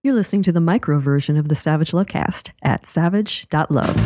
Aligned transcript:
You're 0.00 0.14
listening 0.14 0.42
to 0.42 0.52
the 0.52 0.60
micro 0.60 1.00
version 1.00 1.36
of 1.36 1.48
the 1.48 1.56
Savage 1.56 1.90
Lovecast 1.90 2.52
at 2.62 2.86
savage.love. 2.86 3.96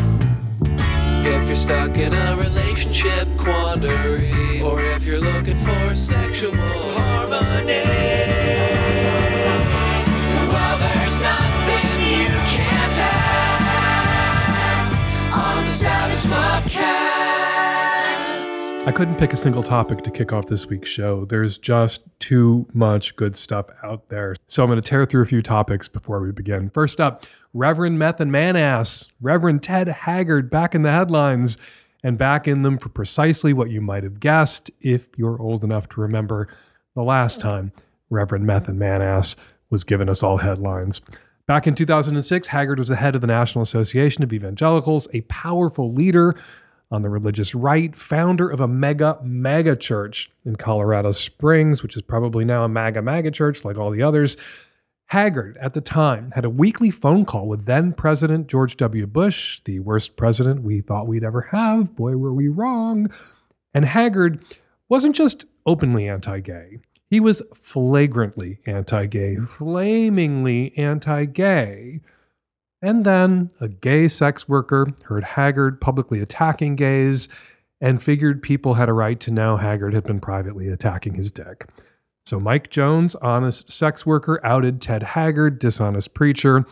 If 1.23 1.47
you're 1.47 1.55
stuck 1.55 1.99
in 1.99 2.15
a 2.15 2.37
relationship 2.39 3.29
quandary, 3.37 4.63
or 4.63 4.81
if 4.81 5.05
you're 5.05 5.21
looking 5.21 5.59
for 5.59 5.95
sexual 5.95 6.55
harmony, 6.57 7.85
well, 10.49 10.79
there's 10.79 11.19
nothing 11.19 12.01
you 12.01 12.29
can't 12.49 12.99
ask 14.49 14.99
on 15.37 15.63
the 15.63 15.71
Savage 15.71 16.23
Lovecast. 16.23 17.12
I 18.85 18.91
couldn't 18.91 19.15
pick 19.15 19.33
a 19.33 19.37
single 19.37 19.63
topic 19.63 20.03
to 20.03 20.11
kick 20.11 20.33
off 20.33 20.47
this 20.47 20.67
week's 20.67 20.89
show. 20.89 21.25
There's 21.25 21.57
just 21.57 22.03
too 22.19 22.67
much 22.75 23.15
good 23.15 23.37
stuff 23.37 23.67
out 23.85 24.09
there. 24.09 24.35
So 24.49 24.65
I'm 24.65 24.69
going 24.69 24.83
to 24.83 24.87
tear 24.87 25.07
through 25.07 25.23
a 25.23 25.27
few 25.27 25.41
topics 25.41 25.87
before 25.87 26.21
we 26.21 26.33
begin. 26.33 26.69
First 26.69 27.01
up, 27.01 27.25
Reverend 27.55 28.01
Meth 28.01 28.21
and 28.21 28.33
Manass, 28.33 29.07
Reverend 29.21 29.63
Ted 29.63 29.87
Haggard 29.87 30.51
back 30.51 30.75
in 30.75 30.83
the 30.83 30.91
headlines 30.91 31.59
and 32.03 32.19
back 32.19 32.49
in 32.49 32.63
them 32.63 32.77
for 32.77 32.89
precisely 32.89 33.53
what 33.53 33.71
you 33.71 33.81
might 33.81 34.03
have 34.03 34.19
guessed 34.19 34.69
if 34.81 35.07
you're 35.17 35.41
old 35.41 35.63
enough 35.63 35.89
to 35.91 36.01
remember 36.01 36.49
the 36.97 37.05
last 37.05 37.41
time 37.41 37.71
Reverend 38.11 38.47
Meth 38.47 38.67
and 38.67 38.81
Manass 38.81 39.37
was 39.71 39.85
giving 39.85 40.09
us 40.09 40.25
all 40.25 40.39
headlines. 40.39 41.03
Back 41.47 41.69
in 41.69 41.77
2006, 41.77 42.49
Haggard 42.49 42.79
was 42.81 42.89
the 42.89 42.97
head 42.97 43.15
of 43.15 43.21
the 43.21 43.27
National 43.29 43.63
Association 43.63 44.25
of 44.25 44.33
Evangelicals, 44.33 45.07
a 45.13 45.21
powerful 45.23 45.93
leader 45.93 46.35
on 46.93 47.03
the 47.03 47.09
religious 47.09 47.55
right, 47.55 47.97
founder 47.97 48.49
of 48.49 48.61
a 48.61 48.69
mega, 48.69 49.19
mega 49.23 49.75
church 49.75 50.31
in 50.45 50.57
Colorado 50.57 51.11
Springs, 51.11 51.83
which 51.83 51.97
is 51.97 52.03
probably 52.03 52.45
now 52.45 52.65
a 52.65 52.69
MAGA, 52.69 53.01
MAGA 53.01 53.31
church 53.31 53.65
like 53.65 53.79
all 53.79 53.91
the 53.91 54.03
others. 54.03 54.37
Haggard, 55.07 55.57
at 55.59 55.75
the 55.75 55.81
time, 55.81 56.31
had 56.35 56.45
a 56.45 56.51
weekly 56.51 56.91
phone 56.91 57.25
call 57.25 57.49
with 57.49 57.65
then 57.65 57.93
President 57.93 58.47
George 58.47 58.77
W. 58.77 59.07
Bush, 59.07 59.61
the 59.65 59.81
worst 59.81 60.17
president 60.17 60.63
we 60.63 60.83
thought 60.83 61.07
we'd 61.07 61.25
ever 61.25 61.43
have. 61.51 61.97
Boy, 61.97 62.17
were 62.17 62.33
we 62.33 62.49
wrong. 62.49 63.11
And 63.75 63.87
Haggard 63.87 64.45
wasn't 64.89 65.17
just 65.17 65.47
openly 65.65 66.09
anti 66.09 66.41
gay, 66.41 66.79
he 67.09 67.21
was 67.21 67.43
flagrantly 67.55 68.59
anti 68.67 69.07
gay, 69.07 69.37
flamingly 69.37 70.73
anti 70.77 71.25
gay. 71.25 72.01
And 72.83 73.05
then 73.05 73.51
a 73.61 73.69
gay 73.69 74.09
sex 74.09 74.49
worker 74.49 74.89
heard 75.05 75.23
Haggard 75.23 75.81
publicly 75.81 76.21
attacking 76.21 76.77
gays 76.77 77.29
and 77.81 78.03
figured 78.03 78.43
people 78.43 78.75
had 78.75 78.89
a 78.89 78.93
right 78.93 79.19
to 79.21 79.31
know 79.31 79.57
Haggard 79.57 79.95
had 79.95 80.05
been 80.05 80.21
privately 80.21 80.69
attacking 80.69 81.15
his 81.15 81.31
dick. 81.31 81.69
So 82.27 82.41
Mike 82.41 82.71
Jones, 82.71 83.15
honest 83.17 83.71
sex 83.71 84.05
worker, 84.05 84.41
outed 84.45 84.81
Ted 84.81 85.03
Haggard, 85.03 85.59
dishonest 85.59 86.15
preacher. 86.15 86.65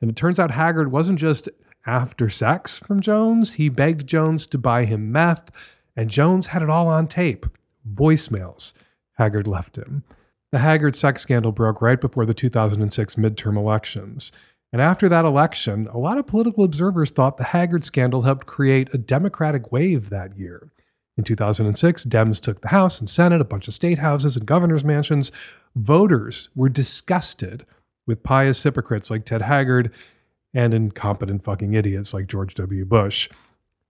And 0.00 0.10
it 0.10 0.16
turns 0.16 0.38
out 0.38 0.50
Haggard 0.50 0.92
wasn't 0.92 1.18
just 1.18 1.48
after 1.86 2.28
sex 2.30 2.78
from 2.78 3.00
Jones, 3.00 3.54
he 3.54 3.68
begged 3.68 4.06
Jones 4.06 4.46
to 4.46 4.58
buy 4.58 4.86
him 4.86 5.12
meth, 5.12 5.50
and 5.94 6.10
Jones 6.10 6.48
had 6.48 6.62
it 6.62 6.70
all 6.70 6.88
on 6.88 7.06
tape 7.06 7.46
voicemails 7.92 8.72
Haggard 9.18 9.46
left 9.46 9.76
him. 9.76 10.02
The 10.50 10.58
Haggard 10.60 10.96
sex 10.96 11.22
scandal 11.22 11.52
broke 11.52 11.82
right 11.82 12.00
before 12.00 12.24
the 12.24 12.34
2006 12.34 13.16
midterm 13.16 13.56
elections. 13.56 14.32
And 14.74 14.82
after 14.82 15.08
that 15.08 15.24
election, 15.24 15.86
a 15.92 15.98
lot 15.98 16.18
of 16.18 16.26
political 16.26 16.64
observers 16.64 17.12
thought 17.12 17.36
the 17.36 17.44
Haggard 17.44 17.84
scandal 17.84 18.22
helped 18.22 18.46
create 18.46 18.92
a 18.92 18.98
Democratic 18.98 19.70
wave 19.70 20.10
that 20.10 20.36
year. 20.36 20.72
In 21.16 21.22
2006, 21.22 22.02
Dems 22.06 22.40
took 22.40 22.60
the 22.60 22.70
House 22.70 22.98
and 22.98 23.08
Senate, 23.08 23.40
a 23.40 23.44
bunch 23.44 23.68
of 23.68 23.74
state 23.74 24.00
houses 24.00 24.36
and 24.36 24.44
governor's 24.44 24.82
mansions. 24.82 25.30
Voters 25.76 26.48
were 26.56 26.68
disgusted 26.68 27.64
with 28.04 28.24
pious 28.24 28.64
hypocrites 28.64 29.12
like 29.12 29.24
Ted 29.24 29.42
Haggard 29.42 29.92
and 30.52 30.74
incompetent 30.74 31.44
fucking 31.44 31.74
idiots 31.74 32.12
like 32.12 32.26
George 32.26 32.56
W. 32.56 32.84
Bush. 32.84 33.28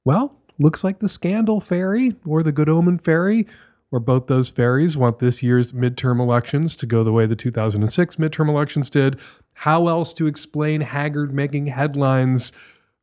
Well, 0.04 0.36
looks 0.58 0.84
like 0.84 0.98
the 0.98 1.08
scandal 1.08 1.60
fairy 1.60 2.14
or 2.26 2.42
the 2.42 2.52
good 2.52 2.68
omen 2.68 2.98
fairy 2.98 3.46
or 3.94 4.00
both 4.00 4.26
those 4.26 4.50
fairies 4.50 4.96
want 4.96 5.20
this 5.20 5.40
year's 5.40 5.70
midterm 5.70 6.18
elections 6.18 6.74
to 6.74 6.84
go 6.84 7.04
the 7.04 7.12
way 7.12 7.26
the 7.26 7.36
2006 7.36 8.16
midterm 8.16 8.48
elections 8.48 8.90
did. 8.90 9.16
How 9.52 9.86
else 9.86 10.12
to 10.14 10.26
explain 10.26 10.80
Haggard 10.80 11.32
making 11.32 11.68
headlines 11.68 12.52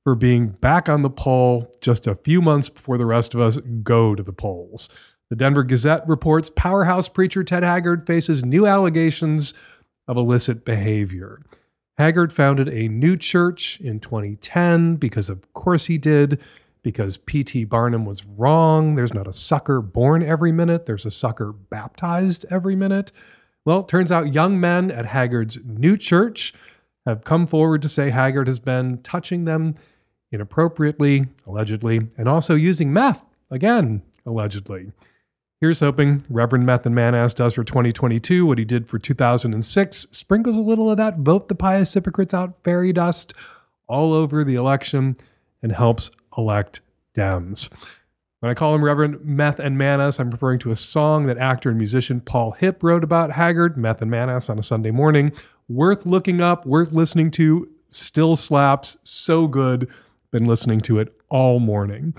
for 0.04 0.16
being 0.16 0.50
back 0.50 0.90
on 0.90 1.02
the 1.02 1.10
poll 1.10 1.74
just 1.80 2.08
a 2.08 2.16
few 2.16 2.42
months 2.42 2.68
before 2.68 2.98
the 2.98 3.06
rest 3.06 3.34
of 3.34 3.40
us 3.40 3.56
go 3.84 4.16
to 4.16 4.22
the 4.22 4.34
polls? 4.34 4.90
The 5.30 5.38
Denver 5.38 5.64
Gazette 5.64 6.06
reports 6.10 6.50
powerhouse 6.50 7.08
preacher 7.08 7.42
Ted 7.42 7.64
Haggard 7.64 8.06
faces 8.06 8.44
new 8.44 8.68
allegations 8.68 9.54
of 10.10 10.18
illicit 10.18 10.66
behavior. 10.66 11.42
Haggard 11.98 12.34
founded 12.34 12.68
a 12.68 12.90
new 12.90 13.16
church 13.16 13.80
in 13.80 14.02
2010 14.02 14.98
because, 14.98 15.30
of 15.30 15.54
course, 15.54 15.86
he 15.86 15.98
did 15.98 16.38
because 16.84 17.18
P.T. 17.18 17.66
Barnum 17.66 18.06
was 18.06 18.26
wrong. 18.26 18.96
There's 18.96 19.14
not 19.14 19.28
a 19.28 19.34
sucker 19.34 19.82
born 19.82 20.24
every 20.24 20.52
minute, 20.52 20.86
there's 20.86 21.06
a 21.06 21.12
sucker 21.12 21.52
baptized 21.52 22.46
every 22.50 22.76
minute. 22.76 23.12
Well, 23.64 23.82
it 23.82 23.88
turns 23.88 24.12
out 24.12 24.34
young 24.34 24.60
men 24.60 24.90
at 24.90 25.06
Haggard's 25.06 25.60
new 25.64 25.96
church 25.96 26.54
have 27.06 27.24
come 27.24 27.48
forward 27.48 27.82
to 27.84 27.90
say 27.90 28.10
Haggard 28.10 28.48
has 28.48 28.60
been 28.60 29.02
touching 29.04 29.46
them 29.46 29.76
inappropriately, 30.32 31.28
allegedly, 31.46 32.08
and 32.18 32.28
also 32.28 32.56
using 32.56 32.94
meth, 32.94 33.26
again, 33.50 34.02
allegedly. 34.26 34.92
Here's 35.60 35.80
hoping 35.80 36.24
Reverend 36.28 36.66
Meth 36.66 36.88
and 36.88 36.96
Manass 36.96 37.36
does 37.36 37.54
for 37.54 37.64
2022 37.64 38.48
what 38.48 38.58
he 38.58 38.66
did 38.66 38.88
for 38.88 38.98
2006, 38.98 40.08
sprinkles 40.12 40.58
a 40.58 40.62
little 40.62 40.90
of 40.90 40.98
that 40.98 41.20
vote 41.20 41.50
the 41.50 41.56
pious 41.56 41.94
hypocrites 41.94 42.34
out 42.34 42.56
fairy 42.64 42.92
dust 42.92 43.34
all 43.88 44.14
over 44.14 44.44
the 44.44 44.56
election, 44.56 45.18
and 45.62 45.74
helps 45.74 46.10
elect 46.38 46.82
Dems. 47.16 47.70
When 48.42 48.50
I 48.50 48.56
call 48.56 48.74
him 48.74 48.84
Reverend 48.84 49.24
Meth 49.24 49.60
and 49.60 49.78
Manas, 49.78 50.20
I'm 50.20 50.32
referring 50.32 50.58
to 50.60 50.72
a 50.72 50.76
song 50.76 51.24
that 51.24 51.38
actor 51.38 51.70
and 51.70 51.78
musician 51.78 52.22
Paul 52.22 52.56
Hipp 52.60 52.82
wrote 52.82 53.04
about 53.04 53.34
Haggard, 53.34 53.78
Meth 53.78 54.02
and 54.02 54.10
Manas 54.10 54.50
on 54.50 54.58
a 54.58 54.64
Sunday 54.64 54.90
morning. 54.90 55.32
Worth 55.70 56.08
looking 56.08 56.42
up, 56.42 56.66
worth 56.66 56.92
listening 56.92 57.30
to, 57.32 57.70
still 57.90 58.36
slaps, 58.36 58.98
so 59.04 59.48
good. 59.48 59.88
Been 60.32 60.46
listening 60.46 60.82
to 60.82 60.98
it 60.98 61.16
all 61.30 61.60
morning. 61.60 62.16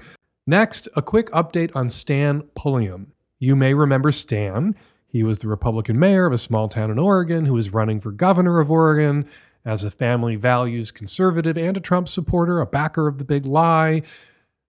Next, 0.47 0.87
a 0.95 1.03
quick 1.03 1.29
update 1.31 1.75
on 1.75 1.89
Stan 1.89 2.43
Pulliam. 2.55 3.13
You 3.41 3.57
may 3.57 3.75
remember 3.75 4.13
Stan. 4.13 4.77
He 5.09 5.25
was 5.25 5.41
the 5.41 5.49
Republican 5.49 5.99
mayor 5.99 6.27
of 6.27 6.33
a 6.33 6.39
small 6.39 6.69
town 6.69 6.91
in 6.91 6.99
Oregon 7.01 7.47
who 7.47 7.55
was 7.55 7.73
running 7.73 8.01
for 8.01 8.13
governor 8.13 8.61
of 8.61 8.71
Oregon 8.71 9.29
as 9.65 9.85
a 9.85 9.91
family 9.91 10.37
values 10.37 10.91
conservative 10.91 11.57
and 11.57 11.77
a 11.77 11.81
Trump 11.81 12.09
supporter, 12.09 12.61
a 12.61 12.67
backer 12.67 13.07
of 13.07 13.19
the 13.19 13.25
big 13.25 13.47
lie. 13.47 14.03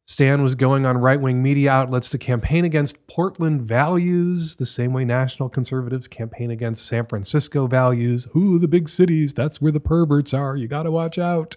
Stan 0.06 0.44
was 0.44 0.56
going 0.56 0.86
on 0.86 0.98
right 0.98 1.20
wing 1.20 1.42
media 1.42 1.72
outlets 1.72 2.10
to 2.10 2.18
campaign 2.18 2.66
against 2.66 3.08
Portland 3.08 3.62
values, 3.62 4.58
the 4.58 4.66
same 4.66 4.92
way 4.92 5.06
national 5.06 5.48
conservatives 5.48 6.10
campaign 6.10 6.52
against 6.52 6.86
San 6.86 7.06
Francisco 7.06 7.68
values. 7.68 8.28
Ooh, 8.36 8.60
the 8.60 8.68
big 8.68 8.90
cities, 8.90 9.34
that's 9.34 9.62
where 9.62 9.72
the 9.72 9.80
perverts 9.80 10.34
are. 10.34 10.58
You 10.58 10.68
got 10.68 10.84
to 10.84 10.92
watch 10.92 11.18
out. 11.18 11.56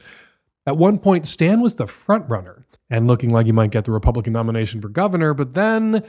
At 0.64 0.76
one 0.76 0.98
point, 0.98 1.26
Stan 1.26 1.60
was 1.60 1.74
the 1.74 1.88
front 1.88 2.28
runner 2.30 2.66
and 2.88 3.08
looking 3.08 3.30
like 3.30 3.46
he 3.46 3.52
might 3.52 3.72
get 3.72 3.84
the 3.84 3.90
Republican 3.90 4.32
nomination 4.32 4.80
for 4.80 4.88
governor, 4.88 5.34
but 5.34 5.54
then 5.54 6.04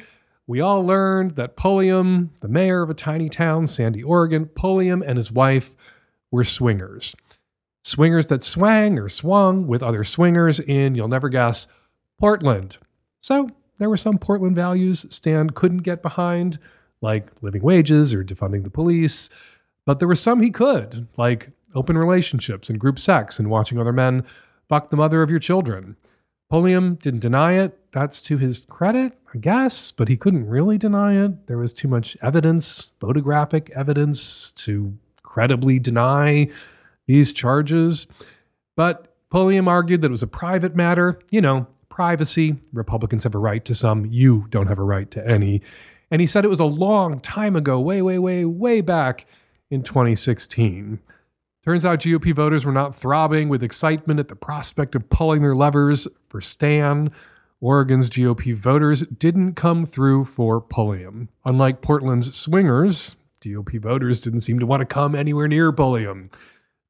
we 0.45 0.61
all 0.61 0.85
learned 0.85 1.35
that 1.37 1.57
Pulliam, 1.57 2.31
the 2.41 2.47
mayor 2.47 2.83
of 2.83 2.89
a 2.89 2.93
tiny 2.93 3.29
town, 3.29 3.66
Sandy, 3.66 4.03
Oregon, 4.03 4.45
Pulliam 4.45 5.01
and 5.01 5.17
his 5.17 5.31
wife 5.31 5.75
were 6.31 6.43
swingers. 6.43 7.15
Swingers 7.83 8.27
that 8.27 8.43
swang 8.43 8.99
or 8.99 9.09
swung 9.09 9.67
with 9.67 9.81
other 9.81 10.03
swingers 10.03 10.59
in, 10.59 10.95
you'll 10.95 11.07
never 11.07 11.29
guess, 11.29 11.67
Portland. 12.19 12.77
So 13.21 13.49
there 13.77 13.89
were 13.89 13.97
some 13.97 14.17
Portland 14.17 14.55
values 14.55 15.05
Stan 15.09 15.51
couldn't 15.51 15.79
get 15.79 16.01
behind, 16.01 16.57
like 17.01 17.31
living 17.41 17.61
wages 17.61 18.13
or 18.13 18.23
defunding 18.23 18.63
the 18.63 18.69
police. 18.69 19.29
But 19.85 19.99
there 19.99 20.07
were 20.07 20.16
some 20.16 20.41
he 20.41 20.49
could, 20.49 21.07
like 21.16 21.51
open 21.73 21.97
relationships 21.97 22.69
and 22.69 22.79
group 22.79 22.99
sex 22.99 23.40
and 23.40 23.49
watching 23.49 23.79
other 23.79 23.93
men 23.93 24.25
fuck 24.67 24.90
the 24.90 24.97
mother 24.97 25.22
of 25.22 25.29
your 25.29 25.40
children. 25.40 25.96
Pulliam 26.49 26.96
didn't 26.96 27.19
deny 27.19 27.53
it. 27.53 27.78
That's 27.91 28.22
to 28.23 28.37
his 28.37 28.66
credit, 28.69 29.17
I 29.34 29.37
guess, 29.37 29.91
but 29.91 30.07
he 30.07 30.17
couldn't 30.17 30.47
really 30.47 30.78
deny 30.78 31.23
it. 31.23 31.47
There 31.47 31.57
was 31.57 31.73
too 31.73 31.87
much 31.87 32.16
evidence, 32.22 32.91
photographic 32.99 33.69
evidence, 33.72 34.52
to 34.53 34.97
credibly 35.37 35.78
deny 35.78 36.49
these 37.05 37.31
charges. 37.31 38.07
But 38.75 39.16
Pulliam 39.29 39.67
argued 39.67 40.01
that 40.01 40.07
it 40.07 40.09
was 40.09 40.23
a 40.23 40.28
private 40.28 40.75
matter. 40.75 41.19
You 41.29 41.41
know, 41.41 41.67
privacy. 41.89 42.55
Republicans 42.73 43.23
have 43.23 43.35
a 43.35 43.37
right 43.37 43.63
to 43.66 43.75
some, 43.75 44.07
you 44.07 44.47
don't 44.49 44.66
have 44.66 44.79
a 44.79 44.84
right 44.84 45.11
to 45.11 45.23
any. 45.28 45.61
And 46.09 46.22
he 46.22 46.25
said 46.25 46.43
it 46.43 46.49
was 46.49 46.59
a 46.59 46.66
long 46.66 47.19
time 47.19 47.55
ago, 47.55 47.79
way, 47.79 48.01
way, 48.01 48.17
way, 48.17 48.45
way 48.45 48.81
back 48.81 49.28
in 49.69 49.84
2016. 49.84 51.01
Turns 51.63 51.85
out 51.85 51.99
GOP 51.99 52.33
voters 52.33 52.66
were 52.66 52.72
not 52.72 52.95
throbbing 52.95 53.47
with 53.47 53.61
excitement 53.61 54.19
at 54.19 54.29
the 54.29 54.35
prospect 54.35 54.95
of 54.95 55.07
pulling 55.11 55.43
their 55.43 55.55
levers 55.55 56.07
for 56.29 56.41
Stan. 56.41 57.11
Oregon's 57.61 58.09
GOP 58.09 58.55
voters 58.55 59.01
didn't 59.01 59.53
come 59.53 59.85
through 59.85 60.25
for 60.25 60.59
Pulliam. 60.59 61.29
Unlike 61.45 61.83
Portland's 61.83 62.35
swingers, 62.35 63.17
GOP 63.53 63.79
voters 63.79 64.20
didn't 64.20 64.41
seem 64.41 64.59
to 64.59 64.66
want 64.66 64.82
to 64.82 64.85
come 64.85 65.16
anywhere 65.16 65.47
near 65.47 65.72
Pulliam. 65.72 66.29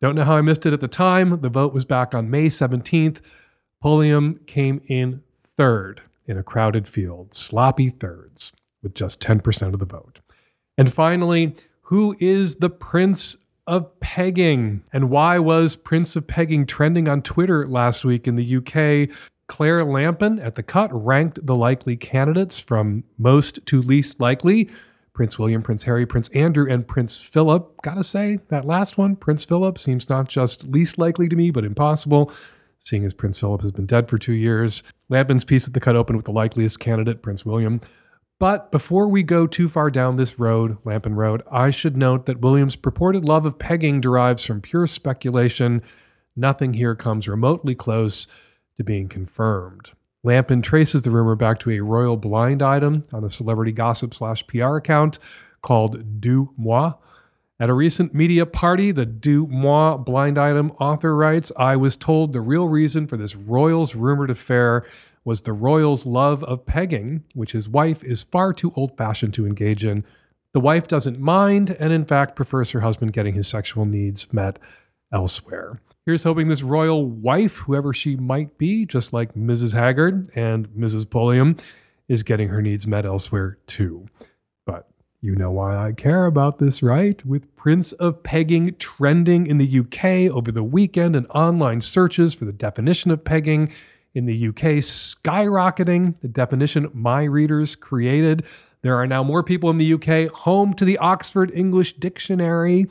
Don't 0.02 0.16
know 0.16 0.24
how 0.24 0.38
I 0.38 0.42
missed 0.42 0.66
it 0.66 0.74
at 0.74 0.82
the 0.82 0.88
time. 0.88 1.42
The 1.42 1.50
vote 1.50 1.74
was 1.74 1.86
back 1.86 2.14
on 2.14 2.30
May 2.30 2.48
17th. 2.48 3.20
Pulliam 3.82 4.36
came 4.46 4.82
in 4.88 5.24
third 5.44 6.02
in 6.28 6.38
a 6.38 6.44
crowded 6.44 6.88
field, 6.88 7.34
sloppy 7.36 7.90
thirds, 7.90 8.54
with 8.84 8.94
just 8.94 9.22
10% 9.22 9.74
of 9.74 9.80
the 9.80 9.86
vote. 9.86 10.20
And 10.78 10.94
finally, 10.94 11.56
who 11.84 12.16
is 12.20 12.58
the 12.58 12.70
Prince 12.70 13.38
of 13.66 14.00
Pegging? 14.00 14.84
And 14.94 15.10
why 15.10 15.40
was 15.40 15.76
Prince 15.76 16.16
of 16.16 16.28
Pegging 16.28 16.66
trending 16.66 17.08
on 17.08 17.22
Twitter 17.22 17.68
last 17.68 18.06
week 18.06 18.28
in 18.28 18.36
the 18.36 18.58
UK? 18.58 19.16
Claire 19.48 19.84
Lampen 19.84 20.40
at 20.40 20.56
the 20.56 20.64
cut 20.64 20.90
ranked 20.94 21.46
the 21.46 21.56
likely 21.56 21.96
candidates 21.96 22.60
from 22.60 23.04
most 23.18 23.66
to 23.66 23.82
least 23.82 24.20
likely. 24.20 24.70
Prince 25.18 25.40
William, 25.40 25.64
Prince 25.64 25.86
Harry, 25.86 26.06
Prince 26.06 26.30
Andrew, 26.30 26.72
and 26.72 26.88
Prince 26.88 27.18
Philip. 27.18 27.82
Gotta 27.82 28.04
say, 28.04 28.38
that 28.50 28.66
last 28.66 29.00
one, 29.00 29.16
Prince 29.16 29.44
Philip, 29.44 29.80
seems 29.80 30.10
not 30.10 30.30
just 30.30 30.68
least 30.68 31.00
likely 31.00 31.28
to 31.28 31.36
me, 31.36 31.50
but 31.50 31.66
impossible, 31.66 32.32
seeing 32.80 33.04
as 33.04 33.16
Prince 33.16 33.40
Philip 33.40 33.64
has 33.64 33.72
been 33.72 33.88
dead 33.88 34.10
for 34.10 34.20
two 34.20 34.34
years. 34.34 34.84
Lampen's 35.10 35.44
piece 35.44 35.68
at 35.68 35.74
the 35.74 35.80
cut 35.80 35.96
opened 35.96 36.18
with 36.18 36.28
the 36.28 36.32
likeliest 36.32 36.80
candidate, 36.80 37.24
Prince 37.24 37.44
William. 37.44 37.82
But 38.40 38.72
before 38.72 39.08
we 39.08 39.24
go 39.24 39.48
too 39.48 39.68
far 39.68 39.90
down 39.90 40.18
this 40.18 40.38
road, 40.38 40.78
Lampen 40.86 41.16
Road, 41.16 41.42
I 41.52 41.72
should 41.72 41.98
note 41.98 42.28
that 42.28 42.42
William's 42.42 42.76
purported 42.76 43.26
love 43.26 43.48
of 43.48 43.58
pegging 43.58 44.00
derives 44.00 44.46
from 44.46 44.62
pure 44.62 44.86
speculation. 44.86 45.82
Nothing 46.36 46.76
here 46.76 46.94
comes 46.94 47.28
remotely 47.28 47.74
close 47.74 48.28
to 48.78 48.84
being 48.84 49.10
confirmed. 49.10 49.94
Lampen 50.28 50.62
traces 50.62 51.04
the 51.04 51.10
rumor 51.10 51.38
back 51.38 51.58
to 51.60 51.72
a 51.72 51.80
royal 51.80 52.18
blind 52.18 52.62
item 52.62 53.06
on 53.14 53.24
a 53.24 53.30
celebrity 53.30 53.72
gossip 53.72 54.14
slash 54.14 54.46
PR 54.46 54.76
account 54.76 55.20
called 55.62 56.20
Deuxmoi. 56.20 56.98
At 57.62 57.70
a 57.70 57.74
recent 57.74 58.14
media 58.14 58.46
party, 58.46 58.92
the 58.92 59.06
Deuxmoi 59.06 60.04
blind 60.04 60.38
item 60.38 60.72
author 60.82 61.16
writes 61.16 61.54
I 61.56 61.78
was 61.78 61.96
told 61.96 62.34
the 62.34 62.42
real 62.42 62.68
reason 62.68 63.08
for 63.08 63.16
this 63.16 63.38
royals 63.38 63.96
rumored 63.96 64.30
affair 64.30 64.86
was 65.24 65.42
the 65.42 65.54
royal's 65.54 66.06
love 66.06 66.44
of 66.44 66.66
pegging, 66.66 67.24
which 67.34 67.54
his 67.54 67.70
wife 67.70 68.04
is 68.04 68.24
far 68.24 68.52
too 68.52 68.74
old 68.76 68.98
fashioned 68.98 69.34
to 69.36 69.48
engage 69.48 69.86
in. 69.86 70.04
The 70.52 70.60
wife 70.60 70.90
doesn't 70.90 71.22
mind 71.22 71.70
and, 71.80 71.94
in 71.94 72.04
fact, 72.04 72.36
prefers 72.36 72.72
her 72.72 72.82
husband 72.82 73.14
getting 73.14 73.36
his 73.36 73.48
sexual 73.48 73.86
needs 73.86 74.34
met 74.34 74.60
elsewhere. 75.10 75.80
Here's 76.08 76.24
hoping 76.24 76.48
this 76.48 76.64
royal 76.64 77.06
wife, 77.06 77.58
whoever 77.58 77.94
she 77.94 78.16
might 78.16 78.58
be, 78.58 78.86
just 78.86 79.12
like 79.12 79.34
Mrs. 79.34 79.74
Haggard 79.74 80.30
and 80.36 80.70
Mrs. 80.70 81.10
Pulliam, 81.10 81.58
is 82.08 82.24
getting 82.24 82.48
her 82.48 82.62
needs 82.62 82.88
met 82.88 83.06
elsewhere 83.06 83.58
too. 83.68 84.08
But 84.66 84.88
you 85.20 85.36
know 85.36 85.52
why 85.52 85.76
I 85.76 85.92
care 85.92 86.26
about 86.26 86.60
this, 86.60 86.82
right? 86.82 87.26
With 87.26 87.54
Prince 87.58 87.92
of 87.92 88.24
Pegging 88.24 88.78
trending 88.80 89.48
in 89.48 89.58
the 89.58 89.80
UK 89.80 90.34
over 90.34 90.50
the 90.50 90.64
weekend 90.64 91.14
and 91.14 91.28
online 91.32 91.82
searches 91.82 92.34
for 92.34 92.46
the 92.46 92.54
definition 92.54 93.12
of 93.12 93.26
pegging 93.26 93.74
in 94.14 94.28
the 94.28 94.48
UK 94.48 94.80
skyrocketing, 94.80 96.18
the 96.22 96.30
definition 96.30 96.90
my 96.94 97.24
readers 97.26 97.76
created. 97.76 98.46
There 98.82 98.96
are 98.96 99.08
now 99.08 99.24
more 99.24 99.44
people 99.44 99.70
in 99.70 99.78
the 99.78 99.92
UK 99.92 100.32
home 100.32 100.74
to 100.76 100.86
the 100.86 101.00
Oxford 101.00 101.52
English 101.54 101.96
Dictionary 101.96 102.86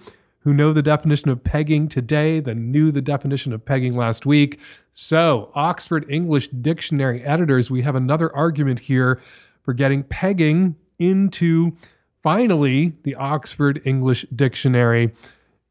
who 0.46 0.54
know 0.54 0.72
the 0.72 0.80
definition 0.80 1.28
of 1.28 1.42
pegging 1.42 1.88
today 1.88 2.38
than 2.38 2.70
knew 2.70 2.92
the 2.92 3.02
definition 3.02 3.52
of 3.52 3.64
pegging 3.64 3.96
last 3.96 4.24
week. 4.24 4.60
So, 4.92 5.50
Oxford 5.56 6.06
English 6.08 6.46
Dictionary 6.50 7.20
editors, 7.24 7.68
we 7.68 7.82
have 7.82 7.96
another 7.96 8.32
argument 8.32 8.78
here 8.78 9.20
for 9.64 9.74
getting 9.74 10.04
pegging 10.04 10.76
into 11.00 11.76
finally 12.22 12.92
the 13.02 13.16
Oxford 13.16 13.82
English 13.84 14.24
Dictionary 14.32 15.10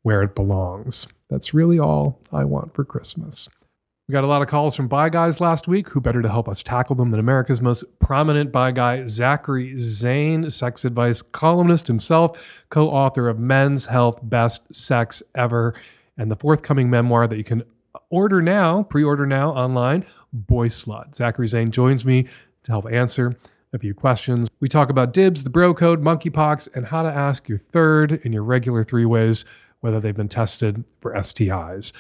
where 0.02 0.22
it 0.22 0.36
belongs. 0.36 1.08
That's 1.30 1.54
really 1.54 1.80
all 1.80 2.20
I 2.34 2.44
want 2.44 2.74
for 2.74 2.84
Christmas. 2.84 3.48
We 4.08 4.14
got 4.14 4.24
a 4.24 4.28
lot 4.28 4.44
of 4.44 4.48
calls 4.48 4.76
from 4.76 4.88
bi 4.88 5.10
guys 5.10 5.42
last 5.42 5.68
week. 5.68 5.90
Who 5.90 6.00
better 6.00 6.22
to 6.22 6.30
help 6.30 6.48
us 6.48 6.62
tackle 6.62 6.96
them 6.96 7.10
than 7.10 7.20
America's 7.20 7.60
most 7.60 7.84
prominent 7.98 8.52
bi 8.52 8.72
guy, 8.72 9.08
Zachary 9.08 9.80
Zane, 9.80 10.48
sex 10.52 10.86
advice 10.86 11.24
columnist 11.24 11.88
himself, 11.88 12.64
co 12.70 12.88
author 12.90 13.28
of 13.28 13.40
Men's 13.40 13.88
Health 13.88 14.20
Best 14.22 14.76
Sex 14.76 15.24
Ever, 15.34 15.74
and 16.20 16.30
the 16.30 16.36
forthcoming 16.36 16.88
memoir 16.88 17.26
that 17.26 17.38
you 17.38 17.44
can 17.44 17.64
order 18.12 18.44
now, 18.44 18.84
pre 18.84 19.04
order 19.04 19.26
now 19.26 19.50
online, 19.50 20.06
Boy 20.32 20.68
Slut. 20.68 21.16
Zachary 21.16 21.48
Zane 21.48 21.72
joins 21.72 22.06
me 22.06 22.28
to 22.62 22.72
help 22.72 22.86
answer 22.92 23.36
a 23.74 23.80
few 23.80 23.96
questions. 23.96 24.48
We 24.60 24.70
talk 24.70 24.92
about 24.92 25.14
dibs, 25.14 25.44
the 25.44 25.50
bro 25.50 25.74
code, 25.74 26.04
monkeypox, 26.04 26.76
and 26.76 26.86
how 26.86 27.02
to 27.02 27.10
ask 27.10 27.50
your 27.50 27.58
third 27.58 28.12
in 28.24 28.34
your 28.34 28.44
regular 28.44 28.84
three 28.84 29.06
ways 29.06 29.46
whether 29.80 30.00
they've 30.00 30.16
been 30.16 30.30
tested 30.30 30.84
for 31.00 31.14
STIs. 31.14 31.92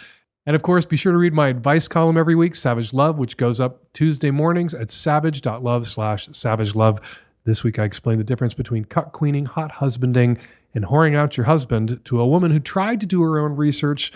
And 0.45 0.56
of 0.56 0.62
course, 0.62 0.86
be 0.86 0.95
sure 0.95 1.12
to 1.12 1.18
read 1.18 1.33
my 1.33 1.47
advice 1.47 1.88
column 1.88 2.18
every 2.18 2.36
week, 2.36 2.53
Savage 2.53 2.94
Love, 2.94 3.18
which 3.18 3.38
goes 3.38 3.59
up 3.59 3.92
Tuesday 3.94 4.30
mornings 4.30 4.74
at 4.75 4.92
savage.love 4.92 5.88
slash 5.88 6.30
savage 6.31 6.75
love. 6.75 7.01
This 7.45 7.63
week, 7.63 7.80
I 7.80 7.83
explain 7.83 8.19
the 8.19 8.24
difference 8.24 8.53
between 8.53 8.86
cuckqueaning, 8.86 9.47
hot 9.47 9.71
husbanding, 9.74 10.38
and 10.74 10.86
whoring 10.86 11.15
out 11.15 11.38
your 11.38 11.45
husband 11.47 12.00
to 12.06 12.19
a 12.19 12.27
woman 12.27 12.51
who 12.51 12.59
tried 12.59 13.00
to 13.01 13.07
do 13.07 13.21
her 13.24 13.39
own 13.39 13.56
research, 13.56 14.12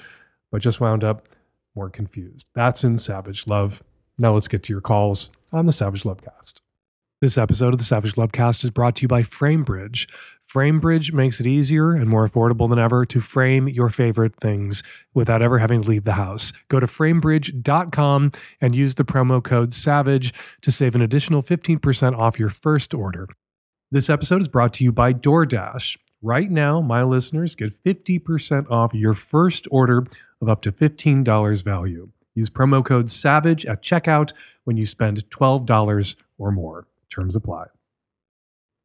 but 0.52 0.62
just 0.62 0.80
wound 0.80 1.04
up 1.04 1.28
more 1.76 1.90
confused. 1.90 2.46
That's 2.54 2.84
in 2.84 3.00
Savage 3.00 3.48
Love. 3.48 3.82
Now 4.18 4.34
let's 4.34 4.48
get 4.48 4.64
to 4.64 4.74
your 4.74 4.82
calls 4.82 5.32
on 5.52 5.66
the 5.66 5.72
Savage 5.72 6.04
Lovecast. 6.04 6.62
This 7.22 7.38
episode 7.38 7.74
of 7.74 7.80
the 7.80 7.84
Savage 7.84 8.14
Lovecast 8.14 8.64
is 8.64 8.72
brought 8.72 8.96
to 8.96 9.02
you 9.02 9.10
by 9.10 9.24
FrameBridge. 9.24 10.10
FrameBridge 10.50 11.12
makes 11.12 11.42
it 11.42 11.48
easier 11.48 11.92
and 11.92 12.10
more 12.10 12.26
affordable 12.26 12.70
than 12.70 12.80
ever 12.80 13.06
to 13.08 13.20
frame 13.20 13.68
your 13.68 13.90
favorite 13.90 14.38
things 14.40 14.84
without 15.14 15.42
ever 15.42 15.60
having 15.60 15.82
to 15.82 15.90
leave 15.90 16.06
the 16.06 16.14
house. 16.14 16.54
Go 16.70 16.80
to 16.80 16.86
framebridge.com 16.88 18.32
and 18.62 18.74
use 18.74 18.96
the 18.96 19.04
promo 19.04 19.44
code 19.44 19.74
SAVAGE 19.74 20.34
to 20.62 20.72
save 20.72 20.96
an 20.96 21.02
additional 21.02 21.44
15% 21.44 22.18
off 22.18 22.40
your 22.40 22.48
first 22.48 22.94
order. 22.94 23.28
This 23.92 24.10
episode 24.10 24.40
is 24.40 24.48
brought 24.48 24.72
to 24.76 24.86
you 24.86 24.94
by 24.94 25.12
DoorDash. 25.12 25.98
Right 26.22 26.50
now, 26.50 26.80
my 26.80 27.04
listeners 27.04 27.54
get 27.54 27.76
50% 27.84 28.72
off 28.72 28.94
your 28.94 29.14
first 29.14 29.68
order 29.70 30.06
of 30.42 30.48
up 30.48 30.62
to 30.62 30.72
$15 30.72 31.64
value. 31.66 32.12
Use 32.34 32.50
promo 32.50 32.84
code 32.84 33.08
SAVAGE 33.08 33.66
at 33.66 33.84
checkout 33.84 34.32
when 34.64 34.78
you 34.78 34.86
spend 34.86 35.30
$12 35.32 36.16
or 36.38 36.52
more. 36.54 36.88
Terms 37.10 37.36
apply. 37.36 37.66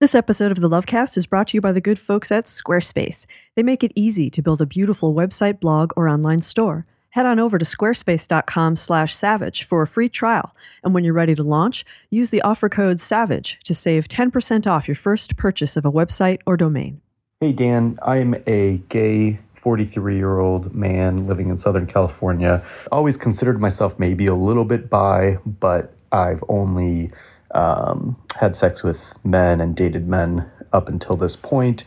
This 0.01 0.15
episode 0.15 0.51
of 0.51 0.61
the 0.61 0.69
Lovecast 0.69 1.17
is 1.17 1.27
brought 1.27 1.49
to 1.49 1.57
you 1.57 1.61
by 1.61 1.73
the 1.73 1.81
good 1.81 1.99
folks 1.99 2.33
at 2.33 2.45
Squarespace. 2.45 3.27
They 3.55 3.63
make 3.63 3.85
it 3.85 3.93
easy 3.95 4.29
to 4.31 4.43
build 4.43 4.61
a 4.61 4.67
beautiful 4.67 5.15
website, 5.15 5.61
blog, 5.61 5.93
or 5.97 6.09
online 6.09 6.43
store. 6.43 6.85
Head 7.11 7.27
on 7.27 7.39
over 7.39 7.59
to 7.59 7.65
squarespace.com/savage 7.65 9.63
for 9.63 9.83
a 9.83 9.87
free 9.87 10.09
trial, 10.09 10.55
and 10.83 10.93
when 10.93 11.05
you're 11.05 11.15
ready 11.15 11.37
to 11.37 11.45
launch, 11.45 11.85
use 12.11 12.31
the 12.31 12.43
offer 12.43 12.69
code 12.69 12.99
SAVAGE 12.99 13.61
to 13.63 13.73
save 13.73 14.09
10% 14.09 14.67
off 14.67 14.89
your 14.89 14.97
first 14.97 15.37
purchase 15.37 15.77
of 15.77 15.85
a 15.85 15.93
website 15.93 16.41
or 16.45 16.57
domain. 16.57 17.01
Hey 17.41 17.53
Dan, 17.53 17.99
I'm 18.03 18.35
a 18.49 18.79
gay 18.89 19.39
43 19.53 20.17
year 20.17 20.39
old 20.41 20.75
man 20.75 21.29
living 21.29 21.51
in 21.51 21.57
Southern 21.57 21.87
California. 21.87 22.65
Always 22.91 23.17
considered 23.17 23.61
myself 23.61 23.99
maybe 23.99 24.27
a 24.27 24.35
little 24.35 24.65
bit 24.65 24.91
bi, 24.91 25.39
but 25.47 25.95
I've 26.11 26.43
only 26.49 27.13
um, 27.55 28.17
had 28.39 28.57
sex 28.57 28.83
with 28.83 29.15
men 29.25 29.61
and 29.61 29.75
dated 29.75 30.07
men 30.09 30.51
up 30.73 30.89
until 30.89 31.17
this 31.17 31.37
point. 31.37 31.85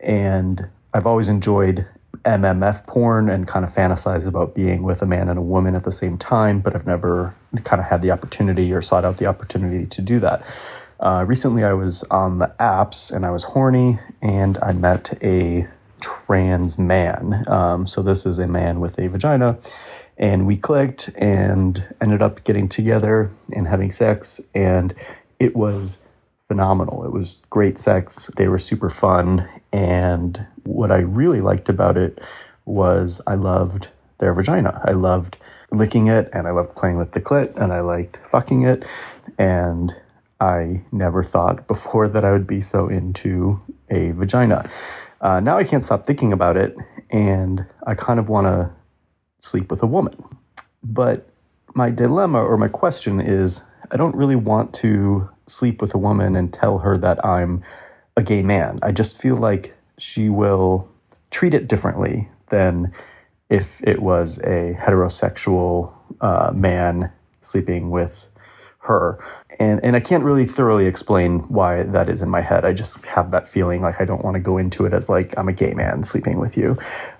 And 0.00 0.68
I've 0.94 1.06
always 1.06 1.28
enjoyed 1.28 1.86
MMF 2.24 2.86
porn 2.86 3.28
and 3.28 3.46
kind 3.46 3.64
of 3.64 3.72
fantasized 3.72 4.26
about 4.26 4.54
being 4.54 4.82
with 4.82 5.02
a 5.02 5.06
man 5.06 5.28
and 5.28 5.38
a 5.38 5.42
woman 5.42 5.74
at 5.74 5.84
the 5.84 5.92
same 5.92 6.18
time, 6.18 6.60
but 6.60 6.74
I've 6.74 6.86
never 6.86 7.34
kind 7.64 7.80
of 7.80 7.86
had 7.86 8.02
the 8.02 8.10
opportunity 8.10 8.72
or 8.72 8.82
sought 8.82 9.04
out 9.04 9.18
the 9.18 9.26
opportunity 9.26 9.86
to 9.86 10.02
do 10.02 10.20
that. 10.20 10.44
Uh, 11.00 11.24
recently, 11.26 11.64
I 11.64 11.72
was 11.72 12.02
on 12.04 12.38
the 12.38 12.52
apps 12.58 13.12
and 13.12 13.24
I 13.24 13.30
was 13.30 13.44
horny 13.44 13.98
and 14.20 14.58
I 14.58 14.72
met 14.72 15.16
a 15.22 15.68
trans 16.00 16.78
man. 16.78 17.44
Um, 17.46 17.86
so, 17.86 18.02
this 18.02 18.26
is 18.26 18.38
a 18.38 18.48
man 18.48 18.80
with 18.80 18.98
a 18.98 19.06
vagina 19.06 19.58
and 20.18 20.46
we 20.46 20.56
clicked 20.56 21.10
and 21.16 21.84
ended 22.00 22.22
up 22.22 22.42
getting 22.44 22.68
together 22.68 23.30
and 23.52 23.66
having 23.68 23.92
sex 23.92 24.40
and 24.54 24.94
it 25.38 25.54
was 25.56 26.00
phenomenal. 26.48 27.04
It 27.04 27.12
was 27.12 27.36
great 27.50 27.78
sex. 27.78 28.30
They 28.36 28.48
were 28.48 28.58
super 28.58 28.90
fun 28.90 29.48
and 29.72 30.44
what 30.64 30.90
i 30.90 30.98
really 30.98 31.40
liked 31.40 31.68
about 31.68 31.96
it 31.96 32.20
was 32.64 33.20
i 33.26 33.34
loved 33.34 33.88
their 34.18 34.34
vagina. 34.34 34.80
I 34.84 34.92
loved 34.92 35.38
licking 35.70 36.08
it 36.08 36.28
and 36.32 36.46
i 36.48 36.50
loved 36.50 36.74
playing 36.74 36.96
with 36.96 37.12
the 37.12 37.20
clit 37.20 37.54
and 37.56 37.72
i 37.72 37.80
liked 37.80 38.18
fucking 38.26 38.62
it 38.62 38.84
and 39.36 39.94
i 40.40 40.80
never 40.92 41.22
thought 41.22 41.66
before 41.68 42.08
that 42.08 42.24
i 42.24 42.32
would 42.32 42.46
be 42.46 42.60
so 42.60 42.88
into 42.88 43.60
a 43.90 44.12
vagina. 44.12 44.68
Uh, 45.20 45.40
now 45.40 45.58
i 45.58 45.64
can't 45.64 45.84
stop 45.84 46.06
thinking 46.06 46.32
about 46.32 46.56
it 46.56 46.74
and 47.10 47.64
i 47.86 47.94
kind 47.94 48.18
of 48.18 48.28
want 48.28 48.46
to 48.46 48.70
sleep 49.40 49.70
with 49.70 49.82
a 49.82 49.86
woman. 49.86 50.22
But 50.82 51.28
my 51.74 51.90
dilemma 51.90 52.42
or 52.42 52.56
my 52.56 52.68
question 52.68 53.20
is 53.20 53.62
I 53.90 53.96
don't 53.96 54.14
really 54.14 54.36
want 54.36 54.74
to 54.74 55.28
sleep 55.46 55.80
with 55.80 55.94
a 55.94 55.98
woman 55.98 56.36
and 56.36 56.52
tell 56.52 56.78
her 56.78 56.98
that 56.98 57.24
I'm 57.24 57.62
a 58.16 58.22
gay 58.22 58.42
man. 58.42 58.78
I 58.82 58.92
just 58.92 59.20
feel 59.20 59.36
like 59.36 59.74
she 59.96 60.28
will 60.28 60.88
treat 61.30 61.54
it 61.54 61.68
differently 61.68 62.28
than 62.48 62.92
if 63.50 63.80
it 63.82 64.02
was 64.02 64.38
a 64.38 64.76
heterosexual 64.78 65.92
uh, 66.20 66.52
man 66.54 67.10
sleeping 67.40 67.90
with 67.90 68.28
her. 68.80 69.18
And, 69.58 69.82
and 69.82 69.96
I 69.96 70.00
can't 70.00 70.24
really 70.24 70.46
thoroughly 70.46 70.86
explain 70.86 71.40
why 71.48 71.82
that 71.82 72.08
is 72.08 72.22
in 72.22 72.28
my 72.28 72.40
head. 72.40 72.64
I 72.64 72.72
just 72.72 73.04
have 73.06 73.30
that 73.30 73.48
feeling 73.48 73.82
like 73.82 74.00
I 74.00 74.04
don't 74.04 74.24
want 74.24 74.34
to 74.34 74.40
go 74.40 74.58
into 74.58 74.84
it 74.84 74.92
as 74.92 75.08
like 75.08 75.34
I'm 75.36 75.48
a 75.48 75.52
gay 75.52 75.74
man 75.74 76.02
sleeping 76.02 76.38
with 76.38 76.56
you. 76.56 76.76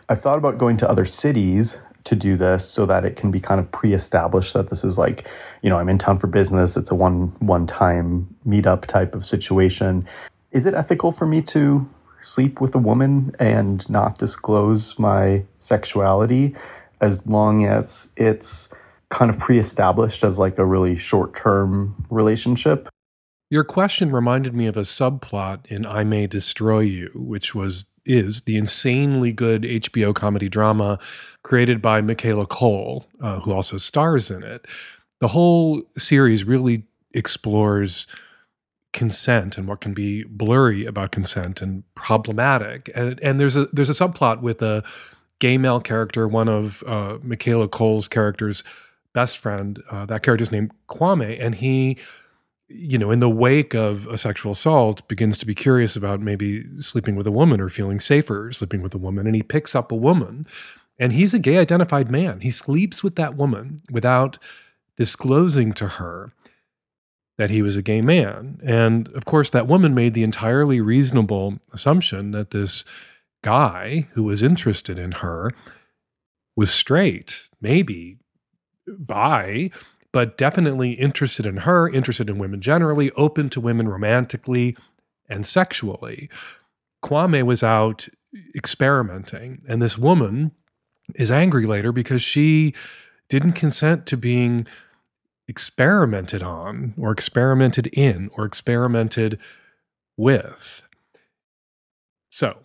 I've 0.09 0.21
thought 0.21 0.39
about 0.39 0.59
going 0.59 0.77
to 0.79 0.89
other 0.89 1.05
cities 1.05 1.79
to 2.09 2.17
do 2.17 2.37
this 2.37 2.69
so 2.69 2.87
that 2.87 3.05
it 3.05 3.17
can 3.17 3.31
be 3.31 3.39
kind 3.39 3.61
of 3.61 3.71
pre-established 3.71 4.55
that 4.55 4.71
this 4.71 4.83
is 4.83 4.97
like 4.97 5.29
you 5.63 5.69
know 5.69 5.79
i'm 5.79 5.89
in 5.89 5.99
town 5.99 6.19
for 6.19 6.27
business. 6.27 6.77
It's 6.77 6.91
a 6.91 6.95
one 6.95 7.29
one 7.41 7.67
time 7.67 8.35
meetup 8.47 8.87
type 8.87 9.15
of 9.15 9.25
situation. 9.25 10.07
Is 10.51 10.65
it 10.65 10.75
ethical 10.75 11.13
for 11.13 11.27
me 11.27 11.43
to 11.43 11.87
sleep 12.21 12.61
with 12.61 12.75
a 12.75 12.79
woman 12.79 13.35
and 13.39 13.89
not 13.89 14.19
disclose 14.19 14.99
my 14.99 15.45
sexuality 15.59 16.57
as 17.01 17.27
long 17.27 17.65
as 17.65 18.09
it's 18.17 18.71
kind 19.11 19.31
of 19.31 19.39
pre-established 19.39 20.25
as 20.25 20.39
like 20.39 20.59
a 20.59 20.65
really 20.65 20.97
short-term 20.97 21.95
relationship 22.11 22.89
your 23.51 23.65
question 23.65 24.13
reminded 24.13 24.55
me 24.55 24.67
of 24.67 24.77
a 24.77 24.83
subplot 24.83 25.67
in 25.67 25.87
I 25.87 26.05
May 26.05 26.27
Destroy 26.27 26.81
You, 26.81 27.11
which 27.15 27.55
was 27.55 27.91
is 28.05 28.43
the 28.43 28.57
insanely 28.57 29.33
good 29.33 29.63
HBO 29.63 30.15
comedy 30.15 30.49
drama 30.49 30.99
created 31.43 31.83
by 31.83 32.01
Michaela 32.01 32.47
Coel, 32.47 33.07
uh, 33.21 33.41
who 33.41 33.53
also 33.53 33.77
stars 33.77 34.31
in 34.31 34.43
it. 34.43 34.65
The 35.21 35.29
whole 35.29 35.83
series 35.99 36.45
really 36.45 36.85
explores 37.13 38.07
consent 38.95 39.59
and 39.59 39.69
what 39.69 39.81
can 39.81 39.93
be 39.93 40.25
blurry 40.25 40.87
about 40.87 41.13
consent 41.13 41.61
and 41.61 41.85
problematic. 41.95 42.91
And 42.95 43.19
and 43.23 43.41
there's 43.41 43.57
a 43.57 43.67
there's 43.67 43.91
a 43.91 43.93
subplot 43.93 44.41
with 44.41 44.63
a 44.63 44.85
gay 45.39 45.57
male 45.59 45.81
character, 45.81 46.29
one 46.29 46.49
of 46.49 46.83
uh, 46.87 47.19
Michaela 47.23 47.69
Coel's 47.69 48.09
characters' 48.09 48.63
best 49.15 49.39
friend. 49.39 49.83
Uh, 49.91 50.05
that 50.07 50.23
character's 50.23 50.53
named 50.53 50.73
Kwame, 50.89 51.39
and 51.41 51.55
he 51.55 51.99
you 52.69 52.99
know, 52.99 53.11
in 53.11 53.21
the 53.21 53.31
wake 53.31 53.75
of 53.75 54.07
a 54.09 54.19
sexual 54.19 54.53
assault, 54.53 55.07
begins 55.09 55.39
to 55.39 55.47
be 55.47 55.55
curious 55.55 55.97
about 55.97 56.21
maybe 56.21 56.65
sleeping 56.79 57.17
with 57.17 57.27
a 57.27 57.33
woman 57.33 57.61
or 57.61 57.69
feeling 57.69 57.99
safer 57.99 58.53
sleeping 58.53 58.83
with 58.83 58.95
a 58.95 58.99
woman. 58.99 59.27
And 59.27 59.35
he 59.35 59.43
picks 59.43 59.75
up 59.75 59.91
a 59.91 59.97
woman, 59.97 60.47
and 60.99 61.13
he's 61.13 61.33
a 61.33 61.39
gay 61.39 61.59
identified 61.59 62.11
man. 62.11 62.41
He 62.41 62.51
sleeps 62.51 63.03
with 63.03 63.17
that 63.17 63.37
woman 63.37 63.81
without 63.91 64.39
disclosing 64.97 65.73
to 65.75 65.89
her 65.89 66.33
that 67.39 67.51
he 67.51 67.63
was 67.63 67.77
a 67.77 67.83
gay 67.83 68.01
man. 68.01 68.61
And 68.65 69.09
of 69.11 69.25
course, 69.25 69.51
that 69.51 69.69
woman 69.69 69.95
made 69.95 70.13
the 70.13 70.25
entirely 70.25 70.81
reasonable 70.81 71.59
assumption 71.73 72.33
that 72.33 72.51
this 72.51 72.85
guy 73.43 74.09
who 74.13 74.25
was 74.25 74.43
interested 74.43 74.99
in 74.99 75.13
her 75.13 75.53
was 76.57 76.73
straight, 76.73 77.49
maybe 77.61 78.19
bi, 78.87 79.71
but 80.19 80.37
definitely 80.37 80.95
interested 80.95 81.47
in 81.47 81.59
her, 81.59 81.89
interested 81.89 82.29
in 82.29 82.39
women 82.39 82.61
generally, 82.61 83.13
open 83.13 83.49
to 83.49 83.61
women 83.61 83.89
romantically 83.89 84.77
and 85.29 85.47
sexually. 85.47 86.29
Kwame 87.05 87.45
was 87.45 87.63
out 87.63 88.09
experimenting, 88.53 89.63
and 89.69 89.81
this 89.81 89.97
woman 89.97 90.51
is 91.15 91.31
angry 91.31 91.67
later 91.67 91.93
because 91.93 92.21
she 92.21 92.75
didn't 93.29 93.53
consent 93.53 94.07
to 94.07 94.17
being 94.17 94.67
experimented 95.47 96.43
on 96.43 96.95
or 96.99 97.13
experimented 97.13 97.87
in 97.93 98.29
or 98.33 98.45
experimented 98.45 99.39
with. 100.17 100.83
So, 102.29 102.59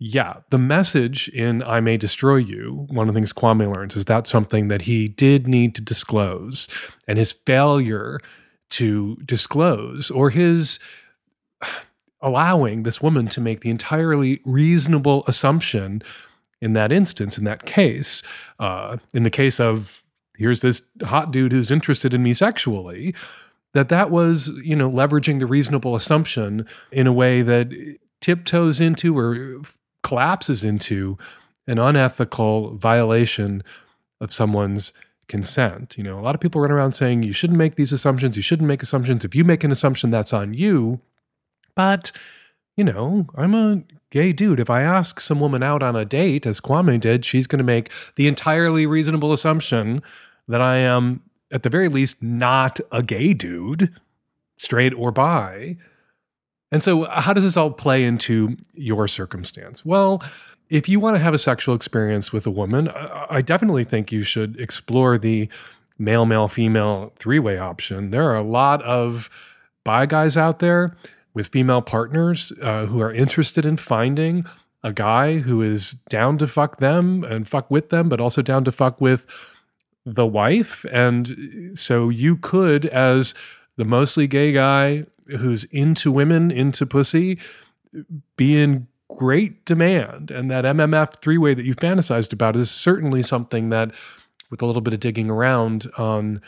yeah, 0.00 0.34
the 0.50 0.58
message 0.58 1.28
in 1.28 1.62
I 1.62 1.80
May 1.80 1.96
Destroy 1.96 2.36
You, 2.36 2.86
one 2.88 3.08
of 3.08 3.14
the 3.14 3.18
things 3.18 3.32
Kwame 3.32 3.74
learns 3.74 3.96
is 3.96 4.04
that 4.04 4.28
something 4.28 4.68
that 4.68 4.82
he 4.82 5.08
did 5.08 5.48
need 5.48 5.74
to 5.74 5.82
disclose. 5.82 6.68
And 7.08 7.18
his 7.18 7.32
failure 7.32 8.20
to 8.70 9.16
disclose 9.24 10.10
or 10.10 10.30
his 10.30 10.78
allowing 12.20 12.82
this 12.82 13.00
woman 13.00 13.28
to 13.28 13.40
make 13.40 13.60
the 13.60 13.70
entirely 13.70 14.40
reasonable 14.44 15.24
assumption 15.26 16.02
in 16.60 16.72
that 16.72 16.90
instance, 16.90 17.38
in 17.38 17.44
that 17.44 17.64
case, 17.64 18.22
uh, 18.58 18.96
in 19.14 19.22
the 19.22 19.30
case 19.30 19.60
of 19.60 20.02
here's 20.36 20.60
this 20.60 20.82
hot 21.02 21.32
dude 21.32 21.52
who's 21.52 21.70
interested 21.70 22.14
in 22.14 22.22
me 22.22 22.32
sexually, 22.32 23.14
that 23.74 23.88
that 23.88 24.10
was, 24.10 24.48
you 24.64 24.74
know, 24.74 24.90
leveraging 24.90 25.38
the 25.38 25.46
reasonable 25.46 25.94
assumption 25.94 26.66
in 26.90 27.06
a 27.06 27.12
way 27.12 27.42
that 27.42 27.70
tiptoes 28.20 28.80
into 28.80 29.16
or 29.16 29.60
collapses 30.08 30.64
into 30.64 31.18
an 31.66 31.78
unethical 31.78 32.74
violation 32.76 33.62
of 34.22 34.32
someone's 34.32 34.94
consent. 35.28 35.98
You 35.98 36.04
know, 36.04 36.18
a 36.18 36.24
lot 36.24 36.34
of 36.34 36.40
people 36.40 36.62
run 36.62 36.70
around 36.70 36.92
saying 36.92 37.22
you 37.22 37.34
shouldn't 37.34 37.58
make 37.58 37.76
these 37.76 37.92
assumptions, 37.92 38.34
you 38.34 38.42
shouldn't 38.42 38.68
make 38.68 38.82
assumptions. 38.82 39.26
If 39.26 39.34
you 39.34 39.44
make 39.44 39.64
an 39.64 39.70
assumption, 39.70 40.10
that's 40.10 40.32
on 40.32 40.54
you. 40.54 41.00
But, 41.76 42.10
you 42.74 42.84
know, 42.84 43.26
I'm 43.34 43.54
a 43.54 43.82
gay 44.10 44.32
dude. 44.32 44.60
If 44.60 44.70
I 44.70 44.80
ask 44.80 45.20
some 45.20 45.40
woman 45.40 45.62
out 45.62 45.82
on 45.82 45.94
a 45.94 46.06
date, 46.06 46.46
as 46.46 46.58
Kwame 46.58 46.98
did, 46.98 47.26
she's 47.26 47.46
going 47.46 47.58
to 47.58 47.64
make 47.64 47.92
the 48.16 48.26
entirely 48.28 48.86
reasonable 48.86 49.34
assumption 49.34 50.02
that 50.48 50.62
I 50.62 50.78
am, 50.78 51.20
at 51.52 51.64
the 51.64 51.70
very 51.70 51.88
least, 51.88 52.22
not 52.22 52.80
a 52.90 53.02
gay 53.02 53.34
dude, 53.34 53.94
straight 54.56 54.94
or 54.94 55.12
bi. 55.12 55.76
And 56.70 56.82
so, 56.82 57.04
how 57.04 57.32
does 57.32 57.44
this 57.44 57.56
all 57.56 57.70
play 57.70 58.04
into 58.04 58.56
your 58.74 59.08
circumstance? 59.08 59.84
Well, 59.84 60.22
if 60.68 60.88
you 60.88 61.00
want 61.00 61.16
to 61.16 61.20
have 61.20 61.34
a 61.34 61.38
sexual 61.38 61.74
experience 61.74 62.32
with 62.32 62.46
a 62.46 62.50
woman, 62.50 62.88
I 62.88 63.40
definitely 63.40 63.84
think 63.84 64.12
you 64.12 64.22
should 64.22 64.60
explore 64.60 65.16
the 65.16 65.48
male, 65.98 66.26
male, 66.26 66.48
female 66.48 67.12
three 67.16 67.38
way 67.38 67.58
option. 67.58 68.10
There 68.10 68.28
are 68.30 68.36
a 68.36 68.42
lot 68.42 68.82
of 68.82 69.30
bi 69.84 70.06
guys 70.06 70.36
out 70.36 70.58
there 70.58 70.94
with 71.32 71.48
female 71.48 71.80
partners 71.80 72.52
uh, 72.62 72.86
who 72.86 73.00
are 73.00 73.12
interested 73.12 73.64
in 73.64 73.76
finding 73.76 74.44
a 74.82 74.92
guy 74.92 75.38
who 75.38 75.62
is 75.62 75.92
down 76.08 76.38
to 76.38 76.46
fuck 76.46 76.78
them 76.78 77.24
and 77.24 77.48
fuck 77.48 77.70
with 77.70 77.88
them, 77.88 78.08
but 78.08 78.20
also 78.20 78.42
down 78.42 78.64
to 78.64 78.72
fuck 78.72 79.00
with 79.00 79.26
the 80.04 80.26
wife. 80.26 80.84
And 80.92 81.72
so 81.74 82.08
you 82.08 82.36
could, 82.36 82.86
as 82.86 83.34
the 83.76 83.84
mostly 83.84 84.26
gay 84.26 84.52
guy 84.52 85.04
who's 85.28 85.64
into 85.64 86.10
women, 86.10 86.50
into 86.50 86.86
pussy, 86.86 87.38
be 88.36 88.60
in 88.60 88.86
great 89.08 89.64
demand. 89.64 90.30
And 90.30 90.50
that 90.50 90.64
MMF 90.64 91.20
three 91.20 91.38
way 91.38 91.54
that 91.54 91.64
you've 91.64 91.76
fantasized 91.76 92.32
about 92.32 92.56
is 92.56 92.70
certainly 92.70 93.22
something 93.22 93.70
that, 93.70 93.92
with 94.50 94.62
a 94.62 94.66
little 94.66 94.82
bit 94.82 94.94
of 94.94 95.00
digging 95.00 95.30
around 95.30 95.90
on 95.96 96.40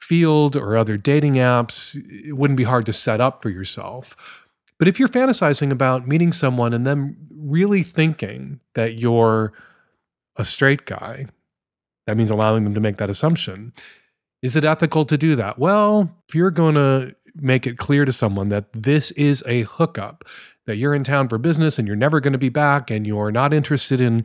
Feeld 0.00 0.56
or 0.56 0.76
other 0.76 0.96
dating 0.96 1.34
apps, 1.34 1.96
it 2.26 2.32
wouldn't 2.32 2.56
be 2.56 2.64
hard 2.64 2.86
to 2.86 2.92
set 2.92 3.20
up 3.20 3.42
for 3.42 3.50
yourself. 3.50 4.46
But 4.78 4.88
if 4.88 4.98
you're 4.98 5.08
fantasizing 5.08 5.70
about 5.70 6.08
meeting 6.08 6.32
someone 6.32 6.72
and 6.72 6.86
then 6.86 7.16
really 7.30 7.82
thinking 7.82 8.60
that 8.74 8.98
you're 8.98 9.52
a 10.36 10.44
straight 10.44 10.86
guy, 10.86 11.26
that 12.06 12.16
means 12.16 12.30
allowing 12.30 12.64
them 12.64 12.74
to 12.74 12.80
make 12.80 12.96
that 12.96 13.10
assumption. 13.10 13.72
Is 14.42 14.56
it 14.56 14.64
ethical 14.64 15.04
to 15.04 15.18
do 15.18 15.36
that? 15.36 15.58
Well, 15.58 16.10
if 16.28 16.34
you're 16.34 16.50
going 16.50 16.76
to 16.76 17.14
make 17.34 17.66
it 17.66 17.78
clear 17.78 18.04
to 18.04 18.12
someone 18.12 18.48
that 18.48 18.66
this 18.72 19.10
is 19.12 19.42
a 19.46 19.62
hookup, 19.62 20.24
that 20.66 20.76
you're 20.76 20.94
in 20.94 21.04
town 21.04 21.28
for 21.28 21.38
business 21.38 21.78
and 21.78 21.86
you're 21.86 21.96
never 21.96 22.20
going 22.20 22.32
to 22.32 22.38
be 22.38 22.48
back 22.48 22.90
and 22.90 23.06
you're 23.06 23.32
not 23.32 23.52
interested 23.52 24.00
in 24.00 24.24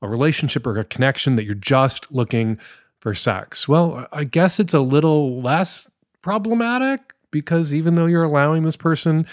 a 0.00 0.08
relationship 0.08 0.66
or 0.66 0.78
a 0.78 0.84
connection, 0.84 1.34
that 1.34 1.44
you're 1.44 1.54
just 1.54 2.12
looking 2.12 2.58
for 3.00 3.14
sex. 3.14 3.68
Well, 3.68 4.06
I 4.12 4.24
guess 4.24 4.60
it's 4.60 4.74
a 4.74 4.80
little 4.80 5.40
less 5.40 5.90
problematic 6.22 7.14
because 7.30 7.74
even 7.74 7.94
though 7.94 8.06
you're 8.06 8.24
allowing 8.24 8.62
this 8.62 8.76
person 8.76 9.26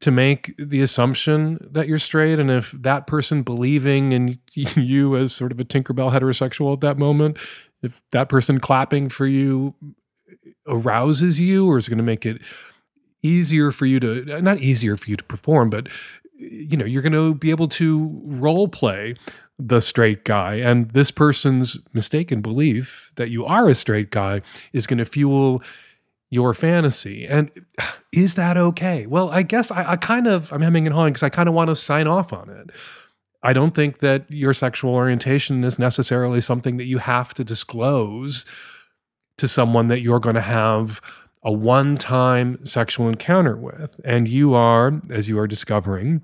to 0.00 0.10
make 0.10 0.54
the 0.58 0.80
assumption 0.80 1.58
that 1.72 1.88
you're 1.88 1.98
straight, 1.98 2.38
and 2.38 2.50
if 2.50 2.70
that 2.72 3.06
person 3.06 3.42
believing 3.42 4.12
in 4.12 4.38
you 4.54 5.16
as 5.16 5.32
sort 5.32 5.52
of 5.52 5.58
a 5.58 5.64
Tinkerbell 5.64 6.12
heterosexual 6.12 6.72
at 6.72 6.80
that 6.80 6.98
moment, 6.98 7.38
if 7.82 8.00
that 8.12 8.28
person 8.28 8.60
clapping 8.60 9.08
for 9.08 9.26
you 9.26 9.74
arouses 10.68 11.40
you 11.40 11.68
or 11.68 11.78
is 11.78 11.88
going 11.88 11.98
to 11.98 12.04
make 12.04 12.26
it 12.26 12.40
easier 13.22 13.72
for 13.72 13.86
you 13.86 13.98
to 13.98 14.40
not 14.42 14.58
easier 14.58 14.96
for 14.96 15.10
you 15.10 15.16
to 15.16 15.24
perform 15.24 15.70
but 15.70 15.88
you 16.36 16.76
know 16.76 16.84
you're 16.84 17.02
going 17.02 17.12
to 17.12 17.34
be 17.34 17.50
able 17.50 17.68
to 17.68 18.20
role 18.24 18.68
play 18.68 19.14
the 19.58 19.80
straight 19.80 20.24
guy 20.24 20.54
and 20.54 20.90
this 20.92 21.10
person's 21.10 21.78
mistaken 21.92 22.40
belief 22.40 23.12
that 23.16 23.28
you 23.28 23.44
are 23.44 23.68
a 23.68 23.74
straight 23.74 24.10
guy 24.10 24.40
is 24.72 24.86
going 24.86 24.98
to 24.98 25.04
fuel 25.04 25.62
your 26.30 26.52
fantasy. 26.52 27.26
And 27.26 27.50
is 28.12 28.34
that 28.36 28.56
okay? 28.56 29.06
Well 29.06 29.30
i 29.30 29.42
guess 29.42 29.70
i, 29.70 29.92
I 29.92 29.96
kind 29.96 30.26
of 30.26 30.52
i'm 30.52 30.62
hemming 30.62 30.86
and 30.86 30.94
hawing 30.94 31.12
because 31.12 31.22
i 31.22 31.28
kind 31.28 31.48
of 31.48 31.54
want 31.54 31.68
to 31.70 31.76
sign 31.76 32.06
off 32.06 32.32
on 32.32 32.48
it. 32.48 32.70
I 33.42 33.52
don't 33.52 33.74
think 33.74 34.00
that 34.00 34.24
your 34.28 34.52
sexual 34.52 34.94
orientation 34.94 35.62
is 35.62 35.78
necessarily 35.78 36.40
something 36.40 36.76
that 36.76 36.86
you 36.86 36.98
have 36.98 37.34
to 37.34 37.44
disclose 37.44 38.44
to 39.38 39.48
someone 39.48 39.88
that 39.88 40.00
you're 40.00 40.20
going 40.20 40.34
to 40.34 40.40
have 40.40 41.00
a 41.42 41.52
one 41.52 41.96
time 41.96 42.64
sexual 42.64 43.08
encounter 43.08 43.56
with. 43.56 44.00
And 44.04 44.28
you 44.28 44.54
are, 44.54 45.00
as 45.10 45.28
you 45.28 45.38
are 45.38 45.46
discovering, 45.46 46.22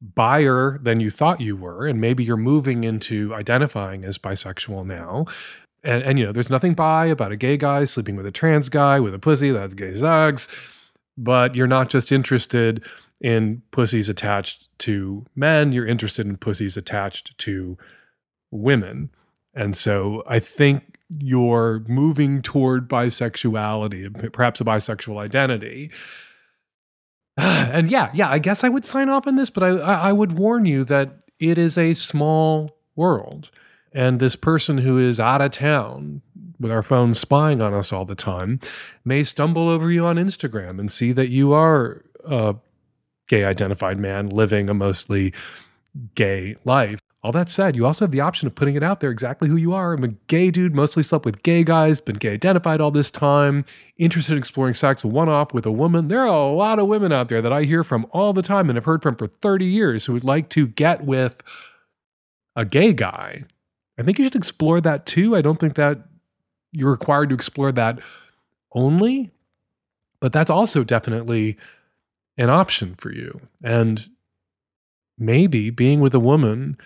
buyer 0.00 0.78
than 0.82 1.00
you 1.00 1.10
thought 1.10 1.40
you 1.40 1.56
were, 1.56 1.86
and 1.86 2.00
maybe 2.00 2.24
you're 2.24 2.36
moving 2.36 2.84
into 2.84 3.34
identifying 3.34 4.04
as 4.04 4.18
bisexual 4.18 4.86
now. 4.86 5.24
And, 5.82 6.02
and 6.02 6.18
you 6.18 6.26
know, 6.26 6.32
there's 6.32 6.50
nothing 6.50 6.74
bi 6.74 7.06
about 7.06 7.32
a 7.32 7.36
gay 7.36 7.56
guy 7.56 7.84
sleeping 7.84 8.16
with 8.16 8.26
a 8.26 8.30
trans 8.30 8.68
guy 8.68 9.00
with 9.00 9.14
a 9.14 9.18
pussy 9.18 9.50
that's 9.50 9.74
gay 9.74 9.94
sex, 9.94 10.48
but 11.16 11.54
you're 11.54 11.66
not 11.66 11.88
just 11.88 12.12
interested 12.12 12.84
in 13.20 13.62
pussies 13.70 14.08
attached 14.08 14.68
to 14.80 15.24
men, 15.34 15.72
you're 15.72 15.86
interested 15.86 16.26
in 16.26 16.36
pussies 16.36 16.76
attached 16.76 17.36
to 17.38 17.78
women. 18.50 19.10
And 19.54 19.76
so 19.76 20.22
I 20.26 20.40
think 20.40 20.93
you're 21.18 21.84
moving 21.88 22.42
toward 22.42 22.88
bisexuality, 22.88 24.32
perhaps 24.32 24.60
a 24.60 24.64
bisexual 24.64 25.18
identity. 25.18 25.90
And 27.36 27.90
yeah, 27.90 28.12
yeah, 28.14 28.30
I 28.30 28.38
guess 28.38 28.62
I 28.62 28.68
would 28.68 28.84
sign 28.84 29.08
off 29.08 29.26
on 29.26 29.34
this, 29.34 29.50
but 29.50 29.64
I, 29.64 29.70
I 29.70 30.12
would 30.12 30.38
warn 30.38 30.66
you 30.66 30.84
that 30.84 31.24
it 31.40 31.58
is 31.58 31.76
a 31.76 31.92
small 31.94 32.76
world. 32.94 33.50
And 33.92 34.20
this 34.20 34.36
person 34.36 34.78
who 34.78 34.98
is 34.98 35.18
out 35.18 35.40
of 35.40 35.50
town 35.50 36.22
with 36.60 36.70
our 36.70 36.82
phones 36.82 37.18
spying 37.18 37.60
on 37.60 37.74
us 37.74 37.92
all 37.92 38.04
the 38.04 38.14
time 38.14 38.60
may 39.04 39.24
stumble 39.24 39.68
over 39.68 39.90
you 39.90 40.06
on 40.06 40.16
Instagram 40.16 40.78
and 40.78 40.92
see 40.92 41.10
that 41.12 41.28
you 41.28 41.52
are 41.52 42.04
a 42.24 42.54
gay 43.28 43.44
identified 43.44 43.98
man 43.98 44.28
living 44.28 44.70
a 44.70 44.74
mostly 44.74 45.32
gay 46.14 46.56
life. 46.64 47.00
All 47.24 47.32
that 47.32 47.48
said, 47.48 47.74
you 47.74 47.86
also 47.86 48.04
have 48.04 48.12
the 48.12 48.20
option 48.20 48.46
of 48.46 48.54
putting 48.54 48.74
it 48.74 48.82
out 48.82 49.00
there 49.00 49.10
exactly 49.10 49.48
who 49.48 49.56
you 49.56 49.72
are. 49.72 49.94
I'm 49.94 50.04
a 50.04 50.08
gay 50.08 50.50
dude, 50.50 50.74
mostly 50.74 51.02
slept 51.02 51.24
with 51.24 51.42
gay 51.42 51.64
guys, 51.64 51.98
been 51.98 52.16
gay 52.16 52.34
identified 52.34 52.82
all 52.82 52.90
this 52.90 53.10
time, 53.10 53.64
interested 53.96 54.32
in 54.32 54.38
exploring 54.38 54.74
sex 54.74 55.02
one 55.06 55.30
off 55.30 55.54
with 55.54 55.64
a 55.64 55.72
woman. 55.72 56.08
There 56.08 56.20
are 56.20 56.26
a 56.26 56.52
lot 56.52 56.78
of 56.78 56.86
women 56.86 57.12
out 57.12 57.30
there 57.30 57.40
that 57.40 57.52
I 57.52 57.62
hear 57.62 57.82
from 57.82 58.06
all 58.10 58.34
the 58.34 58.42
time 58.42 58.68
and 58.68 58.76
have 58.76 58.84
heard 58.84 59.02
from 59.02 59.16
for 59.16 59.26
30 59.26 59.64
years 59.64 60.04
who 60.04 60.12
would 60.12 60.22
like 60.22 60.50
to 60.50 60.66
get 60.66 61.06
with 61.06 61.42
a 62.56 62.66
gay 62.66 62.92
guy. 62.92 63.44
I 63.98 64.02
think 64.02 64.18
you 64.18 64.26
should 64.26 64.36
explore 64.36 64.82
that 64.82 65.06
too. 65.06 65.34
I 65.34 65.40
don't 65.40 65.58
think 65.58 65.76
that 65.76 66.00
you're 66.72 66.90
required 66.90 67.30
to 67.30 67.34
explore 67.34 67.72
that 67.72 68.00
only, 68.72 69.30
but 70.20 70.34
that's 70.34 70.50
also 70.50 70.84
definitely 70.84 71.56
an 72.36 72.50
option 72.50 72.94
for 72.96 73.10
you. 73.10 73.40
And 73.62 74.10
maybe 75.16 75.70
being 75.70 76.00
with 76.00 76.12
a 76.12 76.20
woman 76.20 76.76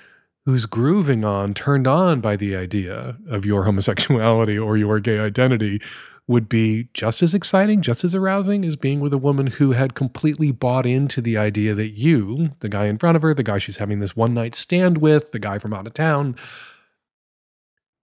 who's 0.49 0.64
grooving 0.64 1.26
on, 1.26 1.52
turned 1.52 1.87
on 1.87 2.23
by 2.23 2.35
the 2.35 2.57
idea 2.57 3.19
of 3.28 3.45
your 3.45 3.64
homosexuality 3.64 4.59
or 4.59 4.78
your 4.78 4.99
gay 4.99 5.19
identity 5.19 5.78
would 6.26 6.49
be 6.49 6.88
just 6.95 7.23
as 7.23 7.35
exciting, 7.35 7.83
just 7.83 8.02
as 8.02 8.14
arousing 8.14 8.64
as 8.64 8.75
being 8.75 9.00
with 9.00 9.12
a 9.12 9.19
woman 9.19 9.49
who 9.49 9.73
had 9.73 9.93
completely 9.93 10.50
bought 10.50 10.87
into 10.87 11.21
the 11.21 11.37
idea 11.37 11.75
that 11.75 11.90
you, 11.90 12.52
the 12.61 12.69
guy 12.71 12.87
in 12.87 12.97
front 12.97 13.14
of 13.14 13.21
her, 13.21 13.35
the 13.35 13.43
guy 13.43 13.59
she's 13.59 13.76
having 13.76 14.00
this 14.00 14.17
one 14.17 14.33
night 14.33 14.55
stand 14.55 15.02
with, 15.02 15.33
the 15.33 15.38
guy 15.38 15.59
from 15.59 15.75
out 15.75 15.87
of 15.87 15.93
town, 15.93 16.35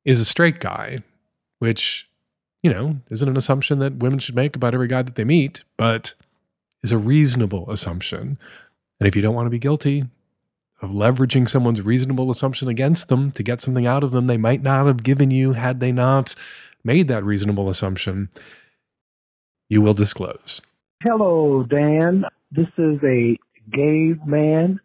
is 0.03 0.21
a 0.21 0.25
straight 0.25 0.59
guy, 0.59 0.99
which, 1.57 2.07
you 2.61 2.71
know, 2.71 3.01
isn't 3.09 3.27
an 3.27 3.37
assumption 3.37 3.79
that 3.79 3.95
women 3.95 4.19
should 4.19 4.35
make 4.35 4.55
about 4.55 4.75
every 4.75 4.87
guy 4.87 5.01
that 5.01 5.15
they 5.15 5.25
meet, 5.25 5.63
but 5.77 6.13
is 6.83 6.91
a 6.91 6.97
reasonable 6.99 7.71
assumption. 7.71 8.37
And 8.99 9.07
if 9.07 9.15
you 9.15 9.23
don't 9.23 9.33
want 9.33 9.47
to 9.47 9.49
be 9.49 9.57
guilty 9.57 10.05
of 10.85 10.91
leveraging 10.91 11.49
someone's 11.49 11.81
reasonable 11.81 12.29
assumption 12.29 12.67
against 12.67 13.09
them 13.09 13.31
to 13.31 13.43
get 13.43 13.59
something 13.59 13.87
out 13.87 14.03
of 14.03 14.11
them 14.11 14.27
they 14.27 14.37
might 14.37 14.61
not 14.61 14.85
have 14.85 15.03
given 15.03 15.31
you 15.31 15.53
had 15.53 15.79
they 15.79 15.91
not 15.91 16.35
made 16.83 17.07
that 17.07 17.23
reasonable 17.23 17.67
assumption, 17.67 18.29
you 19.67 19.81
will 19.81 19.95
disclose. 19.95 20.61
Hello, 21.03 21.63
Dan. 21.63 22.23
This 22.51 22.67
is 22.77 22.99
a 23.03 23.37
gay 23.73 24.13
man 24.25 24.79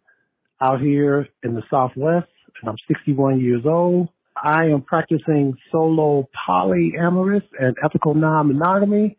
out 0.61 0.81
here 0.81 1.27
in 1.43 1.53
the 1.53 1.63
Southwest, 1.69 2.27
and 2.61 2.69
I'm 2.69 2.77
61 2.87 3.39
years 3.39 3.63
old. 3.65 4.09
I 4.35 4.65
am 4.65 4.81
practicing 4.81 5.55
solo 5.71 6.27
polyamorous 6.47 7.43
and 7.59 7.77
ethical 7.83 8.15
non-monogamy, 8.15 9.17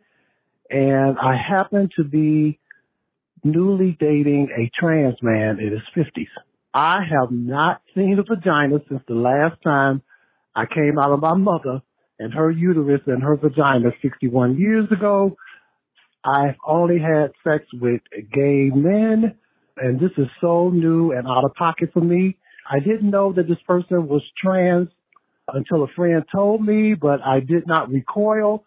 and 0.68 1.16
I 1.18 1.37
happen 1.37 1.88
to 1.97 2.03
be 2.03 2.59
newly 3.45 3.97
dating 4.01 4.49
a 4.57 4.71
trans 4.79 5.16
man 5.23 5.61
in 5.61 5.71
his 5.71 5.83
50s. 5.97 6.27
I 6.75 7.01
have 7.11 7.31
not 7.31 7.83
seen 7.95 8.19
a 8.19 8.23
vagina 8.23 8.79
since 8.89 9.03
the 9.07 9.15
last 9.15 9.61
time 9.63 10.03
I 10.55 10.65
came 10.67 10.99
out 10.99 11.11
of 11.11 11.21
my 11.21 11.35
mother 11.35 11.83
and 12.19 12.33
her 12.33 12.51
uterus 12.51 13.03
and 13.07 13.23
her 13.23 13.37
vagina 13.37 13.91
61 14.01 14.57
years 14.59 14.91
ago. 14.91 15.37
I've 16.25 16.57
only 16.67 16.99
had 16.99 17.33
sex 17.45 17.65
with 17.75 18.01
gay 18.33 18.71
men, 18.75 19.35
and 19.77 20.01
this 20.01 20.13
is 20.17 20.29
so 20.41 20.71
new 20.71 21.13
and 21.13 21.27
out 21.27 21.45
of 21.45 21.53
pocket 21.55 21.91
for 21.93 22.01
me. 22.01 22.37
I 22.71 22.79
didn't 22.79 23.11
know 23.11 23.33
that 23.35 23.49
this 23.49 23.59
person 23.67 24.09
was 24.09 24.23
trans 24.43 24.89
until 25.49 25.83
a 25.83 25.89
friend 25.97 26.23
told 26.33 26.65
me, 26.65 26.95
but 26.95 27.21
I 27.23 27.41
did 27.41 27.67
not 27.67 27.91
recoil. 27.91 28.65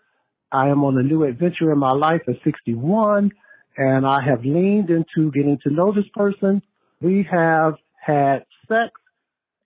I 0.52 0.68
am 0.68 0.84
on 0.84 0.98
a 0.98 1.04
new 1.04 1.24
adventure 1.24 1.72
in 1.72 1.80
my 1.80 1.92
life 1.92 2.22
at 2.28 2.36
61 2.44 3.32
and 3.78 4.06
I 4.06 4.20
have 4.24 4.46
leaned 4.46 4.90
into 4.90 5.32
getting 5.32 5.58
to 5.64 5.74
know 5.74 5.92
this 5.92 6.08
person. 6.14 6.62
We 7.02 7.28
have 7.32 7.76
had 8.06 8.46
sex 8.68 8.92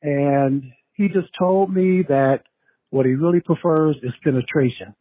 and 0.01 0.63
he 0.93 1.07
just 1.07 1.27
told 1.37 1.73
me 1.73 2.03
that 2.07 2.43
what 2.89 3.05
he 3.05 3.13
really 3.13 3.41
prefers 3.41 3.97
is 4.01 4.11
penetration. 4.23 4.95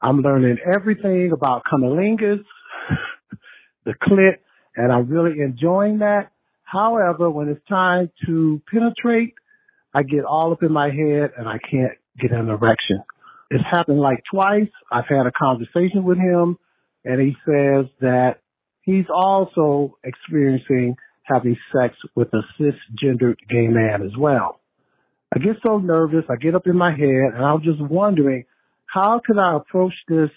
I'm 0.00 0.20
learning 0.20 0.58
everything 0.70 1.32
about 1.32 1.62
cunnilingus, 1.70 2.44
the 3.84 3.94
clit, 4.02 4.38
and 4.76 4.92
I'm 4.92 5.08
really 5.08 5.40
enjoying 5.40 5.98
that. 5.98 6.30
However, 6.62 7.30
when 7.30 7.48
it's 7.48 7.66
time 7.68 8.10
to 8.26 8.60
penetrate, 8.70 9.34
I 9.94 10.02
get 10.02 10.24
all 10.24 10.52
up 10.52 10.62
in 10.62 10.72
my 10.72 10.86
head 10.86 11.30
and 11.36 11.48
I 11.48 11.58
can't 11.58 11.92
get 12.20 12.32
an 12.32 12.48
erection. 12.48 13.02
It's 13.50 13.64
happened 13.70 14.00
like 14.00 14.22
twice. 14.32 14.70
I've 14.90 15.06
had 15.08 15.26
a 15.26 15.32
conversation 15.32 16.04
with 16.04 16.18
him 16.18 16.58
and 17.04 17.20
he 17.20 17.36
says 17.46 17.86
that 18.00 18.36
he's 18.82 19.04
also 19.14 19.98
experiencing 20.02 20.96
having 21.24 21.56
sex 21.72 21.96
with 22.14 22.28
a 22.32 22.42
cisgendered 22.58 23.36
gay 23.48 23.66
man 23.68 24.02
as 24.02 24.16
well. 24.18 24.60
I 25.34 25.38
get 25.38 25.56
so 25.66 25.78
nervous, 25.78 26.24
I 26.30 26.36
get 26.36 26.54
up 26.54 26.66
in 26.66 26.76
my 26.76 26.90
head, 26.90 27.34
and 27.34 27.44
I'm 27.44 27.62
just 27.62 27.80
wondering 27.80 28.44
how 28.86 29.20
can 29.24 29.38
I 29.38 29.56
approach 29.56 29.94
this 30.08 30.30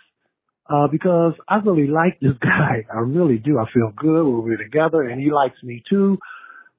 uh, 0.70 0.88
because 0.88 1.34
I 1.48 1.58
really 1.58 1.88
like 1.88 2.20
this 2.20 2.38
guy. 2.42 2.86
I 2.94 3.00
really 3.00 3.38
do. 3.38 3.60
I 3.60 3.66
feel 3.74 3.92
good 3.96 4.24
when 4.24 4.44
we're 4.44 4.58
together, 4.58 5.04
and 5.04 5.22
he 5.22 5.32
likes 5.32 5.62
me 5.64 5.84
too. 5.90 6.18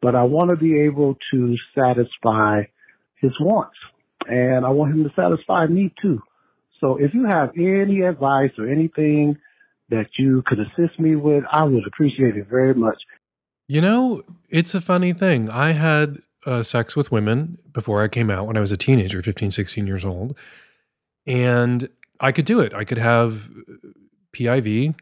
But 0.01 0.15
I 0.15 0.25
want 0.25 0.51
to 0.51 0.57
be 0.57 0.81
able 0.81 1.17
to 1.33 1.57
satisfy 1.75 2.63
his 3.21 3.33
wants, 3.41 3.77
and 4.27 4.65
I 4.65 4.71
want 4.71 4.93
him 4.93 5.05
to 5.05 5.11
satisfy 5.17 5.67
me 5.67 5.93
too. 6.01 6.21
So 6.81 6.97
if 6.99 7.13
you 7.15 7.27
have 7.29 7.51
any 7.57 8.03
advice 8.03 8.53
or 8.59 8.71
anything 8.71 9.37
that 9.91 10.07
you 10.19 10.43
could 10.47 10.59
assist 10.61 11.01
me 11.01 11.17
with, 11.17 11.43
I 11.51 11.65
would 11.65 11.83
appreciate 11.87 12.37
it 12.37 12.47
very 12.49 12.75
much. 12.75 12.97
You 13.69 13.83
know, 13.83 14.23
it's 14.49 14.75
a 14.75 14.81
funny 14.81 15.13
thing. 15.13 15.51
I 15.51 15.73
had 15.73 16.23
uh, 16.47 16.63
sex 16.63 16.97
with 16.97 17.13
women 17.13 17.59
before 17.75 18.03
I 18.03 18.09
came 18.09 18.31
out 18.31 18.47
when 18.47 18.57
I 18.57 18.61
was 18.61 18.73
a 18.73 18.79
teenager, 18.79 19.23
15, 19.23 19.51
16 19.51 19.87
years 19.87 20.07
old. 20.07 20.35
And 21.27 21.89
I 22.19 22.33
could 22.33 22.47
do 22.47 22.61
it. 22.61 22.73
I 22.73 22.85
could 22.85 22.97
have 22.97 23.51
PIV, 24.33 24.95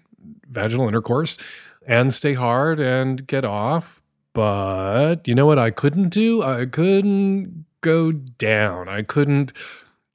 vaginal 0.50 0.88
intercourse, 0.88 1.38
and 1.86 2.12
stay 2.12 2.34
hard 2.34 2.80
and 2.80 3.24
get 3.24 3.44
off. 3.44 4.02
But 4.32 5.28
you 5.28 5.34
know 5.34 5.46
what 5.46 5.60
I 5.60 5.70
couldn't 5.70 6.08
do? 6.08 6.42
I 6.42 6.66
couldn't 6.66 7.64
go 7.82 8.10
down. 8.10 8.88
I 8.88 9.02
couldn't 9.02 9.52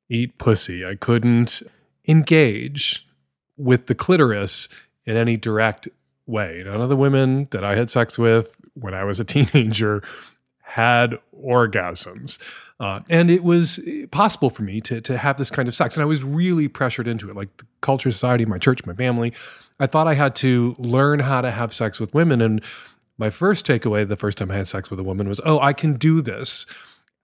eat 0.09 0.37
pussy. 0.37 0.85
I 0.85 0.95
couldn't 0.95 1.63
engage 2.05 3.07
with 3.55 3.85
the 3.85 3.95
clitoris 3.95 4.67
in 5.05 5.15
any 5.15 5.37
direct 5.37 5.87
way. 6.32 6.63
None 6.65 6.82
of 6.82 6.89
the 6.89 6.96
women 6.96 7.48
that 7.52 7.63
I 7.63 7.76
had 7.76 7.89
sex 7.89 8.17
with 8.17 8.60
when 8.74 8.94
I 8.94 9.04
was 9.04 9.20
a 9.20 9.26
teenager 9.36 10.02
had 10.62 11.20
orgasms. 11.38 12.41
Uh, 12.80 13.02
and 13.10 13.30
it 13.30 13.44
was 13.44 13.80
possible 14.12 14.50
for 14.50 14.63
me 14.63 14.80
to, 14.82 15.02
to 15.02 15.17
have 15.17 15.38
this 15.38 15.52
kind 15.52 15.67
of 15.67 15.76
sex. 15.76 15.98
And 15.98 16.02
I 16.02 16.06
was 16.06 16.24
really 16.24 16.67
pressured 16.67 17.08
into 17.08 17.30
it, 17.30 17.36
like 17.36 17.50
culture, 17.82 18.10
society, 18.10 18.46
my 18.46 18.58
church, 18.58 18.86
my 18.86 18.94
family. 18.94 19.34
I 19.80 19.88
thought 19.88 20.08
I 20.08 20.13
had 20.13 20.34
to 20.38 20.76
learn 20.80 21.20
how 21.20 21.41
to 21.41 21.52
have 21.52 21.74
sex 21.74 22.00
with 22.00 22.13
women. 22.13 22.41
And 22.41 22.63
my 23.17 23.30
first 23.30 23.67
takeaway 23.67 24.08
the 24.08 24.15
first 24.15 24.38
time 24.38 24.50
I 24.50 24.56
had 24.56 24.67
sex 24.67 24.89
with 24.89 25.00
a 25.00 25.04
woman 25.04 25.28
was, 25.28 25.41
oh, 25.46 25.60
I 25.60 25.74
can 25.74 25.98
do 25.98 26.22
this. 26.22 26.65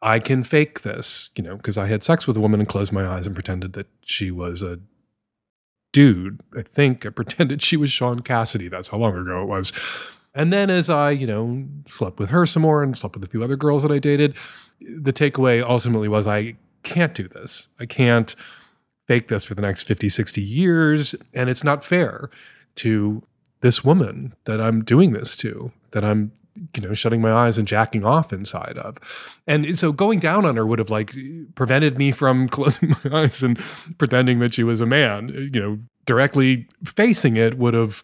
I 0.01 0.19
can 0.19 0.43
fake 0.43 0.81
this, 0.81 1.31
you 1.35 1.43
know, 1.43 1.55
because 1.55 1.77
I 1.77 1.87
had 1.87 2.03
sex 2.03 2.27
with 2.27 2.37
a 2.37 2.39
woman 2.39 2.59
and 2.59 2.69
closed 2.69 2.91
my 2.91 3.07
eyes 3.07 3.25
and 3.25 3.35
pretended 3.35 3.73
that 3.73 3.87
she 4.05 4.29
was 4.29 4.61
a 4.61 4.79
dude. 5.97 6.39
I 6.55 6.61
think 6.61 7.07
I 7.07 7.09
pretended 7.21 7.63
she 7.63 7.75
was 7.75 7.91
Shaun 7.91 8.19
Cassidy. 8.19 8.67
That's 8.67 8.89
how 8.89 8.99
long 8.99 9.17
ago 9.17 9.41
it 9.41 9.47
was. 9.47 9.73
And 10.35 10.53
then 10.53 10.69
as 10.69 10.91
I, 10.91 11.09
you 11.09 11.25
know, 11.25 11.65
slept 11.87 12.19
with 12.19 12.29
her 12.29 12.45
some 12.45 12.61
more 12.61 12.83
and 12.83 12.95
slept 12.95 13.15
with 13.15 13.23
a 13.23 13.27
few 13.27 13.43
other 13.43 13.55
girls 13.55 13.81
that 13.81 13.91
I 13.91 13.97
dated, 13.97 14.35
the 14.79 15.11
takeaway 15.11 15.67
ultimately 15.67 16.07
was 16.07 16.27
I 16.27 16.55
can't 16.83 17.15
do 17.15 17.27
this. 17.27 17.69
I 17.79 17.87
can't 17.87 18.35
fake 19.07 19.29
this 19.29 19.43
for 19.43 19.55
the 19.55 19.63
next 19.63 19.83
50, 19.83 20.07
60 20.07 20.39
years. 20.39 21.15
And 21.33 21.49
it's 21.49 21.63
not 21.63 21.83
fair 21.83 22.29
to 22.75 23.23
this 23.61 23.83
woman 23.83 24.35
that 24.45 24.61
I'm 24.61 24.83
doing 24.83 25.13
this 25.13 25.35
to, 25.37 25.71
that 25.91 26.05
I'm 26.05 26.31
you 26.75 26.81
know, 26.81 26.93
shutting 26.93 27.21
my 27.21 27.31
eyes 27.31 27.57
and 27.57 27.67
jacking 27.67 28.05
off 28.05 28.33
inside 28.33 28.77
of. 28.77 28.97
And 29.47 29.77
so 29.77 29.91
going 29.91 30.19
down 30.19 30.45
on 30.45 30.55
her 30.55 30.65
would 30.65 30.79
have 30.79 30.89
like 30.89 31.15
prevented 31.55 31.97
me 31.97 32.11
from 32.11 32.47
closing 32.49 32.95
my 33.03 33.23
eyes 33.23 33.43
and 33.43 33.57
pretending 33.97 34.39
that 34.39 34.53
she 34.53 34.63
was 34.63 34.81
a 34.81 34.85
man. 34.85 35.29
You 35.29 35.61
know, 35.61 35.79
directly 36.05 36.67
facing 36.83 37.37
it 37.37 37.57
would 37.57 37.73
have 37.73 38.03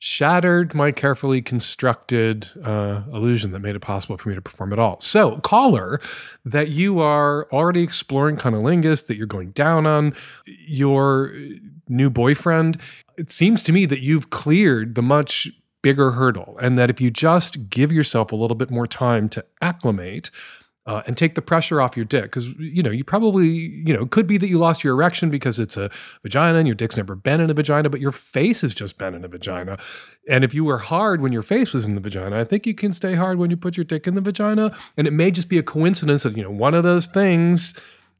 shattered 0.00 0.74
my 0.74 0.92
carefully 0.92 1.42
constructed 1.42 2.48
uh, 2.62 3.02
illusion 3.12 3.50
that 3.50 3.58
made 3.58 3.74
it 3.74 3.80
possible 3.80 4.16
for 4.16 4.28
me 4.28 4.34
to 4.34 4.40
perform 4.40 4.72
at 4.72 4.78
all. 4.78 5.00
So, 5.00 5.38
caller, 5.38 6.00
that 6.44 6.68
you 6.68 7.00
are 7.00 7.48
already 7.52 7.82
exploring 7.82 8.36
cunnilingus, 8.36 9.06
that 9.08 9.16
you're 9.16 9.26
going 9.26 9.50
down 9.50 9.86
on 9.86 10.14
your 10.44 11.32
new 11.88 12.10
boyfriend, 12.10 12.80
it 13.16 13.32
seems 13.32 13.62
to 13.64 13.72
me 13.72 13.86
that 13.86 14.00
you've 14.00 14.30
cleared 14.30 14.94
the 14.94 15.02
much 15.02 15.48
bigger 15.82 16.12
hurdle, 16.12 16.58
and 16.60 16.78
that 16.78 16.90
if 16.90 17.00
you 17.00 17.10
just 17.10 17.70
give 17.70 17.92
yourself 17.92 18.32
a 18.32 18.36
little 18.36 18.56
bit 18.56 18.70
more 18.70 18.86
time 18.86 19.28
to 19.30 19.44
acclimate, 19.62 20.30
uh, 20.88 21.02
and 21.06 21.18
take 21.18 21.34
the 21.34 21.42
pressure 21.42 21.82
off 21.82 21.96
your 21.96 22.06
dick 22.06 22.24
because 22.24 22.46
you 22.58 22.82
know 22.82 22.90
you 22.90 23.04
probably 23.04 23.46
you 23.46 23.92
know 23.92 24.06
could 24.06 24.26
be 24.26 24.38
that 24.38 24.48
you 24.48 24.58
lost 24.58 24.82
your 24.82 24.94
erection 24.94 25.28
because 25.28 25.60
it's 25.60 25.76
a 25.76 25.90
vagina 26.22 26.56
and 26.58 26.66
your 26.66 26.74
dick's 26.74 26.96
never 26.96 27.14
been 27.14 27.42
in 27.42 27.50
a 27.50 27.54
vagina 27.54 27.90
but 27.90 28.00
your 28.00 28.10
face 28.10 28.62
has 28.62 28.72
just 28.72 28.96
been 28.96 29.14
in 29.14 29.22
a 29.22 29.28
vagina. 29.28 29.78
And 30.30 30.44
if 30.44 30.54
you 30.54 30.64
were 30.64 30.78
hard 30.78 31.20
when 31.20 31.30
your 31.30 31.42
face 31.42 31.74
was 31.74 31.84
in 31.84 31.94
the 31.94 32.00
vagina 32.00 32.38
i 32.38 32.44
think 32.44 32.66
you 32.66 32.74
can 32.74 32.94
stay 32.94 33.14
hard 33.14 33.38
when 33.38 33.50
you 33.50 33.56
put 33.56 33.76
your 33.76 33.84
dick 33.84 34.06
in 34.06 34.14
the 34.14 34.22
vagina. 34.22 34.74
And 34.96 35.06
it 35.06 35.12
may 35.12 35.30
just 35.30 35.50
be 35.50 35.58
a 35.58 35.62
coincidence 35.62 36.22
that 36.22 36.36
you 36.36 36.42
know 36.42 36.50
one 36.50 36.72
of 36.72 36.84
those 36.84 37.06
things 37.06 37.78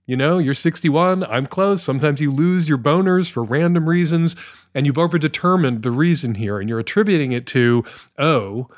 you 0.09 0.16
know 0.16 0.38
you're 0.38 0.55
61 0.55 1.23
i'm 1.25 1.47
close 1.47 1.85
sometimes 1.85 2.21
you 2.21 2.33
lose 2.33 2.68
your 2.68 2.79
boners 2.79 3.31
for 3.31 3.44
random 3.44 3.88
reasons 3.88 4.35
and 4.75 4.87
you've 4.87 4.97
overdetermined 4.97 5.83
the 5.83 5.92
reason 5.92 6.35
here 6.35 6.59
and 6.59 6.68
you're 6.68 6.81
attributing 6.81 7.31
it 7.31 7.47
to 7.47 7.85
oh 8.18 8.68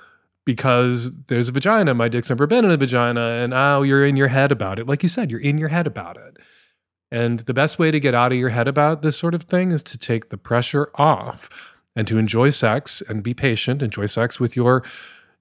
because 0.51 1.25
there's 1.27 1.49
a 1.49 1.53
vagina. 1.53 1.95
My 1.95 2.09
dick's 2.09 2.29
never 2.29 2.45
been 2.45 2.65
in 2.65 2.73
a 2.73 2.77
vagina. 2.77 3.21
And 3.21 3.55
oh, 3.55 3.83
you're 3.83 4.05
in 4.05 4.17
your 4.17 4.27
head 4.27 4.51
about 4.51 4.81
it. 4.81 4.87
Like 4.89 5.03
you 5.03 5.09
said, 5.09 5.31
you're 5.31 5.41
in 5.41 5.59
your 5.59 5.69
head 5.69 5.87
about 5.87 6.17
it. 6.17 6.39
And 7.13 7.41
the 7.41 7.55
best 7.55 7.79
way 7.79 7.91
to 7.91 8.01
get 8.01 8.15
out 8.15 8.33
of 8.33 8.39
your 8.39 8.49
head 8.49 8.69
about 8.69 9.03
this 9.03 9.17
sort 9.17 9.35
of 9.35 9.43
thing 9.45 9.71
is 9.71 9.83
to 9.85 9.99
take 9.99 10.31
the 10.31 10.37
pressure 10.37 10.91
off 10.95 11.77
and 11.97 12.07
to 12.09 12.19
enjoy 12.19 12.51
sex 12.51 13.03
and 13.09 13.23
be 13.23 13.35
patient. 13.35 13.83
Enjoy 13.83 14.07
sex 14.07 14.39
with 14.39 14.57
your 14.57 14.85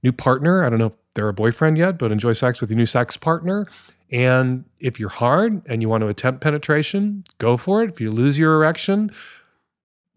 new 0.03 0.11
partner. 0.11 0.63
I 0.63 0.69
don't 0.69 0.79
know 0.79 0.87
if 0.87 0.95
they're 1.13 1.29
a 1.29 1.33
boyfriend 1.33 1.77
yet, 1.77 1.97
but 1.97 2.11
enjoy 2.11 2.33
sex 2.33 2.59
with 2.59 2.69
your 2.69 2.77
new 2.77 2.85
sex 2.85 3.17
partner. 3.17 3.67
And 4.11 4.65
if 4.79 4.99
you're 4.99 5.09
hard 5.09 5.61
and 5.67 5.81
you 5.81 5.89
want 5.89 6.01
to 6.01 6.07
attempt 6.07 6.41
penetration, 6.41 7.23
go 7.37 7.57
for 7.57 7.83
it. 7.83 7.91
If 7.91 8.01
you 8.01 8.11
lose 8.11 8.39
your 8.39 8.55
erection, 8.55 9.11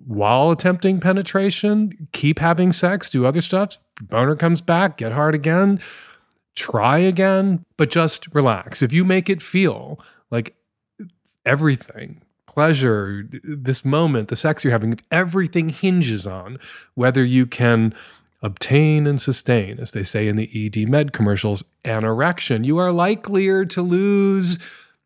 while 0.06 0.50
attempting 0.50 1.00
penetration, 1.00 2.08
keep 2.12 2.38
having 2.38 2.72
sex, 2.72 3.10
do 3.10 3.26
other 3.26 3.40
stuff. 3.40 3.78
Boner 4.00 4.34
comes 4.34 4.60
back, 4.60 4.96
get 4.96 5.12
hard 5.12 5.34
again, 5.34 5.80
try 6.56 6.98
again, 6.98 7.64
but 7.76 7.90
just 7.90 8.34
relax. 8.34 8.82
If 8.82 8.92
you 8.92 9.04
make 9.04 9.28
it 9.28 9.42
feel 9.42 10.00
like 10.30 10.56
everything, 11.44 12.22
pleasure, 12.46 13.28
this 13.42 13.84
moment, 13.84 14.28
the 14.28 14.36
sex 14.36 14.64
you're 14.64 14.72
having, 14.72 14.98
everything 15.10 15.68
hinges 15.68 16.26
on 16.26 16.58
whether 16.94 17.24
you 17.24 17.46
can 17.46 17.94
obtain 18.42 19.06
and 19.06 19.20
sustain, 19.20 19.78
as 19.78 19.92
they 19.92 20.02
say 20.02 20.26
in 20.28 20.36
the 20.36 20.50
ED 20.54 20.88
Med 20.88 21.12
commercials, 21.12 21.64
an 21.84 22.04
erection. 22.04 22.64
You 22.64 22.78
are 22.78 22.90
likelier 22.90 23.64
to 23.66 23.82
lose 23.82 24.58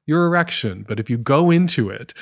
your 0.06 0.26
erection. 0.26 0.84
But 0.86 0.98
if 0.98 1.10
you 1.10 1.18
go 1.18 1.50
into 1.50 1.90
it 1.90 2.14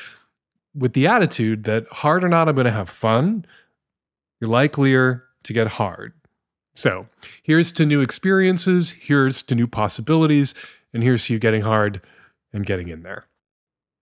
with 0.75 0.93
the 0.95 1.07
attitude 1.07 1.65
that 1.65 1.87
hard 1.89 2.25
or 2.25 2.29
not, 2.29 2.49
I'm 2.49 2.55
going 2.55 2.65
to 2.65 2.71
have 2.71 2.89
fun, 2.89 3.47
you're 4.41 4.51
likelier 4.51 5.25
to 5.45 5.53
get 5.53 5.69
hard. 5.69 6.13
So 6.75 7.07
here's 7.43 7.71
to 7.73 7.87
new 7.87 8.01
experiences, 8.01 8.91
here's 8.91 9.43
to 9.45 9.55
new 9.55 9.69
possibilities, 9.69 10.55
and 10.93 11.03
here's 11.03 11.27
to 11.27 11.35
you 11.35 11.39
getting 11.39 11.63
hard 11.63 12.01
and 12.53 12.67
getting 12.67 12.89
in 12.89 13.03
there. 13.03 13.27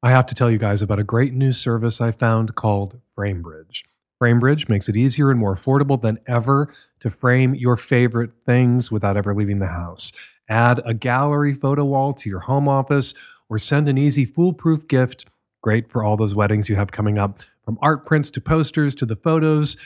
I 0.02 0.10
have 0.10 0.26
to 0.26 0.34
tell 0.34 0.50
you 0.50 0.58
guys 0.58 0.82
about 0.82 0.98
a 0.98 1.04
great 1.04 1.34
new 1.34 1.52
service 1.52 2.00
I 2.00 2.10
found 2.10 2.54
called 2.54 3.00
FrameBridge. 3.16 3.84
FrameBridge 4.22 4.68
makes 4.68 4.88
it 4.88 4.96
easier 4.96 5.30
and 5.30 5.40
more 5.40 5.54
affordable 5.54 6.00
than 6.00 6.18
ever 6.26 6.72
to 7.00 7.10
frame 7.10 7.54
your 7.54 7.76
favorite 7.76 8.30
things 8.46 8.92
without 8.92 9.16
ever 9.16 9.34
leaving 9.34 9.58
the 9.58 9.66
house. 9.66 10.12
Add 10.48 10.80
a 10.84 10.94
gallery 10.94 11.54
photo 11.54 11.84
wall 11.84 12.12
to 12.12 12.30
your 12.30 12.40
home 12.40 12.68
office 12.68 13.14
or 13.48 13.58
send 13.58 13.88
an 13.88 13.98
easy 13.98 14.24
foolproof 14.24 14.86
gift 14.86 15.26
Great 15.62 15.88
for 15.88 16.02
all 16.02 16.16
those 16.16 16.34
weddings 16.34 16.68
you 16.68 16.74
have 16.74 16.90
coming 16.90 17.18
up. 17.18 17.40
From 17.64 17.78
art 17.80 18.04
prints 18.04 18.30
to 18.32 18.40
posters 18.40 18.96
to 18.96 19.06
the 19.06 19.14
photos, 19.14 19.76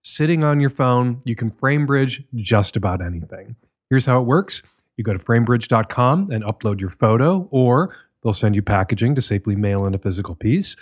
sitting 0.00 0.44
on 0.44 0.60
your 0.60 0.70
phone, 0.70 1.20
you 1.24 1.34
can 1.34 1.50
FrameBridge 1.50 2.24
just 2.36 2.76
about 2.76 3.02
anything. 3.02 3.56
Here's 3.90 4.06
how 4.06 4.20
it 4.20 4.26
works 4.26 4.62
you 4.96 5.02
go 5.02 5.12
to 5.12 5.18
framebridge.com 5.18 6.30
and 6.30 6.44
upload 6.44 6.80
your 6.80 6.90
photo, 6.90 7.48
or 7.50 7.96
they'll 8.22 8.32
send 8.32 8.54
you 8.54 8.62
packaging 8.62 9.16
to 9.16 9.20
safely 9.20 9.56
mail 9.56 9.86
in 9.86 9.94
a 9.94 9.98
physical 9.98 10.36
piece. 10.36 10.76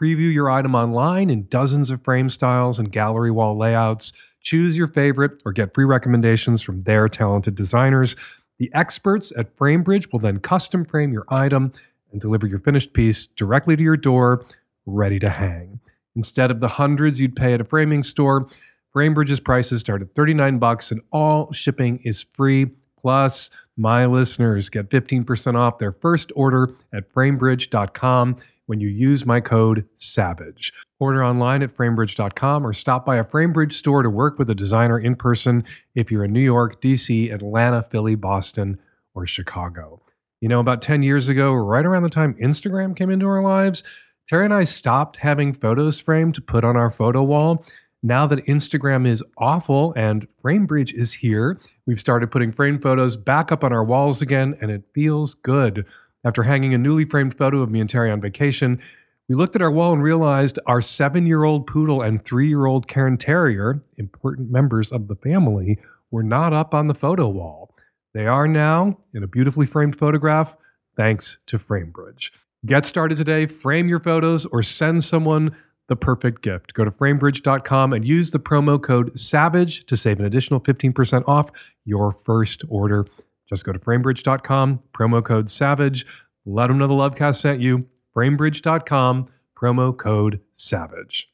Preview 0.00 0.32
your 0.32 0.50
item 0.50 0.74
online 0.74 1.28
in 1.28 1.46
dozens 1.48 1.90
of 1.90 2.02
frame 2.02 2.30
styles 2.30 2.78
and 2.78 2.90
gallery 2.90 3.30
wall 3.30 3.58
layouts. 3.58 4.14
Choose 4.40 4.74
your 4.74 4.86
favorite 4.86 5.42
or 5.44 5.52
get 5.52 5.74
free 5.74 5.84
recommendations 5.84 6.62
from 6.62 6.80
their 6.82 7.06
talented 7.06 7.54
designers. 7.54 8.16
The 8.58 8.70
experts 8.72 9.30
at 9.36 9.54
FrameBridge 9.56 10.10
will 10.10 10.20
then 10.20 10.38
custom 10.38 10.86
frame 10.86 11.12
your 11.12 11.26
item 11.28 11.72
and 12.10 12.18
deliver 12.18 12.46
your 12.46 12.60
finished 12.60 12.94
piece 12.94 13.26
directly 13.26 13.76
to 13.76 13.82
your 13.82 13.98
door, 13.98 14.46
ready 14.86 15.18
to 15.18 15.28
hang. 15.28 15.80
Instead 16.16 16.50
of 16.50 16.60
the 16.60 16.68
hundreds 16.68 17.20
you'd 17.20 17.36
pay 17.36 17.52
at 17.52 17.60
a 17.60 17.64
framing 17.64 18.02
store, 18.02 18.48
FrameBridge's 18.96 19.40
prices 19.40 19.80
start 19.80 20.00
at 20.00 20.14
39 20.14 20.58
bucks 20.58 20.90
and 20.90 21.02
all 21.12 21.52
shipping 21.52 22.00
is 22.04 22.22
free. 22.22 22.70
Plus, 22.98 23.50
my 23.76 24.06
listeners 24.06 24.70
get 24.70 24.88
15% 24.88 25.56
off 25.56 25.78
their 25.78 25.92
first 25.92 26.32
order 26.34 26.74
at 26.90 27.12
framebridge.com 27.12 28.36
when 28.70 28.78
you 28.80 28.86
use 28.86 29.26
my 29.26 29.40
code 29.40 29.84
SAVAGE. 29.96 30.72
Order 31.00 31.24
online 31.24 31.60
at 31.64 31.74
framebridge.com 31.74 32.64
or 32.64 32.72
stop 32.72 33.04
by 33.04 33.16
a 33.16 33.24
FrameBridge 33.24 33.72
store 33.72 34.04
to 34.04 34.08
work 34.08 34.38
with 34.38 34.48
a 34.48 34.54
designer 34.54 34.96
in 34.96 35.16
person 35.16 35.64
if 35.96 36.12
you're 36.12 36.22
in 36.22 36.32
New 36.32 36.38
York, 36.38 36.80
DC, 36.80 37.34
Atlanta, 37.34 37.82
Philly, 37.82 38.14
Boston, 38.14 38.78
or 39.12 39.26
Chicago. 39.26 40.00
You 40.40 40.48
know, 40.48 40.60
about 40.60 40.82
10 40.82 41.02
years 41.02 41.28
ago, 41.28 41.52
right 41.52 41.84
around 41.84 42.04
the 42.04 42.08
time 42.08 42.34
Instagram 42.34 42.94
came 42.94 43.10
into 43.10 43.26
our 43.26 43.42
lives, 43.42 43.82
Terry 44.28 44.44
and 44.44 44.54
I 44.54 44.62
stopped 44.62 45.16
having 45.16 45.52
photos 45.52 45.98
framed 45.98 46.36
to 46.36 46.40
put 46.40 46.64
on 46.64 46.76
our 46.76 46.92
photo 46.92 47.24
wall. 47.24 47.64
Now 48.04 48.24
that 48.28 48.46
Instagram 48.46 49.04
is 49.04 49.24
awful 49.36 49.92
and 49.96 50.28
FrameBridge 50.44 50.94
is 50.94 51.14
here, 51.14 51.60
we've 51.86 51.98
started 51.98 52.30
putting 52.30 52.52
framed 52.52 52.82
photos 52.82 53.16
back 53.16 53.50
up 53.50 53.64
on 53.64 53.72
our 53.72 53.82
walls 53.82 54.22
again, 54.22 54.56
and 54.60 54.70
it 54.70 54.84
feels 54.94 55.34
good. 55.34 55.84
After 56.24 56.42
hanging 56.42 56.74
a 56.74 56.78
newly 56.78 57.04
framed 57.04 57.36
photo 57.36 57.62
of 57.62 57.70
me 57.70 57.80
and 57.80 57.88
Terry 57.88 58.10
on 58.10 58.20
vacation, 58.20 58.80
we 59.28 59.34
looked 59.34 59.56
at 59.56 59.62
our 59.62 59.70
wall 59.70 59.92
and 59.92 60.02
realized 60.02 60.58
our 60.66 60.82
seven 60.82 61.26
year 61.26 61.44
old 61.44 61.66
poodle 61.66 62.02
and 62.02 62.24
three 62.24 62.48
year 62.48 62.66
old 62.66 62.88
Cairn 62.88 63.16
Terrier, 63.16 63.82
important 63.96 64.50
members 64.50 64.92
of 64.92 65.08
the 65.08 65.14
family, 65.14 65.78
were 66.10 66.22
not 66.22 66.52
up 66.52 66.74
on 66.74 66.88
the 66.88 66.94
photo 66.94 67.28
wall. 67.28 67.74
They 68.12 68.26
are 68.26 68.48
now 68.48 68.98
in 69.14 69.22
a 69.22 69.28
beautifully 69.28 69.66
framed 69.66 69.96
photograph 69.96 70.56
thanks 70.96 71.38
to 71.46 71.58
FrameBridge. 71.58 72.30
Get 72.66 72.84
started 72.84 73.16
today, 73.16 73.46
frame 73.46 73.88
your 73.88 74.00
photos, 74.00 74.44
or 74.46 74.62
send 74.62 75.04
someone 75.04 75.56
the 75.88 75.96
perfect 75.96 76.42
gift. 76.42 76.74
Go 76.74 76.84
to 76.84 76.90
framebridge.com 76.90 77.92
and 77.92 78.06
use 78.06 78.32
the 78.32 78.38
promo 78.38 78.80
code 78.80 79.18
SAVAGE 79.18 79.86
to 79.86 79.96
save 79.96 80.18
an 80.18 80.26
additional 80.26 80.60
15% 80.60 81.24
off 81.26 81.50
your 81.84 82.12
first 82.12 82.64
order. 82.68 83.06
Just 83.50 83.66
go 83.66 83.72
to 83.72 83.78
framebridge.com, 83.78 84.80
promo 84.92 85.22
code 85.22 85.50
SAVAGE. 85.50 86.06
Let 86.46 86.68
them 86.68 86.78
know 86.78 86.86
the 86.86 86.94
Lovecast 86.94 87.34
sent 87.34 87.60
you. 87.60 87.88
Framebridge.com, 88.16 89.28
promo 89.60 89.96
code 89.96 90.40
SAVAGE. 90.56 91.26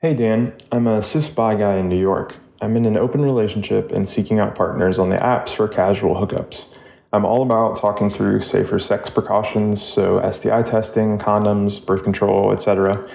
Hey 0.00 0.14
Dan, 0.14 0.54
I'm 0.72 0.86
a 0.86 1.02
cis 1.02 1.28
bi 1.28 1.54
guy 1.54 1.76
in 1.76 1.88
New 1.88 2.00
York. 2.00 2.36
I'm 2.60 2.76
in 2.76 2.86
an 2.86 2.96
open 2.96 3.20
relationship 3.20 3.92
and 3.92 4.08
seeking 4.08 4.38
out 4.38 4.54
partners 4.54 4.98
on 4.98 5.10
the 5.10 5.16
apps 5.16 5.50
for 5.50 5.68
casual 5.68 6.14
hookups. 6.14 6.76
I'm 7.12 7.26
all 7.26 7.42
about 7.42 7.76
talking 7.76 8.08
through 8.10 8.40
safer 8.40 8.78
sex 8.78 9.10
precautions, 9.10 9.82
so 9.82 10.18
STI 10.30 10.62
testing, 10.62 11.18
condoms, 11.18 11.84
birth 11.84 12.02
control, 12.02 12.52
etc. 12.52 13.08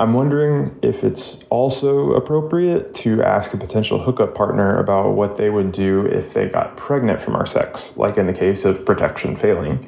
I'm 0.00 0.14
wondering 0.14 0.78
if 0.82 1.04
it's 1.04 1.44
also 1.50 2.14
appropriate 2.14 2.94
to 2.94 3.22
ask 3.22 3.52
a 3.52 3.58
potential 3.58 4.02
hookup 4.02 4.34
partner 4.34 4.78
about 4.78 5.10
what 5.10 5.36
they 5.36 5.50
would 5.50 5.72
do 5.72 6.06
if 6.06 6.32
they 6.32 6.48
got 6.48 6.74
pregnant 6.78 7.20
from 7.20 7.36
our 7.36 7.44
sex, 7.44 7.98
like 7.98 8.16
in 8.16 8.26
the 8.26 8.32
case 8.32 8.64
of 8.64 8.86
protection 8.86 9.36
failing. 9.36 9.86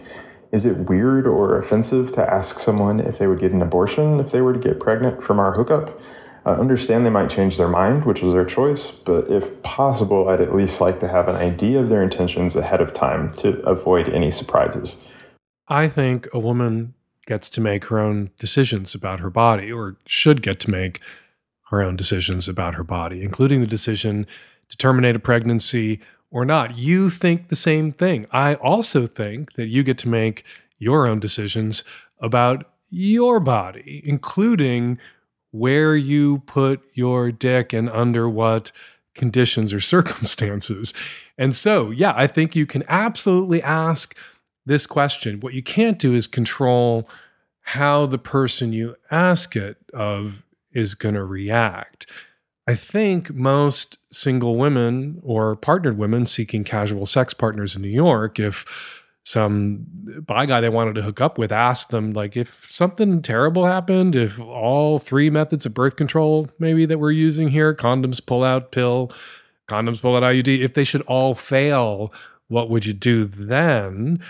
Is 0.52 0.66
it 0.66 0.86
weird 0.86 1.26
or 1.26 1.56
offensive 1.56 2.12
to 2.12 2.30
ask 2.30 2.58
someone 2.58 3.00
if 3.00 3.16
they 3.16 3.26
would 3.26 3.38
get 3.38 3.52
an 3.52 3.62
abortion 3.62 4.20
if 4.20 4.32
they 4.32 4.42
were 4.42 4.52
to 4.52 4.58
get 4.58 4.78
pregnant 4.78 5.22
from 5.22 5.40
our 5.40 5.52
hookup? 5.52 5.98
I 6.44 6.50
understand 6.50 7.06
they 7.06 7.10
might 7.10 7.30
change 7.30 7.56
their 7.56 7.68
mind, 7.68 8.04
which 8.04 8.22
is 8.22 8.34
their 8.34 8.44
choice, 8.44 8.90
but 8.90 9.30
if 9.30 9.62
possible, 9.62 10.28
I'd 10.28 10.42
at 10.42 10.54
least 10.54 10.78
like 10.78 11.00
to 11.00 11.08
have 11.08 11.26
an 11.26 11.36
idea 11.36 11.80
of 11.80 11.88
their 11.88 12.02
intentions 12.02 12.54
ahead 12.54 12.82
of 12.82 12.92
time 12.92 13.32
to 13.36 13.60
avoid 13.60 14.10
any 14.10 14.30
surprises. 14.30 15.08
I 15.68 15.88
think 15.88 16.28
a 16.34 16.38
woman 16.38 16.92
gets 17.26 17.48
to 17.50 17.60
make 17.60 17.86
her 17.86 17.98
own 17.98 18.30
decisions 18.38 18.94
about 18.94 19.20
her 19.20 19.30
body, 19.30 19.70
or 19.70 19.96
should 20.06 20.42
get 20.42 20.60
to 20.60 20.70
make 20.70 21.00
her 21.70 21.80
own 21.80 21.96
decisions 21.96 22.48
about 22.48 22.74
her 22.74 22.84
body, 22.84 23.22
including 23.22 23.60
the 23.60 23.66
decision 23.66 24.26
to 24.68 24.76
terminate 24.76 25.16
a 25.16 25.18
pregnancy 25.18 26.00
or 26.30 26.44
not. 26.44 26.76
You 26.76 27.10
think 27.10 27.48
the 27.48 27.56
same 27.56 27.92
thing. 27.92 28.26
I 28.30 28.54
also 28.54 29.06
think 29.06 29.54
that 29.54 29.68
you 29.68 29.82
get 29.82 29.98
to 29.98 30.08
make 30.08 30.44
your 30.78 31.06
own 31.06 31.20
decisions 31.20 31.84
about 32.18 32.70
your 32.90 33.40
body, 33.40 34.02
including 34.04 34.98
where 35.50 35.94
you 35.94 36.38
put 36.40 36.82
your 36.94 37.30
dick 37.30 37.72
and 37.72 37.88
under 37.90 38.28
what 38.28 38.72
conditions 39.14 39.72
or 39.72 39.80
circumstances. 39.94 40.92
And 41.38 41.54
so, 41.54 41.90
yeah, 41.90 42.12
I 42.14 42.26
think 42.26 42.56
you 42.56 42.66
can 42.66 42.84
absolutely 42.88 43.62
ask 43.62 44.16
this 44.66 44.86
question. 44.86 45.40
What 45.40 45.54
you 45.54 45.62
can't 45.62 45.98
do 45.98 46.14
is 46.14 46.26
control 46.26 47.08
how 47.62 48.06
the 48.06 48.18
person 48.18 48.72
you 48.72 48.96
ask 49.10 49.56
it 49.56 49.76
of 49.94 50.44
is 50.72 50.94
going 50.94 51.14
to 51.14 51.24
react. 51.24 52.06
I 52.66 52.74
think 52.74 53.32
most 53.34 53.98
single 54.12 54.56
women 54.56 55.20
or 55.22 55.56
partnered 55.56 55.98
women 55.98 56.26
seeking 56.26 56.64
casual 56.64 57.06
sex 57.06 57.34
partners 57.34 57.74
in 57.74 57.82
New 57.82 57.88
York, 57.88 58.38
if 58.38 59.08
some 59.24 59.84
bi 60.26 60.46
guy 60.46 60.60
they 60.60 60.68
wanted 60.68 60.94
to 60.96 61.02
hook 61.02 61.20
up 61.20 61.38
with 61.38 61.52
asked 61.52 61.90
them, 61.90 62.12
like, 62.12 62.36
if 62.36 62.64
something 62.70 63.22
terrible 63.22 63.66
happened, 63.66 64.16
if 64.16 64.40
all 64.40 64.98
three 64.98 65.30
methods 65.30 65.66
of 65.66 65.74
birth 65.74 65.96
control, 65.96 66.48
maybe 66.58 66.86
that 66.86 66.98
we're 66.98 67.10
using 67.10 67.48
here 67.48 67.74
condoms, 67.74 68.24
pull 68.24 68.42
out 68.44 68.72
pill, 68.72 69.12
condoms, 69.68 70.00
pull 70.00 70.16
out 70.16 70.22
IUD, 70.22 70.60
if 70.60 70.74
they 70.74 70.84
should 70.84 71.02
all 71.02 71.34
fail, 71.34 72.12
what 72.48 72.70
would 72.70 72.86
you 72.86 72.92
do 72.92 73.24
then? 73.24 74.20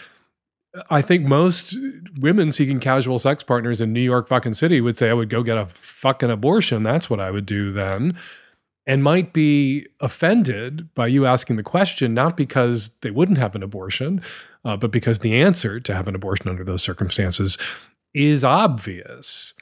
I 0.89 1.03
think 1.03 1.25
most 1.25 1.77
women 2.21 2.51
seeking 2.51 2.81
casual 2.81 3.19
sex 3.19 3.43
partners 3.43 3.81
in 3.81 3.93
New 3.93 4.01
York 4.01 4.29
fucking 4.29 4.55
city 4.55 4.81
would 4.81 4.97
say 4.97 5.11
I 5.11 5.15
would 5.15 5.29
go 5.29 5.43
get 5.43 5.59
a 5.59 5.67
fucking 5.67 6.31
abortion. 6.31 6.83
That's 6.83 7.11
what 7.11 7.21
I 7.21 7.31
would 7.31 7.47
do 7.47 7.73
then. 7.73 8.17
And 8.87 9.05
might 9.05 9.33
be 9.33 9.87
offended 10.01 10.93
by 10.95 11.07
you 11.07 11.27
asking 11.27 11.57
the 11.57 11.63
question, 11.63 12.15
not 12.15 12.37
because 12.37 12.99
they 12.99 13.11
wouldn't 13.11 13.39
have 13.39 13.55
an 13.55 13.63
abortion, 13.63 14.23
uh, 14.65 14.77
but 14.77 14.91
because 14.91 15.21
the 15.21 15.41
answer 15.41 15.79
to 15.79 15.95
have 15.95 16.09
an 16.09 16.15
abortion 16.15 16.49
under 16.49 16.65
those 16.65 16.83
circumstances 16.83 17.59
is 18.15 18.45
obvious. 18.45 19.55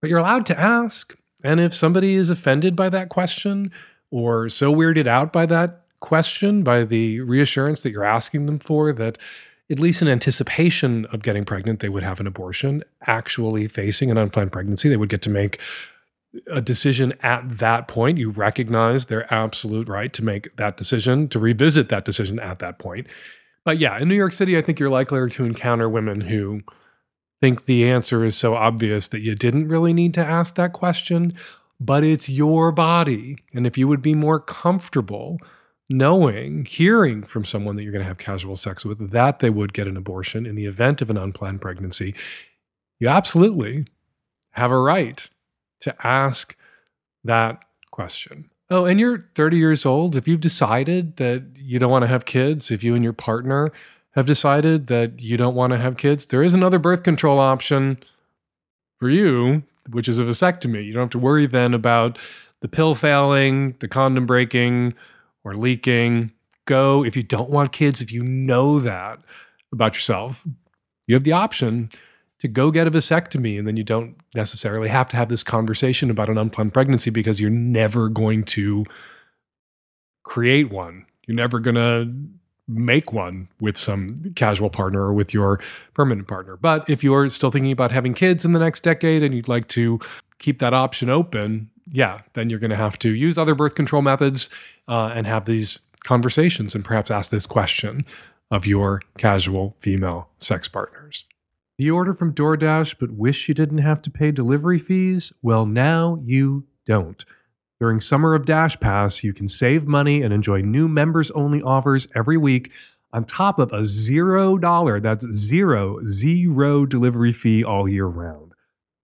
But 0.00 0.10
you're 0.10 0.18
allowed 0.18 0.44
to 0.46 0.60
ask. 0.60 1.16
And 1.44 1.60
if 1.60 1.74
somebody 1.74 2.14
is 2.14 2.30
offended 2.30 2.74
by 2.74 2.88
that 2.90 3.08
question 3.08 3.70
or 4.10 4.48
so 4.48 4.74
weirded 4.74 5.06
out 5.06 5.32
by 5.32 5.46
that 5.46 5.82
question, 6.00 6.62
by 6.62 6.84
the 6.84 7.20
reassurance 7.20 7.82
that 7.82 7.90
you're 7.90 8.04
asking 8.04 8.46
them 8.46 8.58
for, 8.58 8.92
that 8.92 9.18
at 9.70 9.80
least 9.80 10.02
in 10.02 10.08
anticipation 10.08 11.06
of 11.06 11.22
getting 11.22 11.44
pregnant, 11.44 11.80
they 11.80 11.88
would 11.88 12.02
have 12.02 12.20
an 12.20 12.26
abortion, 12.26 12.82
actually 13.06 13.66
facing 13.66 14.10
an 14.10 14.18
unplanned 14.18 14.52
pregnancy. 14.52 14.88
They 14.88 14.96
would 14.96 15.08
get 15.08 15.22
to 15.22 15.30
make 15.30 15.60
a 16.50 16.60
decision 16.60 17.14
at 17.22 17.58
that 17.58 17.88
point. 17.88 18.18
You 18.18 18.30
recognize 18.30 19.06
their 19.06 19.32
absolute 19.32 19.88
right 19.88 20.12
to 20.12 20.24
make 20.24 20.54
that 20.56 20.76
decision, 20.76 21.28
to 21.28 21.38
revisit 21.38 21.88
that 21.88 22.04
decision 22.04 22.38
at 22.40 22.58
that 22.58 22.78
point. 22.78 23.06
But 23.64 23.78
yeah, 23.78 23.98
in 23.98 24.08
New 24.08 24.14
York 24.14 24.32
City, 24.32 24.58
I 24.58 24.60
think 24.60 24.78
you're 24.78 24.90
likelier 24.90 25.28
to 25.30 25.44
encounter 25.44 25.88
women 25.88 26.20
who 26.20 26.60
think 27.40 27.64
the 27.64 27.88
answer 27.88 28.24
is 28.24 28.36
so 28.36 28.54
obvious 28.54 29.08
that 29.08 29.20
you 29.20 29.34
didn't 29.34 29.68
really 29.68 29.94
need 29.94 30.14
to 30.14 30.24
ask 30.24 30.56
that 30.56 30.72
question, 30.72 31.32
but 31.80 32.04
it's 32.04 32.28
your 32.28 32.72
body. 32.72 33.38
And 33.54 33.66
if 33.66 33.78
you 33.78 33.88
would 33.88 34.02
be 34.02 34.14
more 34.14 34.40
comfortable 34.40 35.38
knowing, 35.88 36.64
hearing 36.64 37.22
from 37.22 37.44
someone 37.44 37.76
that 37.76 37.82
you're 37.82 37.92
going 37.92 38.02
to 38.02 38.08
have 38.08 38.18
casual 38.18 38.56
sex 38.56 38.84
with 38.84 39.10
that 39.10 39.38
they 39.40 39.50
would 39.50 39.72
get 39.72 39.86
an 39.86 39.96
abortion 39.96 40.46
in 40.46 40.54
the 40.54 40.66
event 40.66 41.02
of 41.02 41.10
an 41.10 41.16
unplanned 41.16 41.60
pregnancy, 41.60 42.14
you 42.98 43.08
absolutely 43.08 43.86
have 44.52 44.70
a 44.70 44.78
right 44.78 45.28
to 45.80 45.94
ask 46.06 46.56
that 47.22 47.60
question. 47.90 48.50
Oh, 48.70 48.86
and 48.86 48.98
you're 48.98 49.28
30 49.34 49.58
years 49.58 49.84
old. 49.84 50.16
If 50.16 50.26
you've 50.26 50.40
decided 50.40 51.16
that 51.16 51.44
you 51.56 51.78
don't 51.78 51.90
want 51.90 52.02
to 52.02 52.08
have 52.08 52.24
kids, 52.24 52.70
if 52.70 52.82
you 52.82 52.94
and 52.94 53.04
your 53.04 53.12
partner 53.12 53.70
have 54.12 54.26
decided 54.26 54.86
that 54.86 55.20
you 55.20 55.36
don't 55.36 55.54
want 55.54 55.72
to 55.72 55.78
have 55.78 55.96
kids, 55.96 56.26
there 56.26 56.42
is 56.42 56.54
another 56.54 56.78
birth 56.78 57.02
control 57.02 57.38
option 57.38 57.98
for 58.98 59.10
you, 59.10 59.64
which 59.90 60.08
is 60.08 60.18
a 60.18 60.24
vasectomy. 60.24 60.84
You 60.84 60.94
don't 60.94 61.02
have 61.02 61.10
to 61.10 61.18
worry 61.18 61.46
then 61.46 61.74
about 61.74 62.18
the 62.60 62.68
pill 62.68 62.94
failing, 62.94 63.74
the 63.80 63.88
condom 63.88 64.24
breaking, 64.24 64.94
or 65.44 65.54
leaking. 65.54 66.32
Go 66.66 67.04
if 67.04 67.16
you 67.16 67.22
don't 67.22 67.50
want 67.50 67.72
kids, 67.72 68.00
if 68.00 68.10
you 68.10 68.22
know 68.22 68.80
that 68.80 69.20
about 69.72 69.94
yourself, 69.94 70.46
you 71.06 71.14
have 71.14 71.24
the 71.24 71.32
option 71.32 71.90
to 72.40 72.48
go 72.48 72.70
get 72.70 72.86
a 72.86 72.90
vasectomy. 72.90 73.58
And 73.58 73.66
then 73.66 73.76
you 73.76 73.84
don't 73.84 74.16
necessarily 74.34 74.88
have 74.88 75.08
to 75.08 75.16
have 75.16 75.28
this 75.28 75.42
conversation 75.42 76.10
about 76.10 76.28
an 76.28 76.38
unplanned 76.38 76.74
pregnancy 76.74 77.10
because 77.10 77.40
you're 77.40 77.50
never 77.50 78.08
going 78.08 78.44
to 78.44 78.84
create 80.22 80.70
one. 80.70 81.06
You're 81.26 81.36
never 81.36 81.58
going 81.58 81.76
to 81.76 82.12
make 82.66 83.12
one 83.12 83.48
with 83.60 83.76
some 83.76 84.32
casual 84.36 84.70
partner 84.70 85.02
or 85.02 85.12
with 85.12 85.34
your 85.34 85.60
permanent 85.92 86.28
partner. 86.28 86.56
But 86.56 86.88
if 86.88 87.04
you're 87.04 87.28
still 87.28 87.50
thinking 87.50 87.72
about 87.72 87.90
having 87.90 88.14
kids 88.14 88.44
in 88.44 88.52
the 88.52 88.58
next 88.58 88.80
decade 88.80 89.22
and 89.22 89.34
you'd 89.34 89.48
like 89.48 89.68
to 89.68 90.00
keep 90.38 90.58
that 90.60 90.72
option 90.72 91.10
open, 91.10 91.70
yeah, 91.94 92.22
then 92.32 92.50
you're 92.50 92.58
going 92.58 92.70
to 92.70 92.76
have 92.76 92.98
to 92.98 93.14
use 93.14 93.38
other 93.38 93.54
birth 93.54 93.76
control 93.76 94.02
methods 94.02 94.50
uh, 94.88 95.12
and 95.14 95.28
have 95.28 95.44
these 95.44 95.78
conversations 96.02 96.74
and 96.74 96.84
perhaps 96.84 97.08
ask 97.08 97.30
this 97.30 97.46
question 97.46 98.04
of 98.50 98.66
your 98.66 99.00
casual 99.16 99.76
female 99.78 100.28
sex 100.40 100.66
partners. 100.66 101.24
You 101.78 101.94
order 101.94 102.12
from 102.12 102.34
DoorDash 102.34 102.96
but 102.98 103.12
wish 103.12 103.48
you 103.48 103.54
didn't 103.54 103.78
have 103.78 104.02
to 104.02 104.10
pay 104.10 104.32
delivery 104.32 104.78
fees? 104.78 105.32
Well, 105.40 105.66
now 105.66 106.20
you 106.24 106.66
don't. 106.84 107.24
During 107.78 108.00
Summer 108.00 108.34
of 108.34 108.44
Dash 108.44 108.78
Pass, 108.80 109.22
you 109.22 109.32
can 109.32 109.46
save 109.46 109.86
money 109.86 110.20
and 110.22 110.34
enjoy 110.34 110.62
new 110.62 110.88
members 110.88 111.30
only 111.30 111.62
offers 111.62 112.08
every 112.14 112.36
week 112.36 112.72
on 113.12 113.24
top 113.24 113.60
of 113.60 113.72
a 113.72 113.84
zero 113.84 114.58
dollar, 114.58 114.98
that's 114.98 115.24
zero, 115.30 116.04
zero 116.04 116.86
delivery 116.86 117.30
fee 117.30 117.62
all 117.62 117.88
year 117.88 118.06
round. 118.06 118.43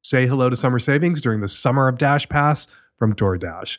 Say 0.03 0.27
hello 0.27 0.49
to 0.49 0.57
summer 0.57 0.79
savings 0.79 1.21
during 1.21 1.41
the 1.41 1.49
Summer 1.49 1.87
of 1.87 1.99
Dash 1.99 2.27
Pass 2.27 2.69
from 2.99 3.15
DoorDash. 3.15 3.79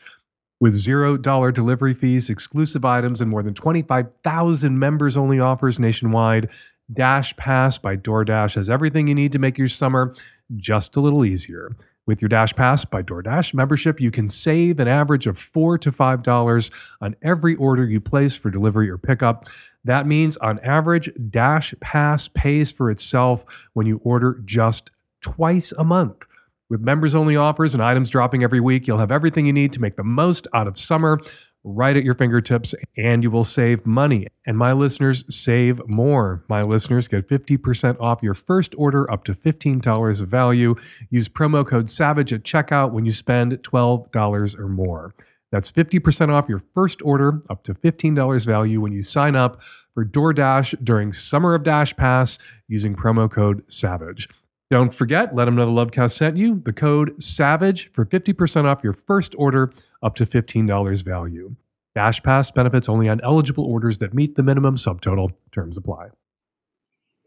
With 0.59 0.75
$0 0.75 1.53
delivery 1.53 1.95
fees, 1.95 2.29
exclusive 2.29 2.85
items, 2.85 3.21
and 3.21 3.31
more 3.31 3.41
than 3.41 3.55
25,000 3.55 4.77
members 4.77 5.17
only 5.17 5.39
offers 5.39 5.79
nationwide, 5.79 6.49
Dash 6.93 7.35
Pass 7.37 7.79
by 7.79 7.97
DoorDash 7.97 8.53
has 8.53 8.69
everything 8.69 9.07
you 9.07 9.15
need 9.15 9.31
to 9.31 9.39
make 9.39 9.57
your 9.57 9.67
summer 9.67 10.13
just 10.57 10.95
a 10.95 10.99
little 10.99 11.25
easier. 11.25 11.75
With 12.05 12.21
your 12.21 12.29
Dash 12.29 12.53
Pass 12.53 12.85
by 12.85 13.01
DoorDash 13.01 13.55
membership, 13.55 13.99
you 13.99 14.11
can 14.11 14.29
save 14.29 14.79
an 14.79 14.87
average 14.87 15.25
of 15.25 15.39
4 15.39 15.79
to 15.79 15.91
$5 15.91 16.71
on 17.01 17.15
every 17.23 17.55
order 17.55 17.83
you 17.83 17.99
place 17.99 18.37
for 18.37 18.51
delivery 18.51 18.91
or 18.91 18.99
pickup. 18.99 19.47
That 19.83 20.05
means, 20.05 20.37
on 20.37 20.59
average, 20.59 21.09
Dash 21.31 21.73
Pass 21.79 22.27
pays 22.27 22.71
for 22.71 22.91
itself 22.91 23.43
when 23.73 23.87
you 23.87 23.99
order 24.03 24.39
just 24.45 24.91
twice 25.21 25.71
a 25.71 25.83
month. 25.83 26.25
With 26.69 26.81
members 26.81 27.15
only 27.15 27.35
offers 27.35 27.73
and 27.73 27.83
items 27.83 28.09
dropping 28.09 28.43
every 28.43 28.59
week, 28.59 28.87
you'll 28.87 28.99
have 28.99 29.11
everything 29.11 29.45
you 29.45 29.53
need 29.53 29.73
to 29.73 29.81
make 29.81 29.95
the 29.95 30.03
most 30.03 30.47
out 30.53 30.67
of 30.67 30.77
summer 30.77 31.19
right 31.63 31.95
at 31.95 32.03
your 32.03 32.13
fingertips 32.13 32.73
and 32.97 33.23
you 33.23 33.29
will 33.29 33.43
save 33.43 33.85
money. 33.85 34.27
And 34.45 34.57
my 34.57 34.73
listeners 34.73 35.23
save 35.29 35.85
more. 35.87 36.43
My 36.49 36.61
listeners 36.61 37.07
get 37.07 37.27
50% 37.27 37.99
off 37.99 38.23
your 38.23 38.33
first 38.33 38.73
order 38.77 39.09
up 39.11 39.23
to 39.25 39.33
$15 39.33 40.21
of 40.21 40.27
value. 40.27 40.75
Use 41.09 41.29
promo 41.29 41.65
code 41.65 41.89
SAVAGE 41.89 42.33
at 42.33 42.43
checkout 42.43 42.91
when 42.91 43.05
you 43.05 43.11
spend 43.11 43.51
$12 43.51 44.59
or 44.59 44.67
more. 44.67 45.13
That's 45.51 45.71
50% 45.71 46.29
off 46.29 46.47
your 46.47 46.63
first 46.73 47.01
order 47.01 47.41
up 47.49 47.63
to 47.65 47.73
$15 47.73 48.45
value 48.45 48.79
when 48.79 48.93
you 48.93 49.03
sign 49.03 49.35
up 49.35 49.61
for 49.93 50.05
DoorDash 50.05 50.83
during 50.83 51.11
Summer 51.11 51.53
of 51.53 51.63
Dash 51.63 51.95
Pass 51.95 52.39
using 52.69 52.95
promo 52.95 53.29
code 53.29 53.69
SAVAGE. 53.69 54.29
Don't 54.71 54.95
forget, 54.95 55.35
let 55.35 55.51
them 55.51 55.59
know 55.59 55.67
the 55.67 55.75
Lovecast 55.75 56.15
sent 56.15 56.37
you. 56.37 56.63
The 56.63 56.71
code 56.71 57.21
SAVAGE 57.21 57.91
for 57.91 58.05
50% 58.05 58.63
off 58.63 58.85
your 58.85 58.93
first 58.93 59.35
order 59.37 59.69
up 60.01 60.15
to 60.15 60.25
$15 60.25 61.03
value. 61.03 61.57
Dash 61.93 62.23
Pass 62.23 62.51
benefits 62.51 62.87
only 62.87 63.09
on 63.09 63.19
eligible 63.19 63.65
orders 63.65 63.99
that 63.99 64.13
meet 64.13 64.35
the 64.35 64.43
minimum 64.43 64.77
subtotal. 64.77 65.35
Terms 65.51 65.75
apply. 65.75 66.15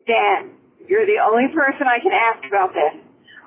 Dan, 0.09 0.57
you're 0.89 1.05
the 1.05 1.21
only 1.21 1.53
person 1.53 1.85
I 1.85 2.01
can 2.01 2.17
ask 2.17 2.41
about 2.49 2.73
this. 2.73 2.97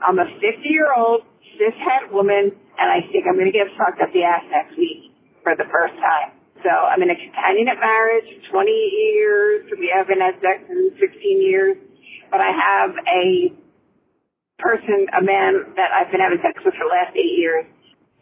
I'm 0.05 0.19
a 0.19 0.29
50 0.29 0.45
year 0.69 0.93
old 0.93 1.25
cishet 1.57 2.13
woman, 2.13 2.53
and 2.53 2.87
I 2.93 3.01
think 3.09 3.25
I'm 3.25 3.33
going 3.33 3.49
to 3.49 3.57
get 3.57 3.65
fucked 3.81 3.97
up 3.99 4.13
the 4.13 4.21
ass 4.21 4.45
next 4.53 4.77
week 4.77 5.09
for 5.41 5.57
the 5.57 5.65
first 5.73 5.97
time. 5.97 6.37
So 6.61 6.69
I'm 6.69 7.01
in 7.01 7.09
a 7.09 7.17
companionate 7.17 7.81
marriage, 7.81 8.29
20 8.53 8.69
years. 8.69 9.65
We 9.73 9.89
haven't 9.89 10.21
had 10.21 10.37
sex 10.37 10.69
in 10.69 10.93
16 11.01 11.41
years, 11.41 11.77
but 12.29 12.45
I 12.45 12.53
have 12.53 12.93
a 12.93 13.57
person, 14.57 15.05
a 15.13 15.21
man 15.21 15.73
that 15.77 15.93
I've 15.93 16.09
been 16.11 16.21
having 16.21 16.41
sex 16.41 16.57
with 16.65 16.73
for 16.73 16.85
the 16.85 16.93
last 16.93 17.13
eight 17.13 17.37
years. 17.37 17.65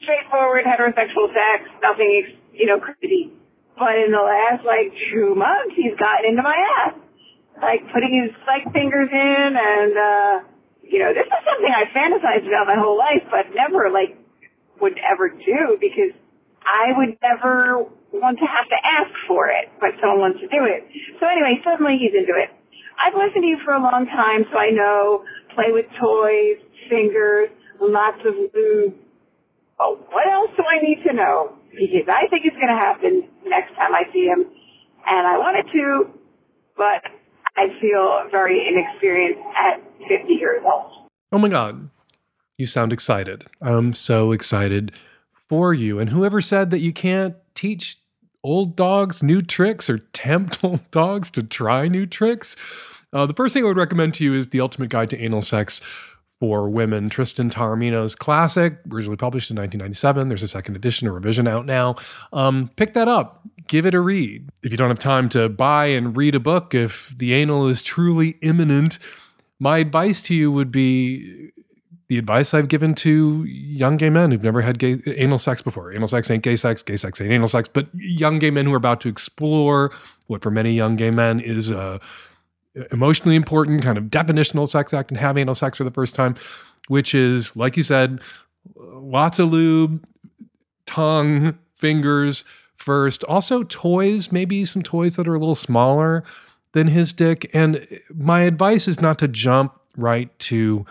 Straightforward 0.03 0.67
heterosexual 0.67 1.31
sex, 1.31 1.71
nothing, 1.81 2.35
you 2.51 2.67
know, 2.67 2.79
crazy. 2.79 3.31
But 3.79 3.95
in 3.99 4.11
the 4.11 4.23
last 4.23 4.63
like 4.63 4.91
two 5.11 5.35
months, 5.35 5.75
he's 5.75 5.95
gotten 5.99 6.31
into 6.31 6.43
my 6.43 6.55
ass, 6.55 6.95
like 7.59 7.83
putting 7.91 8.11
his 8.11 8.31
like 8.47 8.67
fingers 8.71 9.11
in, 9.11 9.49
and 9.55 9.93
uh, 9.95 10.35
you 10.83 10.99
know, 10.99 11.11
this 11.11 11.27
is 11.27 11.41
something 11.43 11.71
I 11.71 11.87
fantasized 11.91 12.47
about 12.47 12.67
my 12.67 12.79
whole 12.79 12.95
life, 12.99 13.23
but 13.31 13.51
never 13.55 13.91
like 13.91 14.15
would 14.79 14.99
ever 14.99 15.31
do 15.31 15.79
because 15.79 16.11
I 16.63 16.95
would 16.95 17.19
never 17.19 17.87
want 18.11 18.39
to 18.39 18.47
have 18.47 18.67
to 18.71 18.79
ask 18.79 19.11
for 19.27 19.51
it, 19.51 19.71
but 19.79 19.95
someone 19.99 20.31
wants 20.31 20.39
to 20.39 20.47
do 20.47 20.63
it. 20.63 20.87
So 21.19 21.27
anyway, 21.27 21.59
suddenly 21.63 21.99
he's 21.99 22.15
into 22.15 22.35
it. 22.35 22.51
I've 22.95 23.15
listened 23.15 23.43
to 23.43 23.49
you 23.51 23.59
for 23.67 23.75
a 23.75 23.83
long 23.83 24.07
time, 24.07 24.47
so 24.47 24.55
I 24.55 24.71
know 24.71 25.27
play 25.55 25.71
with 25.71 25.85
toys, 25.99 26.59
fingers, 26.89 27.49
lots 27.81 28.19
of 28.27 28.35
lube. 28.53 28.93
Oh, 29.79 29.99
what 30.11 30.27
else 30.27 30.51
do 30.55 30.63
I 30.63 30.83
need 30.83 31.03
to 31.07 31.13
know? 31.13 31.55
Because 31.71 32.07
I 32.07 32.27
think 32.29 32.45
it's 32.45 32.55
going 32.55 32.71
to 32.71 32.79
happen 32.79 33.27
next 33.47 33.75
time 33.75 33.91
I 33.95 34.03
see 34.13 34.27
him, 34.27 34.45
and 35.07 35.27
I 35.27 35.37
wanted 35.37 35.65
to, 35.73 36.11
but 36.77 37.03
I 37.57 37.67
feel 37.81 38.29
very 38.31 38.67
inexperienced 38.67 39.41
at 39.55 39.81
50 40.07 40.33
years 40.33 40.61
old. 40.65 41.07
Oh 41.31 41.37
my 41.37 41.49
God. 41.49 41.89
You 42.57 42.65
sound 42.65 42.93
excited. 42.93 43.45
I'm 43.61 43.93
so 43.93 44.31
excited 44.31 44.93
for 45.49 45.73
you. 45.73 45.99
And 45.99 46.09
whoever 46.09 46.39
said 46.39 46.69
that 46.71 46.79
you 46.79 46.93
can't 46.93 47.35
teach 47.53 47.97
old 48.43 48.75
dogs 48.75 49.21
new 49.21 49.41
tricks 49.41 49.89
or 49.89 49.97
tempt 49.97 50.59
old 50.63 50.89
dogs 50.91 51.31
to 51.31 51.43
try 51.43 51.87
new 51.87 52.05
tricks? 52.05 52.55
Uh, 53.13 53.25
the 53.25 53.33
first 53.33 53.53
thing 53.53 53.63
I 53.63 53.67
would 53.67 53.77
recommend 53.77 54.13
to 54.15 54.23
you 54.23 54.33
is 54.33 54.49
The 54.49 54.61
Ultimate 54.61 54.89
Guide 54.89 55.09
to 55.11 55.19
Anal 55.19 55.41
Sex 55.41 55.81
for 56.39 56.69
Women, 56.69 57.09
Tristan 57.09 57.49
Taormino's 57.49 58.15
classic, 58.15 58.79
originally 58.91 59.17
published 59.17 59.49
in 59.49 59.57
1997. 59.57 60.27
There's 60.27 60.43
a 60.43 60.47
second 60.47 60.75
edition, 60.75 61.07
a 61.07 61.11
revision 61.11 61.47
out 61.47 61.65
now. 61.65 61.95
Um, 62.33 62.69
pick 62.75 62.93
that 62.93 63.07
up, 63.07 63.41
give 63.67 63.85
it 63.85 63.93
a 63.93 64.01
read. 64.01 64.49
If 64.63 64.71
you 64.71 64.77
don't 64.77 64.89
have 64.89 64.99
time 64.99 65.29
to 65.29 65.47
buy 65.47 65.87
and 65.87 66.15
read 66.15 66.35
a 66.35 66.39
book, 66.39 66.73
if 66.73 67.17
the 67.17 67.33
anal 67.33 67.67
is 67.67 67.81
truly 67.81 68.37
imminent, 68.41 68.99
my 69.59 69.77
advice 69.77 70.21
to 70.23 70.35
you 70.35 70.51
would 70.51 70.71
be 70.71 71.51
the 72.07 72.17
advice 72.17 72.53
I've 72.53 72.67
given 72.67 72.93
to 72.95 73.43
young 73.45 73.97
gay 73.97 74.09
men 74.09 74.31
who've 74.31 74.43
never 74.43 74.61
had 74.61 74.77
gay 74.77 74.97
anal 75.15 75.37
sex 75.37 75.61
before. 75.61 75.91
Anal 75.91 76.07
sex 76.07 76.29
ain't 76.29 76.43
gay 76.43 76.55
sex, 76.55 76.83
gay 76.83 76.97
sex 76.97 77.19
ain't 77.19 77.31
anal 77.31 77.47
sex, 77.47 77.67
but 77.67 77.87
young 77.95 78.37
gay 78.39 78.51
men 78.51 78.65
who 78.65 78.73
are 78.73 78.77
about 78.77 79.01
to 79.01 79.09
explore 79.09 79.91
what 80.27 80.43
for 80.43 80.51
many 80.51 80.73
young 80.73 80.95
gay 80.95 81.11
men 81.11 81.39
is 81.39 81.71
a 81.71 81.99
emotionally 82.91 83.35
important 83.35 83.83
kind 83.83 83.97
of 83.97 84.05
definitional 84.05 84.67
sex 84.67 84.93
act 84.93 85.11
and 85.11 85.19
have 85.19 85.37
anal 85.37 85.55
sex 85.55 85.77
for 85.77 85.83
the 85.83 85.91
first 85.91 86.15
time, 86.15 86.35
which 86.87 87.15
is, 87.15 87.55
like 87.55 87.77
you 87.77 87.83
said, 87.83 88.19
lots 88.75 89.39
of 89.39 89.51
lube, 89.51 90.05
tongue, 90.85 91.57
fingers 91.73 92.43
first. 92.75 93.23
Also, 93.25 93.63
toys, 93.63 94.31
maybe 94.31 94.65
some 94.65 94.83
toys 94.83 95.15
that 95.15 95.27
are 95.27 95.35
a 95.35 95.39
little 95.39 95.55
smaller 95.55 96.23
than 96.73 96.87
his 96.87 97.13
dick. 97.13 97.49
And 97.53 97.87
my 98.13 98.41
advice 98.41 98.87
is 98.87 99.01
not 99.01 99.19
to 99.19 99.27
jump 99.27 99.79
right 99.97 100.37
to 100.39 100.85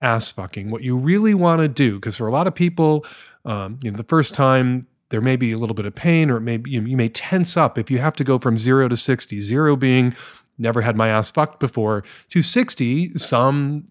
ass 0.00 0.30
fucking. 0.30 0.70
What 0.70 0.82
you 0.82 0.96
really 0.96 1.34
want 1.34 1.60
to 1.60 1.68
do, 1.68 1.96
because 1.96 2.16
for 2.16 2.26
a 2.26 2.32
lot 2.32 2.46
of 2.46 2.54
people, 2.54 3.04
um, 3.44 3.78
you 3.82 3.90
know, 3.90 3.96
the 3.96 4.04
first 4.04 4.34
time 4.34 4.86
there 5.08 5.20
may 5.20 5.36
be 5.36 5.52
a 5.52 5.58
little 5.58 5.74
bit 5.74 5.86
of 5.86 5.94
pain, 5.94 6.30
or 6.30 6.40
maybe 6.40 6.70
you, 6.70 6.82
you 6.82 6.96
may 6.96 7.08
tense 7.08 7.56
up 7.56 7.78
if 7.78 7.90
you 7.90 7.98
have 7.98 8.14
to 8.14 8.24
go 8.24 8.38
from 8.38 8.58
zero 8.58 8.88
to 8.88 8.96
60. 8.96 9.40
Zero 9.40 9.76
being 9.76 10.14
never 10.58 10.82
had 10.82 10.96
my 10.96 11.08
ass 11.08 11.30
fucked 11.30 11.60
before, 11.60 12.04
to 12.30 12.42
60, 12.42 13.18
some 13.18 13.84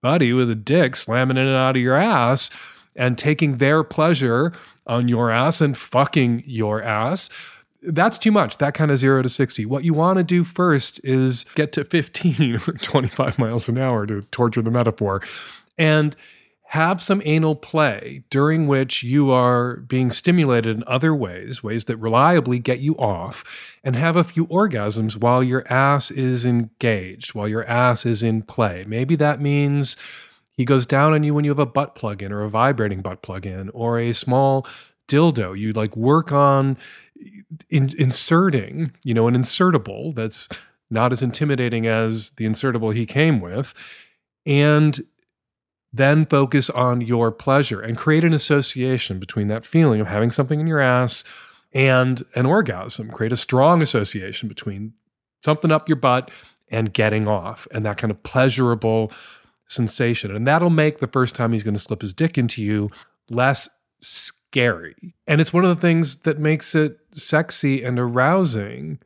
buddy 0.00 0.32
with 0.32 0.50
a 0.50 0.54
dick 0.54 0.96
slamming 0.96 1.36
it 1.36 1.48
out 1.48 1.76
of 1.76 1.82
your 1.82 1.96
ass 1.96 2.50
and 2.94 3.18
taking 3.18 3.58
their 3.58 3.82
pleasure 3.82 4.52
on 4.86 5.08
your 5.08 5.30
ass 5.30 5.60
and 5.60 5.76
fucking 5.76 6.42
your 6.46 6.82
ass 6.82 7.30
that's 7.82 8.18
too 8.18 8.32
much, 8.32 8.58
that 8.58 8.74
kind 8.74 8.90
of 8.90 8.98
zero 8.98 9.22
to 9.22 9.28
60. 9.28 9.64
What 9.66 9.84
you 9.84 9.94
want 9.94 10.18
to 10.18 10.24
do 10.24 10.44
first 10.44 11.00
is 11.04 11.44
get 11.54 11.72
to 11.72 11.84
15 11.84 12.56
or 12.68 12.72
25 12.72 13.38
miles 13.38 13.68
an 13.68 13.78
hour 13.78 14.06
to 14.06 14.22
torture 14.22 14.62
the 14.62 14.70
metaphor. 14.70 15.22
And 15.76 16.16
have 16.72 17.00
some 17.00 17.22
anal 17.24 17.56
play 17.56 18.22
during 18.28 18.66
which 18.66 19.02
you 19.02 19.30
are 19.30 19.76
being 19.76 20.10
stimulated 20.10 20.76
in 20.76 20.84
other 20.86 21.14
ways, 21.14 21.62
ways 21.62 21.86
that 21.86 21.96
reliably 21.96 22.58
get 22.58 22.78
you 22.78 22.94
off, 22.96 23.78
and 23.82 23.96
have 23.96 24.16
a 24.16 24.24
few 24.24 24.46
orgasms 24.48 25.16
while 25.16 25.42
your 25.42 25.66
ass 25.72 26.10
is 26.10 26.44
engaged, 26.44 27.34
while 27.34 27.48
your 27.48 27.64
ass 27.64 28.04
is 28.04 28.22
in 28.22 28.42
play. 28.42 28.84
Maybe 28.86 29.16
that 29.16 29.40
means 29.40 29.96
he 30.58 30.66
goes 30.66 30.84
down 30.84 31.14
on 31.14 31.22
you 31.22 31.32
when 31.32 31.46
you 31.46 31.50
have 31.52 31.58
a 31.58 31.64
butt 31.64 31.94
plug 31.94 32.22
in 32.22 32.32
or 32.32 32.42
a 32.42 32.50
vibrating 32.50 33.00
butt 33.00 33.22
plug 33.22 33.46
in 33.46 33.70
or 33.70 33.98
a 33.98 34.12
small 34.12 34.66
dildo. 35.08 35.58
You 35.58 35.72
like 35.72 35.96
work 35.96 36.32
on 36.32 36.76
in, 37.70 37.94
inserting, 37.98 38.92
you 39.04 39.14
know, 39.14 39.26
an 39.26 39.34
insertable 39.34 40.14
that's 40.14 40.50
not 40.90 41.12
as 41.12 41.22
intimidating 41.22 41.86
as 41.86 42.32
the 42.32 42.44
insertable 42.44 42.94
he 42.94 43.06
came 43.06 43.40
with, 43.40 43.72
and 44.44 45.00
then 45.92 46.26
focus 46.26 46.68
on 46.70 47.00
your 47.00 47.30
pleasure 47.30 47.80
and 47.80 47.96
create 47.96 48.24
an 48.24 48.34
association 48.34 49.18
between 49.18 49.48
that 49.48 49.64
feeling 49.64 50.00
of 50.00 50.06
having 50.06 50.30
something 50.30 50.60
in 50.60 50.66
your 50.66 50.80
ass 50.80 51.24
and 51.72 52.24
an 52.34 52.46
orgasm. 52.46 53.10
Create 53.10 53.32
a 53.32 53.36
strong 53.36 53.82
association 53.82 54.48
between 54.48 54.92
something 55.44 55.72
up 55.72 55.88
your 55.88 55.96
butt 55.96 56.30
and 56.70 56.92
getting 56.92 57.26
off 57.26 57.66
and 57.72 57.84
that 57.86 57.96
kind 57.96 58.10
of 58.10 58.22
pleasurable 58.22 59.10
sensation. 59.68 60.34
And 60.34 60.46
that'll 60.46 60.70
make 60.70 60.98
the 60.98 61.06
first 61.06 61.34
time 61.34 61.52
he's 61.52 61.64
going 61.64 61.74
to 61.74 61.80
slip 61.80 62.02
his 62.02 62.12
dick 62.12 62.36
into 62.36 62.62
you 62.62 62.90
less 63.30 63.68
scary. 64.00 64.94
And 65.26 65.40
it's 65.40 65.52
one 65.52 65.64
of 65.64 65.74
the 65.74 65.80
things 65.80 66.18
that 66.22 66.38
makes 66.38 66.74
it 66.74 66.98
sexy 67.12 67.82
and 67.82 67.98
arousing 67.98 68.98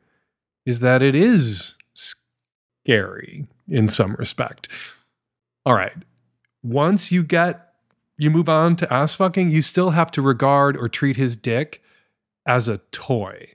is 0.65 0.79
that 0.79 1.01
it 1.01 1.15
is 1.15 1.75
scary 1.93 3.47
in 3.67 3.87
some 3.89 4.15
respect. 4.15 4.67
All 5.65 5.73
right. 5.73 5.93
Once 6.63 7.11
you 7.11 7.23
get 7.23 7.73
you 8.17 8.29
move 8.29 8.47
on 8.47 8.75
to 8.77 8.93
ass 8.93 9.15
fucking, 9.15 9.51
you 9.51 9.61
still 9.61 9.91
have 9.91 10.11
to 10.11 10.21
regard 10.21 10.77
or 10.77 10.87
treat 10.87 11.17
his 11.17 11.35
dick 11.35 11.81
as 12.45 12.67
a 12.67 12.77
toy 12.91 13.53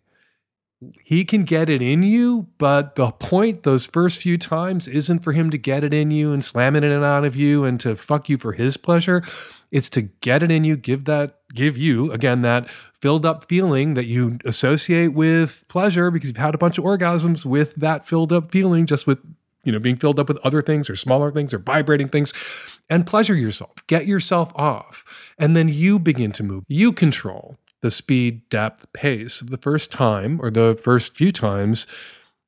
he 1.02 1.24
can 1.24 1.42
get 1.42 1.68
it 1.68 1.82
in 1.82 2.02
you, 2.02 2.46
but 2.56 2.94
the 2.94 3.10
point 3.10 3.64
those 3.64 3.86
first 3.86 4.18
few 4.18 4.38
times 4.38 4.86
isn't 4.86 5.20
for 5.20 5.32
him 5.32 5.50
to 5.50 5.58
get 5.58 5.82
it 5.82 5.92
in 5.92 6.10
you 6.10 6.32
and 6.32 6.44
slam 6.44 6.76
it 6.76 6.84
in 6.84 6.92
and 6.92 7.04
out 7.04 7.24
of 7.24 7.34
you 7.34 7.64
and 7.64 7.80
to 7.80 7.96
fuck 7.96 8.28
you 8.28 8.38
for 8.38 8.52
his 8.52 8.76
pleasure. 8.76 9.22
It's 9.72 9.90
to 9.90 10.02
get 10.02 10.42
it 10.42 10.52
in 10.52 10.64
you, 10.64 10.76
give 10.76 11.04
that, 11.06 11.40
give 11.52 11.76
you 11.76 12.12
again 12.12 12.42
that 12.42 12.70
filled 12.70 13.26
up 13.26 13.48
feeling 13.48 13.94
that 13.94 14.06
you 14.06 14.38
associate 14.44 15.08
with 15.08 15.64
pleasure 15.68 16.10
because 16.10 16.30
you've 16.30 16.36
had 16.36 16.54
a 16.54 16.58
bunch 16.58 16.78
of 16.78 16.84
orgasms 16.84 17.44
with 17.44 17.74
that 17.74 18.06
filled 18.06 18.32
up 18.32 18.52
feeling, 18.52 18.86
just 18.86 19.06
with 19.06 19.18
you 19.68 19.72
know 19.72 19.78
being 19.78 19.96
filled 19.96 20.18
up 20.18 20.28
with 20.28 20.38
other 20.38 20.62
things 20.62 20.88
or 20.88 20.96
smaller 20.96 21.30
things 21.30 21.52
or 21.52 21.58
vibrating 21.58 22.08
things, 22.08 22.32
and 22.88 23.06
pleasure 23.06 23.34
yourself. 23.34 23.74
Get 23.86 24.06
yourself 24.06 24.50
off, 24.56 25.34
and 25.38 25.54
then 25.54 25.68
you 25.68 25.98
begin 25.98 26.32
to 26.32 26.42
move. 26.42 26.64
You 26.68 26.90
control 26.90 27.58
the 27.82 27.90
speed, 27.90 28.48
depth, 28.48 28.90
pace 28.94 29.42
of 29.42 29.50
the 29.50 29.58
first 29.58 29.92
time 29.92 30.40
or 30.42 30.50
the 30.50 30.74
first 30.82 31.14
few 31.14 31.30
times 31.30 31.86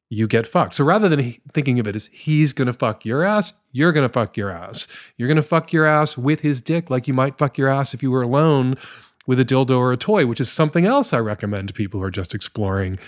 you 0.08 0.26
get 0.26 0.46
fucked. 0.46 0.74
So 0.74 0.82
rather 0.82 1.10
than 1.10 1.34
thinking 1.52 1.78
of 1.78 1.86
it 1.86 1.94
as 1.94 2.06
he's 2.06 2.54
gonna 2.54 2.72
fuck 2.72 3.04
your 3.04 3.22
ass, 3.22 3.52
you're 3.70 3.92
gonna 3.92 4.08
fuck 4.08 4.38
your 4.38 4.50
ass. 4.50 4.88
You're 5.18 5.28
gonna 5.28 5.42
fuck 5.42 5.74
your 5.74 5.84
ass 5.84 6.16
with 6.16 6.40
his 6.40 6.62
dick 6.62 6.88
like 6.88 7.06
you 7.06 7.12
might 7.12 7.36
fuck 7.36 7.58
your 7.58 7.68
ass 7.68 7.92
if 7.92 8.02
you 8.02 8.10
were 8.10 8.22
alone 8.22 8.76
with 9.26 9.38
a 9.38 9.44
dildo 9.44 9.76
or 9.76 9.92
a 9.92 9.98
toy, 9.98 10.24
which 10.24 10.40
is 10.40 10.50
something 10.50 10.86
else 10.86 11.12
I 11.12 11.18
recommend 11.18 11.68
to 11.68 11.74
people 11.74 12.00
who 12.00 12.06
are 12.06 12.10
just 12.10 12.34
exploring 12.34 12.98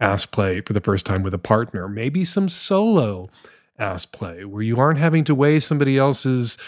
ass 0.00 0.26
play 0.26 0.60
for 0.60 0.72
the 0.72 0.80
first 0.80 1.06
time 1.06 1.22
with 1.22 1.34
a 1.34 1.38
partner. 1.38 1.88
Maybe 1.88 2.24
some 2.24 2.48
solo 2.48 3.28
ass 3.78 4.06
play 4.06 4.44
where 4.44 4.62
you 4.62 4.78
aren't 4.78 4.98
having 4.98 5.24
to 5.24 5.34
weigh 5.34 5.60
somebody 5.60 5.96
else's 5.96 6.58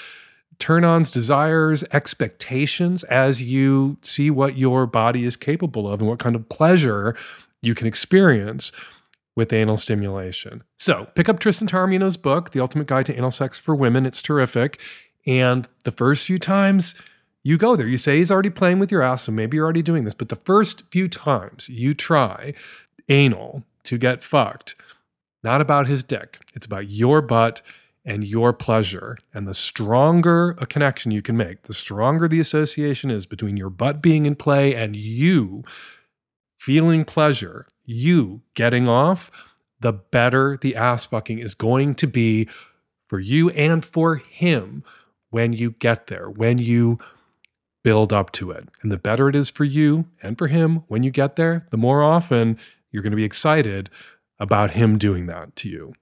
turn 0.58 0.84
ons, 0.84 1.10
desires, 1.10 1.82
expectations 1.92 3.02
as 3.04 3.42
you 3.42 3.96
see 4.02 4.30
what 4.30 4.56
your 4.56 4.86
body 4.86 5.24
is 5.24 5.36
capable 5.36 5.90
of 5.90 6.00
and 6.00 6.08
what 6.08 6.18
kind 6.18 6.36
of 6.36 6.48
pleasure 6.48 7.16
you 7.62 7.74
can 7.74 7.86
experience 7.86 8.70
with 9.34 9.52
anal 9.52 9.76
stimulation. 9.76 10.62
So 10.78 11.06
pick 11.14 11.28
up 11.28 11.38
Tristan 11.38 11.66
Taormino's 11.66 12.16
book, 12.16 12.50
The 12.50 12.60
Ultimate 12.60 12.86
Guide 12.86 13.06
to 13.06 13.16
Anal 13.16 13.30
Sex 13.30 13.58
for 13.58 13.74
Women. 13.74 14.04
It's 14.04 14.22
terrific. 14.22 14.80
And 15.26 15.68
the 15.84 15.92
first 15.92 16.26
few 16.26 16.38
times 16.38 16.94
you 17.42 17.56
go 17.56 17.74
there, 17.74 17.86
you 17.86 17.96
say 17.96 18.18
he's 18.18 18.30
already 18.30 18.50
playing 18.50 18.80
with 18.80 18.92
your 18.92 19.02
ass, 19.02 19.22
so 19.22 19.32
maybe 19.32 19.56
you're 19.56 19.64
already 19.64 19.82
doing 19.82 20.04
this. 20.04 20.14
But 20.14 20.28
the 20.28 20.36
first 20.36 20.82
few 20.90 21.08
times 21.08 21.68
you 21.68 21.94
try 21.94 22.52
anal 23.08 23.64
to 23.84 23.96
get 23.96 24.22
fucked, 24.22 24.74
not 25.42 25.60
about 25.60 25.86
his 25.86 26.02
dick, 26.02 26.38
it's 26.54 26.66
about 26.66 26.88
your 26.88 27.22
butt 27.22 27.62
and 28.04 28.24
your 28.24 28.52
pleasure. 28.52 29.16
And 29.34 29.46
the 29.46 29.54
stronger 29.54 30.56
a 30.58 30.66
connection 30.66 31.10
you 31.10 31.22
can 31.22 31.36
make, 31.36 31.62
the 31.62 31.74
stronger 31.74 32.28
the 32.28 32.40
association 32.40 33.10
is 33.10 33.26
between 33.26 33.56
your 33.56 33.70
butt 33.70 34.02
being 34.02 34.26
in 34.26 34.36
play 34.36 34.74
and 34.74 34.96
you 34.96 35.64
feeling 36.58 37.04
pleasure, 37.04 37.66
you 37.84 38.42
getting 38.54 38.88
off, 38.88 39.30
the 39.80 39.92
better 39.92 40.58
the 40.60 40.76
ass 40.76 41.06
fucking 41.06 41.38
is 41.38 41.54
going 41.54 41.94
to 41.96 42.06
be 42.06 42.48
for 43.08 43.18
you 43.18 43.50
and 43.50 43.84
for 43.84 44.16
him 44.16 44.84
when 45.30 45.52
you 45.52 45.72
get 45.72 46.08
there, 46.08 46.28
when 46.28 46.58
you 46.58 46.98
build 47.82 48.12
up 48.12 48.30
to 48.32 48.50
it. 48.50 48.68
And 48.82 48.92
the 48.92 48.98
better 48.98 49.28
it 49.28 49.34
is 49.34 49.50
for 49.50 49.64
you 49.64 50.06
and 50.22 50.36
for 50.36 50.48
him 50.48 50.84
when 50.88 51.02
you 51.02 51.10
get 51.10 51.36
there, 51.36 51.64
the 51.70 51.78
more 51.78 52.02
often 52.02 52.58
you're 52.90 53.02
going 53.02 53.12
to 53.12 53.16
be 53.16 53.24
excited 53.24 53.88
about 54.40 54.72
him 54.72 54.98
doing 54.98 55.26
that 55.26 55.54
to 55.56 55.68
you. 55.68 55.92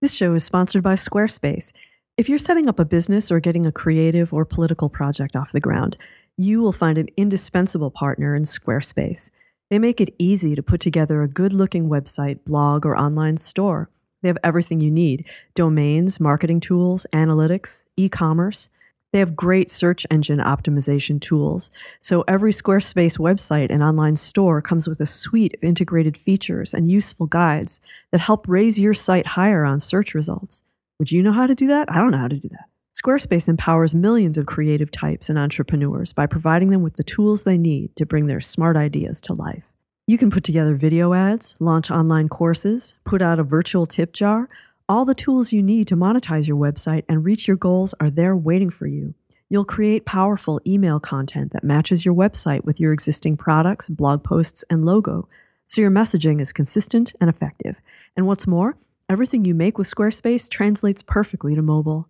This 0.00 0.14
show 0.14 0.32
is 0.34 0.44
sponsored 0.44 0.82
by 0.82 0.94
Squarespace. 0.94 1.72
If 2.16 2.28
you're 2.28 2.38
setting 2.38 2.68
up 2.68 2.78
a 2.78 2.84
business 2.84 3.30
or 3.30 3.40
getting 3.40 3.66
a 3.66 3.72
creative 3.72 4.32
or 4.32 4.44
political 4.44 4.88
project 4.88 5.36
off 5.36 5.52
the 5.52 5.60
ground, 5.60 5.98
you 6.38 6.60
will 6.60 6.72
find 6.72 6.96
an 6.96 7.08
indispensable 7.16 7.90
partner 7.90 8.34
in 8.34 8.44
Squarespace. 8.44 9.30
They 9.68 9.78
make 9.78 10.00
it 10.00 10.14
easy 10.18 10.54
to 10.54 10.62
put 10.62 10.80
together 10.80 11.22
a 11.22 11.28
good 11.28 11.52
looking 11.52 11.88
website, 11.88 12.44
blog, 12.44 12.86
or 12.86 12.96
online 12.96 13.36
store. 13.36 13.90
They 14.22 14.28
have 14.28 14.38
everything 14.42 14.80
you 14.80 14.90
need 14.90 15.26
domains, 15.54 16.18
marketing 16.18 16.60
tools, 16.60 17.06
analytics, 17.12 17.84
e 17.96 18.08
commerce. 18.08 18.70
They 19.12 19.18
have 19.18 19.34
great 19.34 19.70
search 19.70 20.06
engine 20.10 20.38
optimization 20.38 21.20
tools. 21.20 21.70
So 22.00 22.22
every 22.28 22.52
Squarespace 22.52 23.18
website 23.18 23.68
and 23.70 23.82
online 23.82 24.16
store 24.16 24.62
comes 24.62 24.86
with 24.86 25.00
a 25.00 25.06
suite 25.06 25.54
of 25.54 25.64
integrated 25.64 26.16
features 26.16 26.72
and 26.72 26.90
useful 26.90 27.26
guides 27.26 27.80
that 28.12 28.20
help 28.20 28.46
raise 28.46 28.78
your 28.78 28.94
site 28.94 29.28
higher 29.28 29.64
on 29.64 29.80
search 29.80 30.14
results. 30.14 30.62
Would 30.98 31.10
you 31.10 31.22
know 31.22 31.32
how 31.32 31.46
to 31.46 31.54
do 31.54 31.66
that? 31.66 31.90
I 31.90 31.98
don't 31.98 32.12
know 32.12 32.18
how 32.18 32.28
to 32.28 32.38
do 32.38 32.48
that. 32.50 32.66
Squarespace 32.94 33.48
empowers 33.48 33.94
millions 33.94 34.36
of 34.36 34.46
creative 34.46 34.90
types 34.90 35.30
and 35.30 35.38
entrepreneurs 35.38 36.12
by 36.12 36.26
providing 36.26 36.70
them 36.70 36.82
with 36.82 36.96
the 36.96 37.02
tools 37.02 37.44
they 37.44 37.56
need 37.56 37.96
to 37.96 38.04
bring 38.04 38.26
their 38.26 38.40
smart 38.40 38.76
ideas 38.76 39.20
to 39.22 39.32
life. 39.32 39.64
You 40.06 40.18
can 40.18 40.30
put 40.30 40.44
together 40.44 40.74
video 40.74 41.14
ads, 41.14 41.54
launch 41.60 41.90
online 41.90 42.28
courses, 42.28 42.94
put 43.04 43.22
out 43.22 43.38
a 43.38 43.44
virtual 43.44 43.86
tip 43.86 44.12
jar. 44.12 44.48
All 44.90 45.04
the 45.04 45.14
tools 45.14 45.52
you 45.52 45.62
need 45.62 45.86
to 45.86 45.96
monetize 45.96 46.48
your 46.48 46.56
website 46.56 47.04
and 47.08 47.24
reach 47.24 47.46
your 47.46 47.56
goals 47.56 47.94
are 48.00 48.10
there 48.10 48.36
waiting 48.36 48.70
for 48.70 48.88
you. 48.88 49.14
You'll 49.48 49.64
create 49.64 50.04
powerful 50.04 50.60
email 50.66 50.98
content 50.98 51.52
that 51.52 51.62
matches 51.62 52.04
your 52.04 52.12
website 52.12 52.64
with 52.64 52.80
your 52.80 52.92
existing 52.92 53.36
products, 53.36 53.88
blog 53.88 54.24
posts, 54.24 54.64
and 54.68 54.84
logo, 54.84 55.28
so 55.68 55.80
your 55.80 55.92
messaging 55.92 56.40
is 56.40 56.52
consistent 56.52 57.14
and 57.20 57.30
effective. 57.30 57.80
And 58.16 58.26
what's 58.26 58.48
more, 58.48 58.76
everything 59.08 59.44
you 59.44 59.54
make 59.54 59.78
with 59.78 59.86
Squarespace 59.86 60.50
translates 60.50 61.04
perfectly 61.04 61.54
to 61.54 61.62
mobile. 61.62 62.08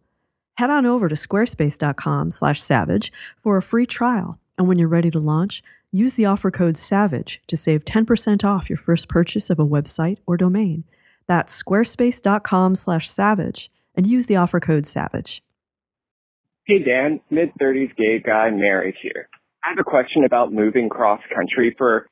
Head 0.56 0.70
on 0.70 0.86
over 0.86 1.10
to 1.10 1.14
squarespace.com/savage 1.14 3.12
for 3.42 3.58
a 3.58 3.62
free 3.62 3.84
trial, 3.84 4.38
and 4.56 4.66
when 4.66 4.78
you're 4.78 4.88
ready 4.88 5.10
to 5.10 5.20
launch, 5.20 5.62
use 5.92 6.14
the 6.14 6.24
offer 6.24 6.50
code 6.50 6.78
SAVAGE 6.78 7.42
to 7.46 7.58
save 7.58 7.84
10% 7.84 8.42
off 8.42 8.70
your 8.70 8.78
first 8.78 9.06
purchase 9.06 9.50
of 9.50 9.58
a 9.58 9.66
website 9.66 10.16
or 10.26 10.38
domain. 10.38 10.84
That's 11.30 11.54
squarespace.com/savage 11.62 13.70
and 13.94 14.04
use 14.04 14.26
the 14.26 14.34
offer 14.34 14.58
code 14.58 14.84
SAVAGE. 14.84 15.44
Hey 16.66 16.80
Dan, 16.80 17.20
mid 17.30 17.54
30s 17.54 17.94
gay 17.96 18.18
guy 18.18 18.50
married 18.50 18.96
here. 19.00 19.28
I 19.64 19.68
have 19.68 19.78
a 19.78 19.84
question 19.84 20.24
about 20.24 20.52
moving 20.52 20.88
cross 20.88 21.20
country 21.32 21.72
for 21.78 22.08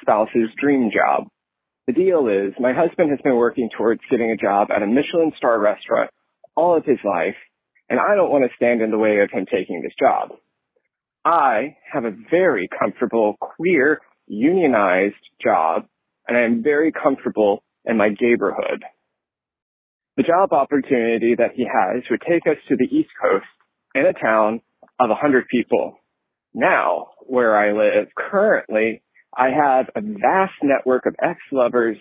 spouse's 0.00 0.50
dream 0.56 0.92
job. 0.94 1.26
The 1.88 1.94
deal 1.94 2.28
is 2.28 2.54
my 2.60 2.72
husband 2.72 3.10
has 3.10 3.18
been 3.24 3.34
working 3.34 3.70
towards 3.76 4.02
getting 4.08 4.30
a 4.30 4.36
job 4.36 4.70
at 4.70 4.84
a 4.84 4.86
Michelin 4.86 5.32
star 5.36 5.58
restaurant 5.58 6.12
all 6.54 6.76
of 6.76 6.84
his 6.84 7.00
life, 7.04 7.34
and 7.88 7.98
I 7.98 8.14
don't 8.14 8.30
want 8.30 8.48
to 8.48 8.54
stand 8.54 8.82
in 8.82 8.92
the 8.92 8.98
way 8.98 9.18
of 9.18 9.32
him 9.32 9.46
taking 9.46 9.82
this 9.82 9.96
job. 9.98 10.38
I 11.24 11.74
have 11.92 12.04
a 12.04 12.14
very 12.30 12.68
comfortable 12.68 13.36
queer 13.40 14.00
unionized 14.28 15.28
job, 15.42 15.88
and 16.28 16.36
I 16.36 16.42
am 16.42 16.62
very 16.62 16.92
comfortable 16.92 17.64
in 17.84 17.96
my 17.96 18.08
neighborhood. 18.20 18.84
The 20.16 20.22
job 20.22 20.52
opportunity 20.52 21.34
that 21.38 21.52
he 21.54 21.64
has 21.64 22.02
would 22.10 22.22
take 22.28 22.46
us 22.46 22.58
to 22.68 22.76
the 22.76 22.84
East 22.84 23.10
Coast 23.20 23.46
in 23.94 24.06
a 24.06 24.12
town 24.12 24.60
of 24.98 25.08
100 25.08 25.48
people. 25.48 25.96
Now, 26.52 27.08
where 27.20 27.56
I 27.56 27.72
live 27.72 28.08
currently, 28.16 29.02
I 29.36 29.48
have 29.48 29.86
a 29.94 30.00
vast 30.00 30.54
network 30.62 31.06
of 31.06 31.14
ex-lovers, 31.22 31.96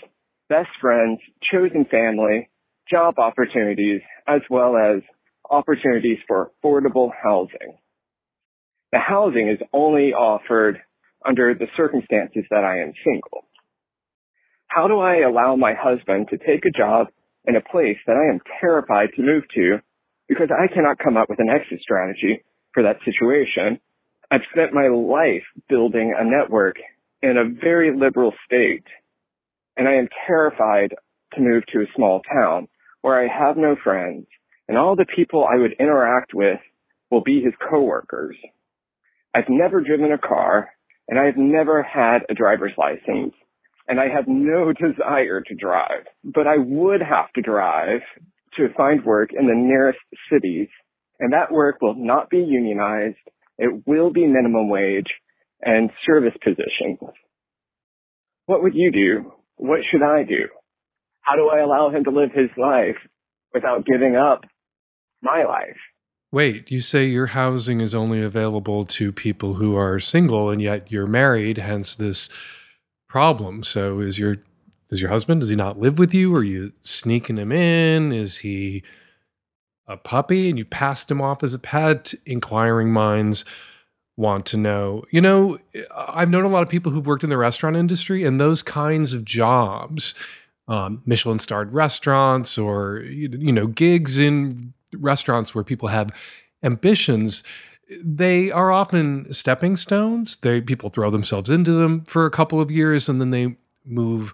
best 0.49 0.69
friends, 0.81 1.19
chosen 1.51 1.85
family, 1.89 2.49
job 2.89 3.19
opportunities, 3.19 4.01
as 4.27 4.41
well 4.49 4.75
as 4.75 5.01
opportunities 5.49 6.17
for 6.27 6.51
affordable 6.63 7.11
housing. 7.23 7.77
The 8.91 8.99
housing 8.99 9.49
is 9.49 9.59
only 9.71 10.13
offered 10.13 10.79
under 11.25 11.53
the 11.53 11.67
circumstances 11.77 12.43
that 12.49 12.63
I 12.63 12.79
am 12.81 12.93
single. 13.05 13.45
How 14.69 14.87
do 14.87 14.99
I 14.99 15.21
allow 15.27 15.55
my 15.55 15.73
husband 15.73 16.27
to 16.29 16.37
take 16.37 16.63
a 16.63 16.77
job 16.77 17.07
in 17.45 17.55
a 17.55 17.61
place 17.61 17.97
that 18.05 18.15
I 18.15 18.31
am 18.31 18.39
terrified 18.61 19.09
to 19.15 19.23
move 19.23 19.43
to 19.55 19.79
because 20.27 20.49
I 20.51 20.71
cannot 20.71 20.99
come 20.99 21.17
up 21.17 21.27
with 21.27 21.39
an 21.39 21.49
exit 21.49 21.81
strategy 21.81 22.43
for 22.75 22.83
that 22.83 22.97
situation? 23.03 23.79
I've 24.29 24.45
spent 24.53 24.71
my 24.71 24.87
life 24.87 25.43
building 25.67 26.13
a 26.15 26.23
network 26.23 26.75
in 27.23 27.35
a 27.35 27.49
very 27.49 27.97
liberal 27.97 28.31
state 28.45 28.85
and 29.75 29.87
I 29.87 29.95
am 29.95 30.07
terrified 30.27 30.93
to 31.33 31.41
move 31.41 31.63
to 31.73 31.79
a 31.79 31.93
small 31.95 32.21
town 32.31 32.67
where 33.01 33.19
I 33.19 33.27
have 33.27 33.57
no 33.57 33.75
friends 33.83 34.27
and 34.67 34.77
all 34.77 34.95
the 34.95 35.07
people 35.15 35.47
I 35.51 35.57
would 35.57 35.73
interact 35.79 36.35
with 36.35 36.59
will 37.09 37.23
be 37.23 37.41
his 37.41 37.53
coworkers. 37.71 38.37
I've 39.33 39.49
never 39.49 39.81
driven 39.81 40.11
a 40.11 40.19
car 40.19 40.69
and 41.07 41.17
I 41.17 41.25
have 41.25 41.37
never 41.37 41.81
had 41.81 42.19
a 42.29 42.35
driver's 42.35 42.73
license 42.77 43.33
and 43.89 43.99
I 43.99 44.07
have 44.07 44.25
no 44.27 44.71
desire 44.87 45.41
to 45.41 45.55
drive, 45.55 46.05
but 46.23 46.47
I 46.47 46.55
would 46.57 47.01
have 47.01 47.33
to 47.35 47.41
drive 47.41 48.01
to 48.55 48.67
find 48.77 49.03
work 49.03 49.31
in 49.37 49.47
the 49.47 49.55
nearest 49.55 49.99
cities 50.31 50.69
and 51.19 51.33
that 51.33 51.51
work 51.51 51.81
will 51.81 51.95
not 51.95 52.29
be 52.29 52.37
unionized. 52.37 53.17
It 53.57 53.83
will 53.85 54.11
be 54.11 54.25
minimum 54.25 54.69
wage 54.69 55.07
and 55.61 55.89
service 56.05 56.33
positions. 56.41 56.99
What 58.45 58.63
would 58.63 58.73
you 58.73 58.91
do? 58.91 59.33
What 59.57 59.81
should 59.91 60.01
I 60.01 60.23
do? 60.23 60.47
How 61.21 61.35
do 61.35 61.49
I 61.49 61.59
allow 61.59 61.89
him 61.89 62.05
to 62.05 62.11
live 62.11 62.31
his 62.33 62.49
life 62.57 62.95
without 63.53 63.85
giving 63.85 64.15
up 64.15 64.45
my 65.21 65.43
life? 65.43 65.77
Wait, 66.31 66.71
you 66.71 66.79
say 66.79 67.05
your 67.05 67.27
housing 67.27 67.81
is 67.81 67.93
only 67.93 68.21
available 68.21 68.85
to 68.85 69.11
people 69.11 69.55
who 69.55 69.75
are 69.75 69.99
single 69.99 70.49
and 70.49 70.61
yet 70.61 70.91
you're 70.91 71.07
married, 71.07 71.57
hence 71.57 71.95
this 71.95 72.29
problem. 73.09 73.63
So 73.63 73.99
is 73.99 74.17
your 74.17 74.37
is 74.89 75.01
your 75.01 75.09
husband 75.09 75.41
does 75.41 75.49
he 75.49 75.55
not 75.55 75.79
live 75.79 75.99
with 75.99 76.13
you? 76.13 76.33
Are 76.35 76.43
you 76.43 76.71
sneaking 76.81 77.37
him 77.37 77.51
in? 77.51 78.13
Is 78.13 78.37
he 78.37 78.83
a 79.87 79.97
puppy 79.97 80.49
and 80.49 80.57
you 80.57 80.65
passed 80.65 81.11
him 81.11 81.21
off 81.21 81.43
as 81.43 81.53
a 81.53 81.59
pet? 81.59 82.13
Inquiring 82.25 82.91
minds 82.91 83.43
want 84.15 84.45
to 84.47 84.57
know. 84.57 85.03
You 85.11 85.21
know, 85.21 85.59
I've 85.95 86.29
known 86.29 86.43
a 86.43 86.49
lot 86.49 86.63
of 86.63 86.69
people 86.69 86.91
who've 86.91 87.07
worked 87.07 87.23
in 87.23 87.29
the 87.29 87.37
restaurant 87.37 87.75
industry 87.75 88.23
and 88.23 88.39
those 88.39 88.61
kinds 88.61 89.13
of 89.13 89.25
jobs, 89.25 90.13
um, 90.67 91.01
Michelin 91.05 91.39
starred 91.39 91.73
restaurants 91.73 92.57
or, 92.57 92.99
you 92.99 93.51
know, 93.51 93.67
gigs 93.67 94.19
in 94.19 94.73
restaurants 94.93 95.55
where 95.55 95.63
people 95.63 95.87
have 95.87 96.11
ambitions. 96.63 97.43
They 98.03 98.51
are 98.51 98.71
often 98.71 99.31
stepping 99.33 99.75
stones. 99.75 100.37
They 100.37 100.61
people 100.61 100.89
throw 100.89 101.09
themselves 101.09 101.49
into 101.49 101.71
them 101.71 102.05
for 102.05 102.25
a 102.25 102.31
couple 102.31 102.61
of 102.61 102.69
years 102.69 103.09
and 103.09 103.19
then 103.19 103.31
they 103.31 103.55
move 103.85 104.33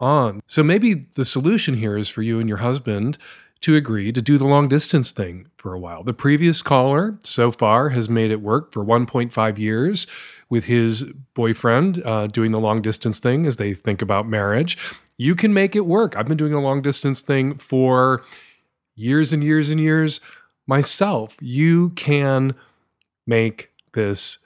on. 0.00 0.40
So 0.46 0.62
maybe 0.62 1.06
the 1.14 1.24
solution 1.24 1.76
here 1.76 1.96
is 1.96 2.08
for 2.08 2.22
you 2.22 2.40
and 2.40 2.48
your 2.48 2.58
husband 2.58 3.18
to 3.60 3.76
agree 3.76 4.12
to 4.12 4.20
do 4.20 4.36
the 4.36 4.44
long 4.44 4.68
distance 4.68 5.10
thing 5.10 5.48
for 5.56 5.72
a 5.72 5.78
while. 5.78 6.02
The 6.02 6.12
previous 6.12 6.60
caller 6.60 7.18
so 7.24 7.50
far 7.50 7.88
has 7.90 8.10
made 8.10 8.30
it 8.30 8.42
work 8.42 8.72
for 8.72 8.84
1.5 8.84 9.58
years 9.58 10.06
with 10.50 10.66
his 10.66 11.04
boyfriend 11.32 12.04
uh, 12.04 12.26
doing 12.26 12.52
the 12.52 12.60
long 12.60 12.82
distance 12.82 13.20
thing 13.20 13.46
as 13.46 13.56
they 13.56 13.72
think 13.72 14.02
about 14.02 14.28
marriage. 14.28 14.76
You 15.16 15.34
can 15.34 15.54
make 15.54 15.74
it 15.74 15.86
work. 15.86 16.16
I've 16.16 16.28
been 16.28 16.36
doing 16.36 16.52
a 16.52 16.60
long 16.60 16.82
distance 16.82 17.22
thing 17.22 17.56
for 17.56 18.22
years 18.94 19.32
and 19.32 19.42
years 19.42 19.70
and 19.70 19.80
years 19.80 20.20
myself. 20.66 21.36
You 21.40 21.90
can 21.90 22.54
make 23.26 23.70
this 23.94 24.38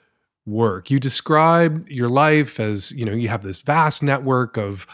work. 0.45 0.89
You 0.89 0.99
describe 0.99 1.87
your 1.89 2.09
life 2.09 2.59
as, 2.59 2.91
you 2.91 3.05
know, 3.05 3.13
you 3.13 3.29
have 3.29 3.43
this 3.43 3.59
vast 3.61 4.01
network 4.01 4.57
of 4.57 4.87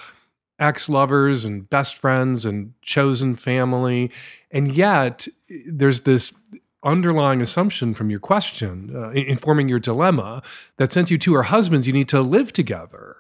ex 0.60 0.88
lovers 0.90 1.46
and 1.46 1.70
best 1.70 1.96
friends 1.96 2.46
and 2.46 2.74
chosen 2.82 3.36
family. 3.36 4.12
And 4.52 4.74
yet, 4.74 5.28
there's 5.68 6.02
this 6.02 6.34
underlying 6.84 7.42
assumption 7.42 7.94
from 7.94 8.10
your 8.10 8.20
question, 8.20 8.96
uh, 8.96 9.10
informing 9.10 9.68
your 9.68 9.80
dilemma, 9.80 10.44
that 10.78 10.94
since 10.94 11.10
you 11.10 11.18
two 11.18 11.36
are 11.36 11.44
husbands, 11.44 11.88
you 11.88 11.94
need 11.94 12.10
to 12.10 12.22
live 12.22 12.54
together 12.54 13.18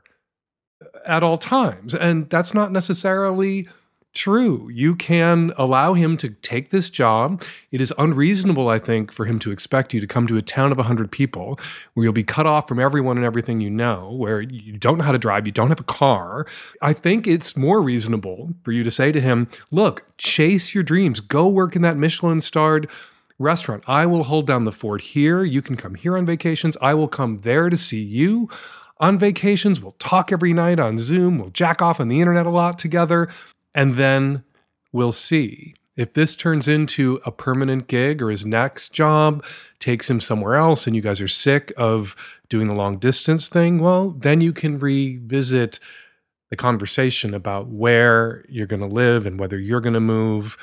at 1.05 1.24
all 1.24 1.38
times. 1.38 1.95
And 1.95 2.30
that's 2.30 2.53
not 2.53 2.72
necessarily 2.72 3.68
true. 4.16 4.70
You 4.70 4.95
can 4.95 5.53
allow 5.57 5.93
him 5.93 6.18
to 6.18 6.30
take 6.30 6.70
this 6.70 6.89
job. 6.89 7.43
It 7.72 7.82
is 7.82 7.93
unreasonable, 7.97 8.70
I 8.70 8.80
think, 8.80 9.11
for 9.11 9.26
him 9.26 9.38
to 9.39 9.51
expect 9.51 9.93
you 9.93 9.99
to 9.99 10.07
come 10.07 10.26
to 10.28 10.38
a 10.38 10.41
town 10.41 10.72
of 10.72 10.78
100 10.78 11.11
people 11.11 11.59
where 11.93 12.05
you'll 12.05 12.13
be 12.13 12.24
cut 12.24 12.47
off 12.47 12.68
from 12.68 12.80
everyone 12.80 13.18
and 13.18 13.26
everything 13.26 13.61
you 13.61 13.70
know, 13.70 14.11
where 14.11 14.41
you 14.41 14.78
don't 14.78 14.97
know 14.97 15.03
how 15.03 15.11
to 15.11 15.20
drive, 15.20 15.45
you 15.45 15.51
don't 15.51 15.70
have 15.70 15.80
a 15.80 15.84
car. 15.84 16.47
I 16.82 16.93
think 16.93 17.28
it's 17.28 17.55
more 17.55 17.82
reasonable 17.82 18.53
for 18.63 18.72
you 18.72 18.84
to 18.84 18.91
say 18.91 19.11
to 19.11 19.22
him, 19.22 19.47
look, 19.70 20.05
chase 20.18 20.74
your 20.74 20.84
dreams, 20.84 21.20
go 21.20 21.47
work 21.47 21.76
in 21.76 21.82
that 21.84 21.97
Michelin 21.97 22.41
starred 22.41 22.89
restaurant. 23.38 23.84
I 23.88 24.05
will 24.05 24.24
hold 24.24 24.47
down 24.47 24.63
the 24.63 24.72
fort 24.72 25.01
here. 25.01 25.43
You 25.43 25.61
can 25.61 25.76
come 25.76 25.95
here 25.95 26.18
on 26.18 26.26
vacations. 26.26 26.78
I 26.82 26.93
will 26.93 27.09
come 27.09 27.41
there 27.41 27.70
to 27.70 27.78
see 27.78 28.01
you 28.01 28.49
on 28.99 29.20
vacations. 29.20 29.82
We'll 29.82 29.95
talk 29.99 30.32
every 30.32 30.53
night 30.53 30.80
on 30.80 30.97
Zoom. 30.97 31.38
We'll 31.38 31.49
jack 31.49 31.82
off 31.82 31.99
on 31.99 32.07
the 32.07 32.22
internet 32.22 32.45
a 32.45 32.49
lot 32.49 32.80
together 32.80 33.30
and 33.76 33.95
then 33.95 34.43
we'll 34.91 35.11
see. 35.11 35.76
If 35.95 36.13
this 36.13 36.36
turns 36.36 36.67
into 36.67 37.21
a 37.26 37.32
permanent 37.32 37.88
gig 37.88 38.21
or 38.21 38.30
his 38.30 38.45
next 38.45 38.93
job 38.93 39.45
takes 39.80 40.09
him 40.09 40.19
somewhere 40.19 40.55
else 40.55 40.88
and 40.88 40.95
you 40.95 41.01
guys 41.01 41.21
are 41.21 41.28
sick 41.28 41.71
of 41.78 42.15
doing 42.49 42.67
the 42.67 42.76
long 42.76 42.97
distance 42.97 43.47
thing, 43.47 43.78
well, 43.78 44.09
then 44.09 44.41
you 44.41 44.51
can 44.51 44.80
revisit 44.80 45.80
the 46.49 46.55
conversation 46.55 47.34
about 47.34 47.67
where 47.67 48.43
you're 48.49 48.67
going 48.67 48.82
to 48.82 48.88
live 48.88 49.26
and 49.26 49.39
whether 49.39 49.57
you're 49.57 49.82
going 49.82 49.93
to 49.93 49.99
move. 49.99 50.57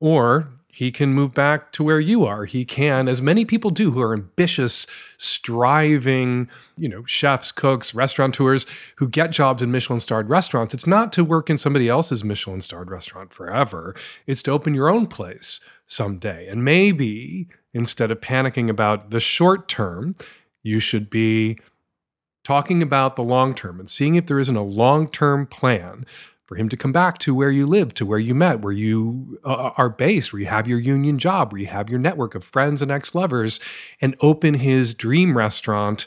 Or 0.00 0.48
he 0.74 0.90
can 0.90 1.12
move 1.12 1.34
back 1.34 1.70
to 1.72 1.84
where 1.84 2.00
you 2.00 2.24
are. 2.24 2.46
He 2.46 2.64
can, 2.64 3.06
as 3.06 3.20
many 3.20 3.44
people 3.44 3.68
do 3.68 3.90
who 3.90 4.00
are 4.00 4.14
ambitious, 4.14 4.86
striving, 5.18 6.48
you 6.78 6.88
know, 6.88 7.04
chefs, 7.04 7.52
cooks, 7.52 7.94
restaurateurs 7.94 8.66
who 8.96 9.06
get 9.06 9.32
jobs 9.32 9.62
in 9.62 9.70
Michelin 9.70 10.00
starred 10.00 10.30
restaurants. 10.30 10.72
It's 10.72 10.86
not 10.86 11.12
to 11.12 11.24
work 11.24 11.50
in 11.50 11.58
somebody 11.58 11.90
else's 11.90 12.24
Michelin 12.24 12.62
starred 12.62 12.90
restaurant 12.90 13.34
forever, 13.34 13.94
it's 14.26 14.40
to 14.42 14.50
open 14.50 14.72
your 14.72 14.88
own 14.88 15.06
place 15.06 15.60
someday. 15.86 16.48
And 16.48 16.64
maybe 16.64 17.48
instead 17.74 18.10
of 18.10 18.22
panicking 18.22 18.70
about 18.70 19.10
the 19.10 19.20
short 19.20 19.68
term, 19.68 20.14
you 20.62 20.80
should 20.80 21.10
be 21.10 21.58
talking 22.44 22.82
about 22.82 23.16
the 23.16 23.22
long 23.22 23.54
term 23.54 23.78
and 23.78 23.90
seeing 23.90 24.14
if 24.14 24.26
there 24.26 24.40
isn't 24.40 24.56
a 24.56 24.62
long 24.62 25.06
term 25.06 25.46
plan 25.46 26.06
for 26.46 26.56
him 26.56 26.68
to 26.68 26.76
come 26.76 26.92
back 26.92 27.18
to 27.18 27.34
where 27.34 27.50
you 27.50 27.66
live, 27.66 27.94
to 27.94 28.06
where 28.06 28.18
you 28.18 28.34
met, 28.34 28.60
where 28.60 28.72
you 28.72 29.38
uh, 29.44 29.70
are 29.76 29.88
based, 29.88 30.32
where 30.32 30.40
you 30.40 30.46
have 30.46 30.68
your 30.68 30.78
union 30.78 31.18
job, 31.18 31.52
where 31.52 31.60
you 31.60 31.66
have 31.68 31.88
your 31.88 31.98
network 31.98 32.34
of 32.34 32.44
friends 32.44 32.82
and 32.82 32.90
ex 32.90 33.14
lovers, 33.14 33.60
and 34.00 34.16
open 34.20 34.54
his 34.54 34.94
dream 34.94 35.36
restaurant 35.36 36.06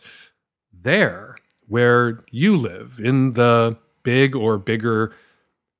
there 0.72 1.38
where 1.68 2.24
you 2.30 2.56
live 2.56 3.00
in 3.04 3.34
the 3.34 3.78
big 4.04 4.36
or 4.36 4.58
bigger 4.58 5.14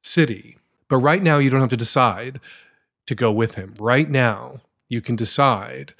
city. 0.02 0.58
But 0.90 0.98
right 0.98 1.22
now, 1.22 1.38
you 1.38 1.50
don't 1.50 1.62
have 1.62 1.70
to 1.70 1.78
decide 1.78 2.40
to 3.06 3.16
go 3.16 3.32
with 3.32 3.56
him. 3.56 3.74
Right 3.80 4.10
now, 4.10 4.62
you 4.90 5.02
can 5.02 5.16
decide 5.16 5.94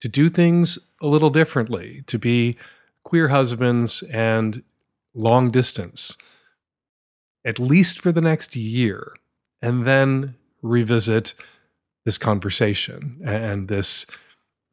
to 0.00 0.08
do 0.08 0.28
things 0.28 0.90
a 1.00 1.06
little 1.06 1.30
differently, 1.30 2.02
to 2.06 2.18
be 2.18 2.56
queer 3.04 3.28
husbands 3.28 4.02
and 4.02 4.62
long 5.14 5.50
distance 5.50 6.16
at 7.44 7.58
least 7.58 8.00
for 8.00 8.12
the 8.12 8.20
next 8.20 8.56
year, 8.56 9.14
and 9.60 9.84
then 9.84 10.34
revisit 10.62 11.34
this 12.04 12.18
conversation 12.18 13.20
and 13.24 13.68
this, 13.68 14.06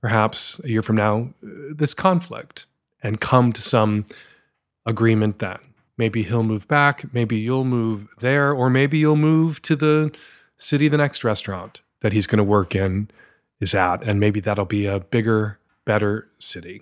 perhaps 0.01 0.59
a 0.63 0.70
year 0.70 0.82
from 0.82 0.95
now, 0.95 1.30
this 1.41 1.93
conflict, 1.93 2.65
and 3.01 3.22
come 3.22 3.53
to 3.53 3.61
some 3.61 4.05
agreement 4.86 5.39
then. 5.39 5.59
Maybe 5.97 6.24
he'll 6.24 6.43
move 6.43 6.67
back, 6.67 7.13
maybe 7.13 7.38
you'll 7.38 7.65
move 7.65 8.07
there, 8.20 8.53
or 8.53 8.70
maybe 8.70 8.97
you'll 8.97 9.15
move 9.15 9.61
to 9.63 9.76
the 9.76 10.15
city 10.57 10.88
the 10.88 10.97
next 10.97 11.24
restaurant 11.24 11.82
that 12.01 12.13
he's 12.13 12.28
going 12.28 12.38
to 12.38 12.43
work 12.43 12.76
in 12.76 13.09
is 13.59 13.76
at, 13.76 14.03
and 14.03 14.20
maybe 14.20 14.39
that'll 14.39 14.65
be 14.65 14.86
a 14.86 14.99
bigger, 14.99 15.59
better 15.86 16.30
city. 16.39 16.82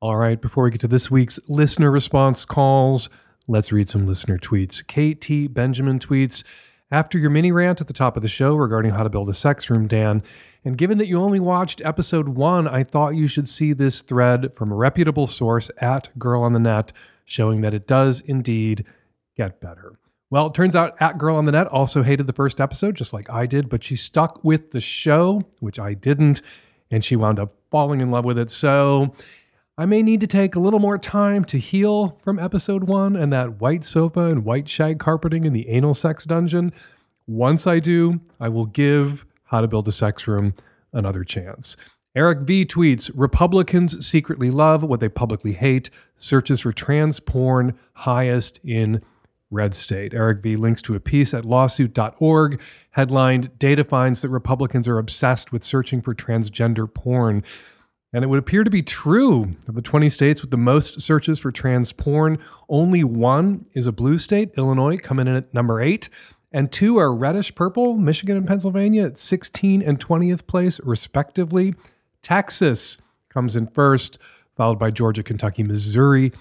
All 0.00 0.16
right, 0.16 0.40
before 0.40 0.64
we 0.64 0.70
get 0.70 0.80
to 0.82 0.88
this 0.88 1.10
week's 1.10 1.40
listener 1.48 1.90
response 1.90 2.44
calls, 2.44 3.10
Let's 3.48 3.72
read 3.72 3.88
some 3.88 4.06
listener 4.06 4.38
tweets. 4.38 4.82
KT 4.82 5.52
Benjamin 5.52 5.98
tweets 5.98 6.44
After 6.90 7.18
your 7.18 7.30
mini 7.30 7.50
rant 7.50 7.80
at 7.80 7.88
the 7.88 7.92
top 7.92 8.16
of 8.16 8.22
the 8.22 8.28
show 8.28 8.54
regarding 8.54 8.92
how 8.92 9.02
to 9.02 9.10
build 9.10 9.28
a 9.28 9.34
sex 9.34 9.68
room, 9.68 9.88
Dan, 9.88 10.22
and 10.64 10.78
given 10.78 10.98
that 10.98 11.08
you 11.08 11.20
only 11.20 11.40
watched 11.40 11.82
episode 11.84 12.28
one, 12.28 12.68
I 12.68 12.84
thought 12.84 13.16
you 13.16 13.26
should 13.26 13.48
see 13.48 13.72
this 13.72 14.00
thread 14.00 14.54
from 14.54 14.70
a 14.70 14.76
reputable 14.76 15.26
source 15.26 15.70
at 15.78 16.16
Girl 16.18 16.42
on 16.42 16.52
the 16.52 16.60
Net 16.60 16.92
showing 17.24 17.62
that 17.62 17.74
it 17.74 17.88
does 17.88 18.20
indeed 18.20 18.84
get 19.36 19.60
better. 19.60 19.98
Well, 20.30 20.46
it 20.46 20.54
turns 20.54 20.76
out 20.76 20.94
at 21.00 21.18
Girl 21.18 21.36
on 21.36 21.44
the 21.44 21.52
Net 21.52 21.66
also 21.66 22.04
hated 22.04 22.28
the 22.28 22.32
first 22.32 22.60
episode, 22.60 22.94
just 22.94 23.12
like 23.12 23.28
I 23.28 23.46
did, 23.46 23.68
but 23.68 23.82
she 23.82 23.96
stuck 23.96 24.44
with 24.44 24.70
the 24.70 24.80
show, 24.80 25.42
which 25.58 25.80
I 25.80 25.94
didn't, 25.94 26.42
and 26.92 27.04
she 27.04 27.16
wound 27.16 27.40
up 27.40 27.54
falling 27.70 28.00
in 28.00 28.10
love 28.10 28.24
with 28.24 28.38
it. 28.38 28.52
So 28.52 29.14
I 29.78 29.86
may 29.86 30.02
need 30.02 30.20
to 30.20 30.26
take 30.26 30.54
a 30.54 30.60
little 30.60 30.80
more 30.80 30.98
time 30.98 31.46
to 31.46 31.58
heal 31.58 32.18
from 32.22 32.38
episode 32.38 32.84
one 32.84 33.16
and 33.16 33.32
that 33.32 33.58
white 33.58 33.84
sofa 33.84 34.26
and 34.26 34.44
white 34.44 34.68
shag 34.68 34.98
carpeting 34.98 35.44
in 35.44 35.54
the 35.54 35.66
anal 35.70 35.94
sex 35.94 36.24
dungeon. 36.24 36.72
Once 37.26 37.66
I 37.66 37.78
do, 37.78 38.20
I 38.38 38.50
will 38.50 38.66
give 38.66 39.24
How 39.44 39.62
to 39.62 39.68
Build 39.68 39.88
a 39.88 39.92
Sex 39.92 40.28
Room 40.28 40.52
another 40.92 41.24
chance. 41.24 41.78
Eric 42.14 42.40
V 42.40 42.66
tweets 42.66 43.10
Republicans 43.14 44.06
secretly 44.06 44.50
love 44.50 44.82
what 44.82 45.00
they 45.00 45.08
publicly 45.08 45.54
hate. 45.54 45.88
Searches 46.16 46.60
for 46.60 46.72
trans 46.74 47.18
porn 47.18 47.78
highest 47.94 48.60
in 48.62 49.00
red 49.50 49.74
state. 49.74 50.12
Eric 50.12 50.42
V 50.42 50.56
links 50.56 50.82
to 50.82 50.94
a 50.94 51.00
piece 51.00 51.32
at 51.32 51.46
lawsuit.org 51.46 52.60
headlined 52.90 53.58
Data 53.58 53.84
finds 53.84 54.20
that 54.20 54.28
Republicans 54.28 54.86
are 54.86 54.98
obsessed 54.98 55.50
with 55.50 55.64
searching 55.64 56.02
for 56.02 56.14
transgender 56.14 56.92
porn. 56.92 57.42
And 58.12 58.22
it 58.22 58.26
would 58.28 58.38
appear 58.38 58.62
to 58.62 58.70
be 58.70 58.82
true 58.82 59.56
of 59.66 59.74
the 59.74 59.82
20 59.82 60.08
states 60.10 60.42
with 60.42 60.50
the 60.50 60.58
most 60.58 61.00
searches 61.00 61.38
for 61.38 61.50
trans 61.50 61.92
porn. 61.92 62.38
Only 62.68 63.02
one 63.04 63.66
is 63.72 63.86
a 63.86 63.92
blue 63.92 64.18
state, 64.18 64.50
Illinois, 64.58 64.98
coming 64.98 65.26
in 65.26 65.34
at 65.34 65.54
number 65.54 65.80
eight. 65.80 66.10
And 66.52 66.70
two 66.70 66.98
are 66.98 67.14
reddish 67.14 67.54
purple, 67.54 67.96
Michigan 67.96 68.36
and 68.36 68.46
Pennsylvania 68.46 69.04
at 69.06 69.16
16 69.16 69.80
and 69.80 69.98
20th 69.98 70.46
place, 70.46 70.78
respectively. 70.84 71.74
Texas 72.20 72.98
comes 73.30 73.56
in 73.56 73.66
first, 73.68 74.18
followed 74.54 74.78
by 74.78 74.90
Georgia, 74.90 75.22
Kentucky, 75.22 75.62
Missouri, 75.62 76.32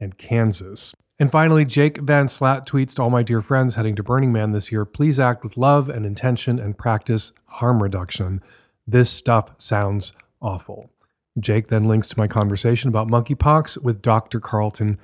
and 0.00 0.18
Kansas. 0.18 0.94
And 1.20 1.30
finally, 1.30 1.64
Jake 1.64 1.98
Van 1.98 2.28
Slat 2.28 2.66
tweets 2.66 2.94
to 2.94 3.02
all 3.02 3.10
my 3.10 3.22
dear 3.22 3.40
friends 3.40 3.76
heading 3.76 3.94
to 3.94 4.02
Burning 4.02 4.32
Man 4.32 4.50
this 4.50 4.72
year 4.72 4.84
please 4.84 5.20
act 5.20 5.44
with 5.44 5.56
love 5.56 5.88
and 5.88 6.04
intention 6.04 6.58
and 6.58 6.76
practice 6.76 7.32
harm 7.46 7.80
reduction. 7.80 8.42
This 8.84 9.10
stuff 9.10 9.54
sounds 9.58 10.12
awful. 10.42 10.90
Jake 11.38 11.66
then 11.68 11.84
links 11.84 12.08
to 12.08 12.18
my 12.18 12.28
conversation 12.28 12.88
about 12.88 13.08
monkeypox 13.08 13.82
with 13.82 14.02
Dr. 14.02 14.40
Carlton 14.40 14.98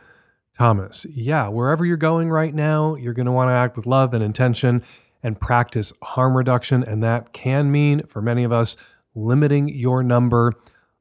Thomas. 0.57 1.07
Yeah, 1.11 1.49
wherever 1.49 1.85
you're 1.85 1.97
going 1.97 2.31
right 2.31 2.55
now, 2.55 2.95
you're 2.95 3.14
going 3.14 3.26
to 3.26 3.33
want 3.33 3.49
to 3.49 3.55
act 3.55 3.76
with 3.76 3.87
love 3.87 4.14
and 4.14 4.22
intention 4.22 4.83
and 5.22 5.41
practice 5.41 5.93
harm 6.03 6.37
reduction. 6.37 6.83
And 6.85 7.03
that 7.03 7.33
can 7.33 7.70
mean, 7.72 8.07
for 8.07 8.22
many 8.22 8.45
of 8.45 8.53
us, 8.53 8.76
limiting 9.14 9.68
your 9.68 10.03
number 10.03 10.55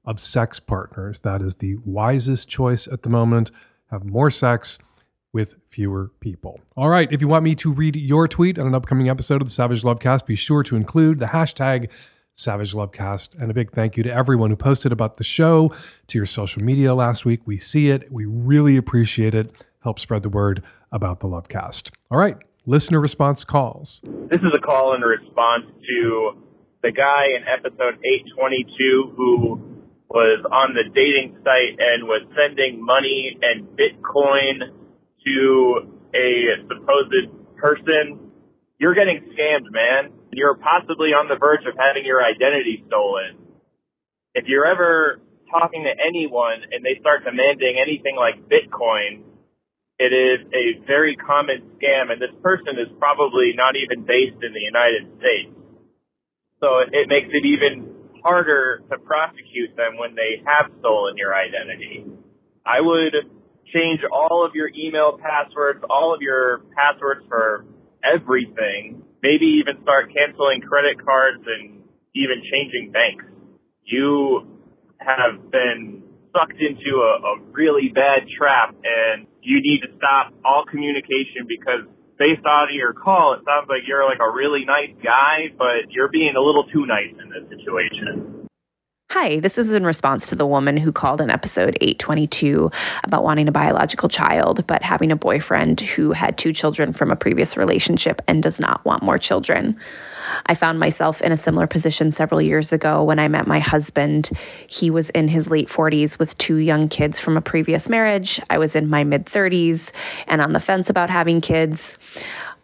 of 0.03 0.19
sex 0.19 0.59
partners. 0.59 1.19
That 1.19 1.41
is 1.41 1.55
the 1.55 1.75
wisest 1.85 2.47
choice 2.47 2.87
at 2.87 3.03
the 3.03 3.09
moment. 3.09 3.51
Have 3.91 4.03
more 4.03 4.31
sex 4.31 4.79
with 5.31 5.55
fewer 5.67 6.11
people. 6.19 6.59
All 6.75 6.89
right, 6.89 7.11
if 7.11 7.21
you 7.21 7.27
want 7.27 7.43
me 7.43 7.53
to 7.55 7.71
read 7.71 7.95
your 7.95 8.27
tweet 8.27 8.57
on 8.57 8.65
an 8.65 8.73
upcoming 8.73 9.09
episode 9.09 9.41
of 9.41 9.47
the 9.47 9.53
Savage 9.53 9.83
Lovecast, 9.83 10.25
be 10.25 10.35
sure 10.35 10.63
to 10.63 10.75
include 10.75 11.19
the 11.19 11.27
hashtag 11.27 11.89
Savage 12.39 12.73
Lovecast. 12.73 13.37
And 13.39 13.51
a 13.51 13.53
big 13.53 13.71
thank 13.71 13.97
you 13.97 14.03
to 14.03 14.11
everyone 14.11 14.49
who 14.49 14.55
posted 14.55 14.91
about 14.93 15.17
the 15.17 15.23
show 15.25 15.73
to 16.07 16.17
your 16.17 16.25
social 16.25 16.63
media 16.63 16.95
last 16.95 17.25
week. 17.25 17.41
We 17.45 17.59
see 17.59 17.89
it, 17.89 18.11
we 18.11 18.25
really 18.25 18.77
appreciate 18.77 19.35
it. 19.35 19.51
Help 19.83 19.99
spread 19.99 20.23
the 20.23 20.29
word 20.29 20.63
about 20.91 21.19
the 21.19 21.27
Lovecast. 21.27 21.91
All 22.09 22.17
right, 22.17 22.37
listener 22.65 22.99
response 22.99 23.43
calls. 23.43 24.01
This 24.03 24.39
is 24.39 24.51
a 24.55 24.59
call 24.59 24.95
in 24.95 25.01
response 25.01 25.65
to 25.67 26.31
the 26.81 26.91
guy 26.91 27.25
in 27.35 27.43
episode 27.43 27.99
822 27.99 29.13
who 29.15 29.61
was 30.09 30.43
on 30.49 30.73
the 30.73 30.89
dating 30.95 31.37
site 31.43 31.77
and 31.77 32.07
was 32.07 32.25
sending 32.35 32.83
money 32.83 33.37
and 33.41 33.67
Bitcoin 33.77 34.63
to 35.25 35.91
a 36.15 36.67
supposed 36.67 37.57
person. 37.57 38.31
You're 38.79 38.95
getting 38.95 39.21
scammed, 39.35 39.71
man 39.71 40.18
you're 40.31 40.55
possibly 40.55 41.15
on 41.17 41.27
the 41.27 41.37
verge 41.37 41.65
of 41.65 41.73
having 41.77 42.05
your 42.05 42.23
identity 42.23 42.83
stolen. 42.87 43.37
If 44.33 44.45
you're 44.47 44.65
ever 44.65 45.21
talking 45.49 45.83
to 45.83 45.93
anyone 45.93 46.61
and 46.71 46.85
they 46.85 47.01
start 47.01 47.25
demanding 47.25 47.81
anything 47.81 48.15
like 48.15 48.45
Bitcoin, 48.45 49.25
it 49.99 50.15
is 50.15 50.47
a 50.55 50.79
very 50.87 51.17
common 51.17 51.75
scam, 51.75 52.07
and 52.07 52.21
this 52.21 52.31
person 52.41 52.79
is 52.79 52.87
probably 52.99 53.51
not 53.51 53.75
even 53.75 54.05
based 54.05 54.39
in 54.39 54.55
the 54.55 54.63
United 54.63 55.11
States. 55.19 55.51
So 56.63 56.79
it, 56.87 57.07
makes 57.07 57.27
it 57.31 57.43
even 57.43 57.95
harder 58.23 58.83
to 58.91 58.97
prosecute 58.99 59.75
them 59.75 59.97
when 59.97 60.15
they 60.15 60.39
have 60.45 60.71
stolen 60.79 61.17
your 61.17 61.35
identity. 61.35 62.05
I 62.65 62.79
would 62.79 63.11
change 63.73 63.99
all 64.11 64.45
of 64.45 64.55
your 64.55 64.69
email 64.71 65.19
passwords, 65.19 65.83
all 65.89 66.13
of 66.13 66.21
your 66.21 66.63
passwords 66.75 67.25
for 67.27 67.65
everything 68.03 69.03
maybe 69.21 69.59
even 69.59 69.81
start 69.83 70.11
canceling 70.13 70.61
credit 70.61 71.03
cards 71.03 71.43
and 71.45 71.83
even 72.15 72.41
changing 72.43 72.91
banks. 72.91 73.25
You 73.83 74.47
have 74.97 75.51
been 75.51 76.03
sucked 76.31 76.59
into 76.59 77.01
a, 77.01 77.13
a 77.25 77.33
really 77.51 77.89
bad 77.93 78.29
trap 78.37 78.75
and 78.83 79.25
you 79.41 79.61
need 79.61 79.81
to 79.81 79.89
stop 79.97 80.33
all 80.45 80.63
communication 80.69 81.47
because 81.47 81.87
based 82.19 82.43
of 82.45 82.69
your 82.75 82.93
call, 82.93 83.33
it 83.33 83.41
sounds 83.47 83.67
like 83.69 83.87
you're 83.87 84.05
like 84.05 84.19
a 84.19 84.29
really 84.29 84.65
nice 84.67 84.91
guy, 85.01 85.49
but 85.57 85.89
you're 85.89 86.11
being 86.11 86.35
a 86.35 86.41
little 86.41 86.65
too 86.67 86.85
nice 86.85 87.15
in 87.15 87.31
this 87.31 87.47
situation. 87.49 88.38
Hi, 89.11 89.39
this 89.39 89.57
is 89.57 89.71
in 89.71 89.83
response 89.83 90.29
to 90.29 90.35
the 90.35 90.45
woman 90.45 90.77
who 90.77 90.91
called 90.91 91.19
in 91.19 91.31
episode 91.31 91.75
822 91.81 92.69
about 93.03 93.23
wanting 93.23 93.47
a 93.47 93.51
biological 93.51 94.07
child, 94.07 94.67
but 94.67 94.83
having 94.83 95.11
a 95.11 95.15
boyfriend 95.15 95.79
who 95.79 96.11
had 96.11 96.37
two 96.37 96.53
children 96.53 96.93
from 96.93 97.09
a 97.09 97.15
previous 97.15 97.57
relationship 97.57 98.21
and 98.27 98.43
does 98.43 98.59
not 98.59 98.85
want 98.85 99.01
more 99.01 99.17
children. 99.17 99.79
I 100.45 100.53
found 100.53 100.79
myself 100.79 101.23
in 101.23 101.31
a 101.31 101.37
similar 101.37 101.65
position 101.65 102.11
several 102.11 102.39
years 102.39 102.71
ago 102.71 103.03
when 103.03 103.17
I 103.17 103.29
met 103.29 103.47
my 103.47 103.57
husband. 103.57 104.29
He 104.67 104.91
was 104.91 105.09
in 105.09 105.27
his 105.27 105.49
late 105.49 105.69
40s 105.69 106.19
with 106.19 106.37
two 106.37 106.57
young 106.57 106.87
kids 106.87 107.19
from 107.19 107.35
a 107.35 107.41
previous 107.41 107.89
marriage. 107.89 108.39
I 108.47 108.59
was 108.59 108.75
in 108.75 108.87
my 108.87 109.03
mid 109.03 109.25
30s 109.25 109.91
and 110.27 110.39
on 110.39 110.53
the 110.53 110.59
fence 110.59 110.87
about 110.87 111.09
having 111.09 111.41
kids 111.41 111.97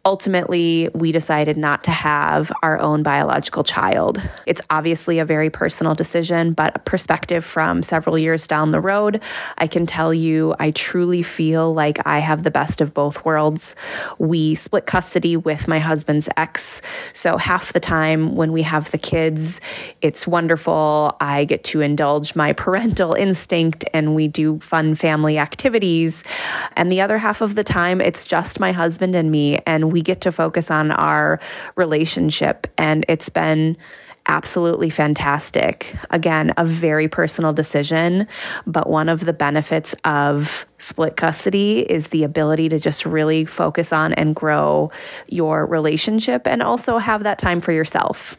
ultimately, 0.06 0.88
we 0.94 1.12
decided 1.12 1.58
not 1.58 1.84
to 1.86 1.92
have 1.92 2.52
our 2.62 2.80
own 2.80 3.02
biological 3.02 3.64
child. 3.64 4.22
It's 4.46 4.62
obviously 4.70 5.18
a 5.18 5.26
very 5.26 5.50
personal 5.50 5.96
decision, 5.96 6.54
but 6.54 6.76
a 6.76 6.80
perspective 6.80 7.44
from 7.44 7.82
several 7.82 8.18
years 8.18 8.46
down 8.46 8.70
the 8.70 8.80
road, 8.80 9.20
I 9.58 9.66
can 9.66 9.88
tell 9.88 10.14
you 10.14 10.54
I 10.60 10.72
truly 10.72 11.24
feel 11.24 11.74
like 11.74 12.06
I 12.06 12.20
have 12.20 12.44
the 12.44 12.52
best 12.52 12.82
of 12.82 12.94
both 12.94 13.26
worlds. 13.26 13.76
We 14.20 14.54
split 14.54 14.86
custody 14.86 15.36
with 15.36 15.68
my 15.68 15.80
husband's 15.80 16.30
ex, 16.38 16.84
so 17.14 17.38
half 17.38 17.74
the 17.74 17.80
time 17.80 18.36
when 18.36 18.52
we 18.52 18.62
have 18.62 18.92
the 18.92 19.00
kids, 19.00 19.60
it's 20.02 20.28
wonderful. 20.28 21.18
I 21.20 21.46
get 21.46 21.64
to 21.66 21.82
indulge 21.82 22.36
my 22.36 22.54
parental 22.66 23.14
instinct 23.14 23.86
and 23.92 24.14
we 24.14 24.28
do 24.28 24.60
fun 24.60 24.94
family 24.94 25.40
activities. 25.40 26.24
And 26.76 26.92
the 26.92 27.02
other 27.02 27.18
half 27.18 27.42
of 27.42 27.56
the 27.56 27.64
time, 27.64 28.02
it's 28.02 28.24
just 28.24 28.60
my 28.60 28.72
husband 28.72 29.16
and 29.16 29.32
me, 29.32 29.58
and 29.66 29.95
we 29.96 30.02
get 30.02 30.20
to 30.20 30.32
focus 30.32 30.70
on 30.70 30.92
our 30.92 31.40
relationship. 31.78 32.68
And 32.78 33.06
it's 33.08 33.30
been 33.30 33.78
absolutely 34.26 34.90
fantastic. 34.90 35.96
Again, 36.10 36.54
a 36.58 36.66
very 36.66 37.08
personal 37.08 37.54
decision, 37.54 38.28
but 38.68 38.90
one 38.90 39.08
of 39.08 39.22
the 39.22 39.32
benefits 39.32 39.96
of 40.04 40.66
split 40.80 41.16
custody 41.16 41.80
is 41.90 42.10
the 42.10 42.26
ability 42.26 42.68
to 42.68 42.78
just 42.78 43.06
really 43.06 43.46
focus 43.46 43.94
on 43.94 44.12
and 44.16 44.36
grow 44.36 44.92
your 45.30 45.66
relationship 45.66 46.46
and 46.46 46.62
also 46.62 46.98
have 46.98 47.24
that 47.24 47.40
time 47.40 47.62
for 47.62 47.72
yourself. 47.72 48.36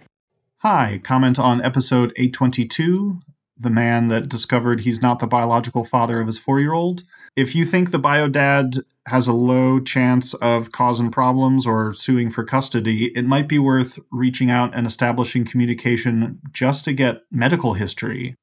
Hi, 0.58 1.00
comment 1.02 1.38
on 1.38 1.64
episode 1.64 2.12
822 2.18 3.22
the 3.58 3.70
man 3.70 4.08
that 4.08 4.28
discovered 4.28 4.80
he's 4.80 5.00
not 5.00 5.18
the 5.18 5.26
biological 5.26 5.84
father 5.84 6.20
of 6.20 6.26
his 6.26 6.38
four 6.38 6.60
year 6.60 6.72
old. 6.72 7.04
If 7.36 7.54
you 7.54 7.66
think 7.66 7.90
the 7.90 7.98
bio 7.98 8.28
dad 8.28 8.76
has 9.08 9.26
a 9.26 9.34
low 9.34 9.78
chance 9.78 10.32
of 10.32 10.72
causing 10.72 11.10
problems 11.10 11.66
or 11.66 11.92
suing 11.92 12.30
for 12.30 12.42
custody, 12.44 13.12
it 13.14 13.26
might 13.26 13.46
be 13.46 13.58
worth 13.58 13.98
reaching 14.10 14.50
out 14.50 14.74
and 14.74 14.86
establishing 14.86 15.44
communication 15.44 16.40
just 16.50 16.86
to 16.86 16.94
get 16.94 17.24
medical 17.30 17.74
history. 17.74 18.36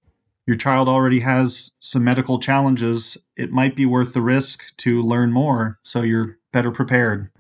Your 0.46 0.58
child 0.58 0.88
already 0.88 1.22
has 1.22 1.72
some 1.80 2.04
medical 2.04 2.40
challenges. 2.40 3.18
It 3.36 3.52
might 3.52 3.76
be 3.76 3.88
worth 3.88 4.14
the 4.14 4.22
risk 4.22 4.78
to 4.78 5.02
learn 5.02 5.32
more 5.32 5.80
so 5.82 6.04
you're 6.04 6.38
better 6.52 6.70
prepared. 6.70 7.32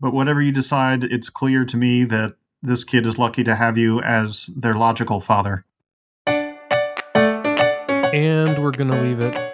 But 0.00 0.12
whatever 0.12 0.42
you 0.42 0.52
decide, 0.52 1.04
it's 1.04 1.30
clear 1.30 1.64
to 1.64 1.78
me 1.78 2.04
that 2.04 2.34
this 2.60 2.84
kid 2.84 3.06
is 3.06 3.18
lucky 3.18 3.42
to 3.44 3.54
have 3.54 3.78
you 3.78 4.02
as 4.02 4.48
their 4.48 4.74
logical 4.74 5.18
father. 5.18 5.64
And 8.12 8.62
we're 8.62 8.72
going 8.72 8.90
to 8.90 9.00
leave 9.00 9.20
it. 9.20 9.49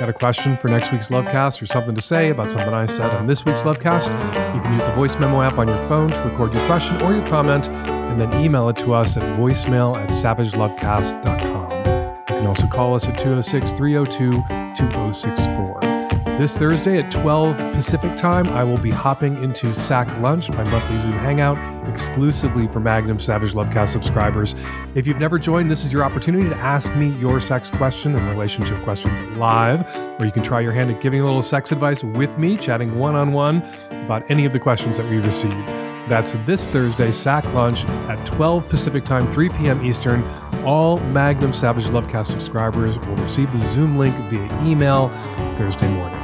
Got 0.00 0.08
a 0.08 0.14
question 0.14 0.56
for 0.56 0.68
next 0.68 0.92
week's 0.92 1.08
Lovecast 1.08 1.60
or 1.60 1.66
something 1.66 1.94
to 1.94 2.00
say 2.00 2.30
about 2.30 2.50
something 2.50 2.72
I 2.72 2.86
said 2.86 3.14
on 3.16 3.26
this 3.26 3.44
week's 3.44 3.60
Lovecast? 3.60 4.06
You 4.54 4.62
can 4.62 4.72
use 4.72 4.82
the 4.82 4.92
voice 4.92 5.18
memo 5.18 5.42
app 5.42 5.58
on 5.58 5.68
your 5.68 5.76
phone 5.88 6.08
to 6.08 6.20
record 6.22 6.54
your 6.54 6.66
question 6.66 6.98
or 7.02 7.12
your 7.12 7.26
comment 7.26 7.68
and 7.68 8.18
then 8.18 8.32
email 8.42 8.70
it 8.70 8.76
to 8.76 8.94
us 8.94 9.18
at 9.18 9.22
voicemail 9.38 9.98
at 9.98 10.08
savagelovecast.com. 10.08 11.70
You 12.34 12.40
can 12.40 12.46
also 12.46 12.66
call 12.66 12.94
us 12.94 13.06
at 13.08 13.18
206 13.18 13.74
302 13.74 14.30
2064. 14.74 15.80
This 16.38 16.56
Thursday 16.56 16.98
at 16.98 17.10
12 17.10 17.58
Pacific 17.74 18.16
Time, 18.16 18.48
I 18.48 18.64
will 18.64 18.78
be 18.78 18.90
hopping 18.90 19.36
into 19.42 19.74
Sack 19.74 20.08
Lunch, 20.22 20.48
my 20.48 20.62
monthly 20.70 20.98
Zoom 20.98 21.12
hangout, 21.12 21.58
exclusively 22.00 22.66
for 22.68 22.80
Magnum 22.80 23.20
Savage 23.20 23.52
Lovecast 23.52 23.88
subscribers. 23.88 24.54
If 24.94 25.06
you've 25.06 25.18
never 25.18 25.38
joined, 25.38 25.70
this 25.70 25.84
is 25.84 25.92
your 25.92 26.02
opportunity 26.02 26.48
to 26.48 26.56
ask 26.56 26.94
me 26.96 27.10
your 27.18 27.40
sex 27.40 27.70
question 27.70 28.16
and 28.16 28.28
relationship 28.30 28.82
questions 28.84 29.20
live, 29.36 29.84
or 30.18 30.24
you 30.24 30.32
can 30.32 30.42
try 30.42 30.60
your 30.60 30.72
hand 30.72 30.90
at 30.90 31.02
giving 31.02 31.20
a 31.20 31.24
little 31.24 31.42
sex 31.42 31.72
advice 31.72 32.02
with 32.02 32.38
me, 32.38 32.56
chatting 32.56 32.98
one 32.98 33.14
on 33.16 33.34
one 33.34 33.62
about 34.04 34.28
any 34.30 34.46
of 34.46 34.54
the 34.54 34.58
questions 34.58 34.96
that 34.96 35.10
we 35.10 35.18
receive. 35.18 35.52
That's 36.08 36.32
this 36.46 36.66
Thursday, 36.66 37.12
Sack 37.12 37.44
Lunch 37.52 37.84
at 37.84 38.24
12 38.26 38.66
Pacific 38.70 39.04
Time, 39.04 39.30
3 39.30 39.50
p.m. 39.50 39.84
Eastern. 39.84 40.24
All 40.64 40.98
Magnum 41.08 41.52
Savage 41.52 41.84
Lovecast 41.84 42.26
subscribers 42.26 42.98
will 42.98 43.16
receive 43.16 43.52
the 43.52 43.58
Zoom 43.58 43.98
link 43.98 44.14
via 44.30 44.46
email 44.64 45.10
Thursday 45.58 45.88
morning. 45.94 46.19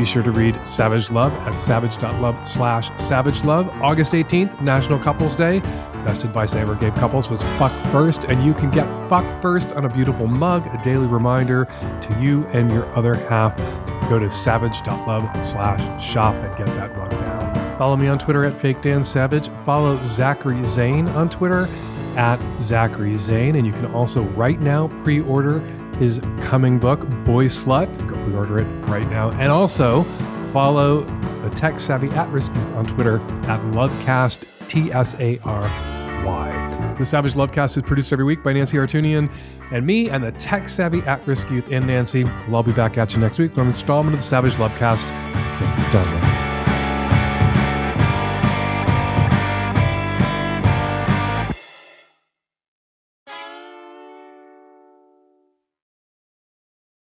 Be 0.00 0.06
sure 0.06 0.22
to 0.22 0.30
read 0.30 0.66
Savage 0.66 1.10
Love 1.10 1.30
at 1.46 1.58
savage.love 1.58 2.48
slash 2.48 2.90
savage 2.96 3.44
love. 3.44 3.68
August 3.82 4.12
18th, 4.12 4.58
National 4.62 4.98
Couples 4.98 5.36
Day. 5.36 5.60
Best 6.06 6.24
advice 6.24 6.54
I 6.54 6.60
ever 6.60 6.74
gave 6.74 6.94
couples 6.94 7.28
was 7.28 7.42
fuck 7.58 7.70
first, 7.92 8.24
and 8.24 8.42
you 8.42 8.54
can 8.54 8.70
get 8.70 8.86
fuck 9.10 9.26
first 9.42 9.72
on 9.72 9.84
a 9.84 9.90
beautiful 9.90 10.26
mug, 10.26 10.66
a 10.74 10.82
daily 10.82 11.06
reminder 11.06 11.66
to 11.66 12.18
you 12.18 12.46
and 12.46 12.72
your 12.72 12.86
other 12.96 13.14
half. 13.14 13.54
Go 14.08 14.18
to 14.18 14.30
savage.love 14.30 15.44
slash 15.44 16.02
shop 16.02 16.34
and 16.34 16.56
get 16.56 16.66
that 16.68 16.96
mug 16.96 17.12
now. 17.12 17.76
Follow 17.76 17.96
me 17.96 18.08
on 18.08 18.18
Twitter 18.18 18.46
at 18.46 18.54
Fake 18.54 18.80
Dan 18.80 19.04
Savage. 19.04 19.50
Follow 19.66 20.02
Zachary 20.06 20.64
Zane 20.64 21.10
on 21.10 21.28
Twitter 21.28 21.68
at 22.16 22.40
Zachary 22.62 23.16
Zane. 23.16 23.56
And 23.56 23.66
you 23.66 23.72
can 23.74 23.84
also 23.92 24.22
right 24.22 24.60
now 24.60 24.88
pre 25.04 25.20
order 25.20 25.58
his 26.00 26.18
coming 26.42 26.78
book, 26.78 26.98
Boyslut. 27.24 27.86
Go 28.08 28.16
pre 28.24 28.34
order 28.34 28.58
it 28.58 28.64
right 28.88 29.08
now. 29.10 29.30
And 29.32 29.52
also 29.52 30.02
follow 30.52 31.02
the 31.42 31.50
tech 31.50 31.78
savvy 31.78 32.08
at 32.10 32.28
risk 32.30 32.50
on 32.74 32.86
Twitter 32.86 33.20
at 33.46 33.60
Lovecast, 33.72 34.44
T 34.66 34.90
S 34.92 35.14
A 35.20 35.38
R 35.44 35.62
Y. 36.24 36.94
The 36.98 37.04
Savage 37.04 37.34
Lovecast 37.34 37.76
is 37.76 37.82
produced 37.82 38.12
every 38.12 38.24
week 38.24 38.42
by 38.42 38.52
Nancy 38.52 38.76
Artunian 38.76 39.30
and 39.70 39.86
me 39.86 40.10
and 40.10 40.24
the 40.24 40.32
tech 40.32 40.68
savvy 40.68 41.00
at 41.02 41.24
risk 41.26 41.50
youth 41.50 41.70
and 41.70 41.86
Nancy. 41.86 42.24
We'll 42.24 42.56
all 42.56 42.62
be 42.62 42.72
back 42.72 42.98
at 42.98 43.14
you 43.14 43.20
next 43.20 43.38
week 43.38 43.54
for 43.54 43.60
an 43.60 43.68
installment 43.68 44.14
of 44.14 44.20
the 44.20 44.26
Savage 44.26 44.54
Lovecast. 44.54 45.06
Done. 45.92 46.29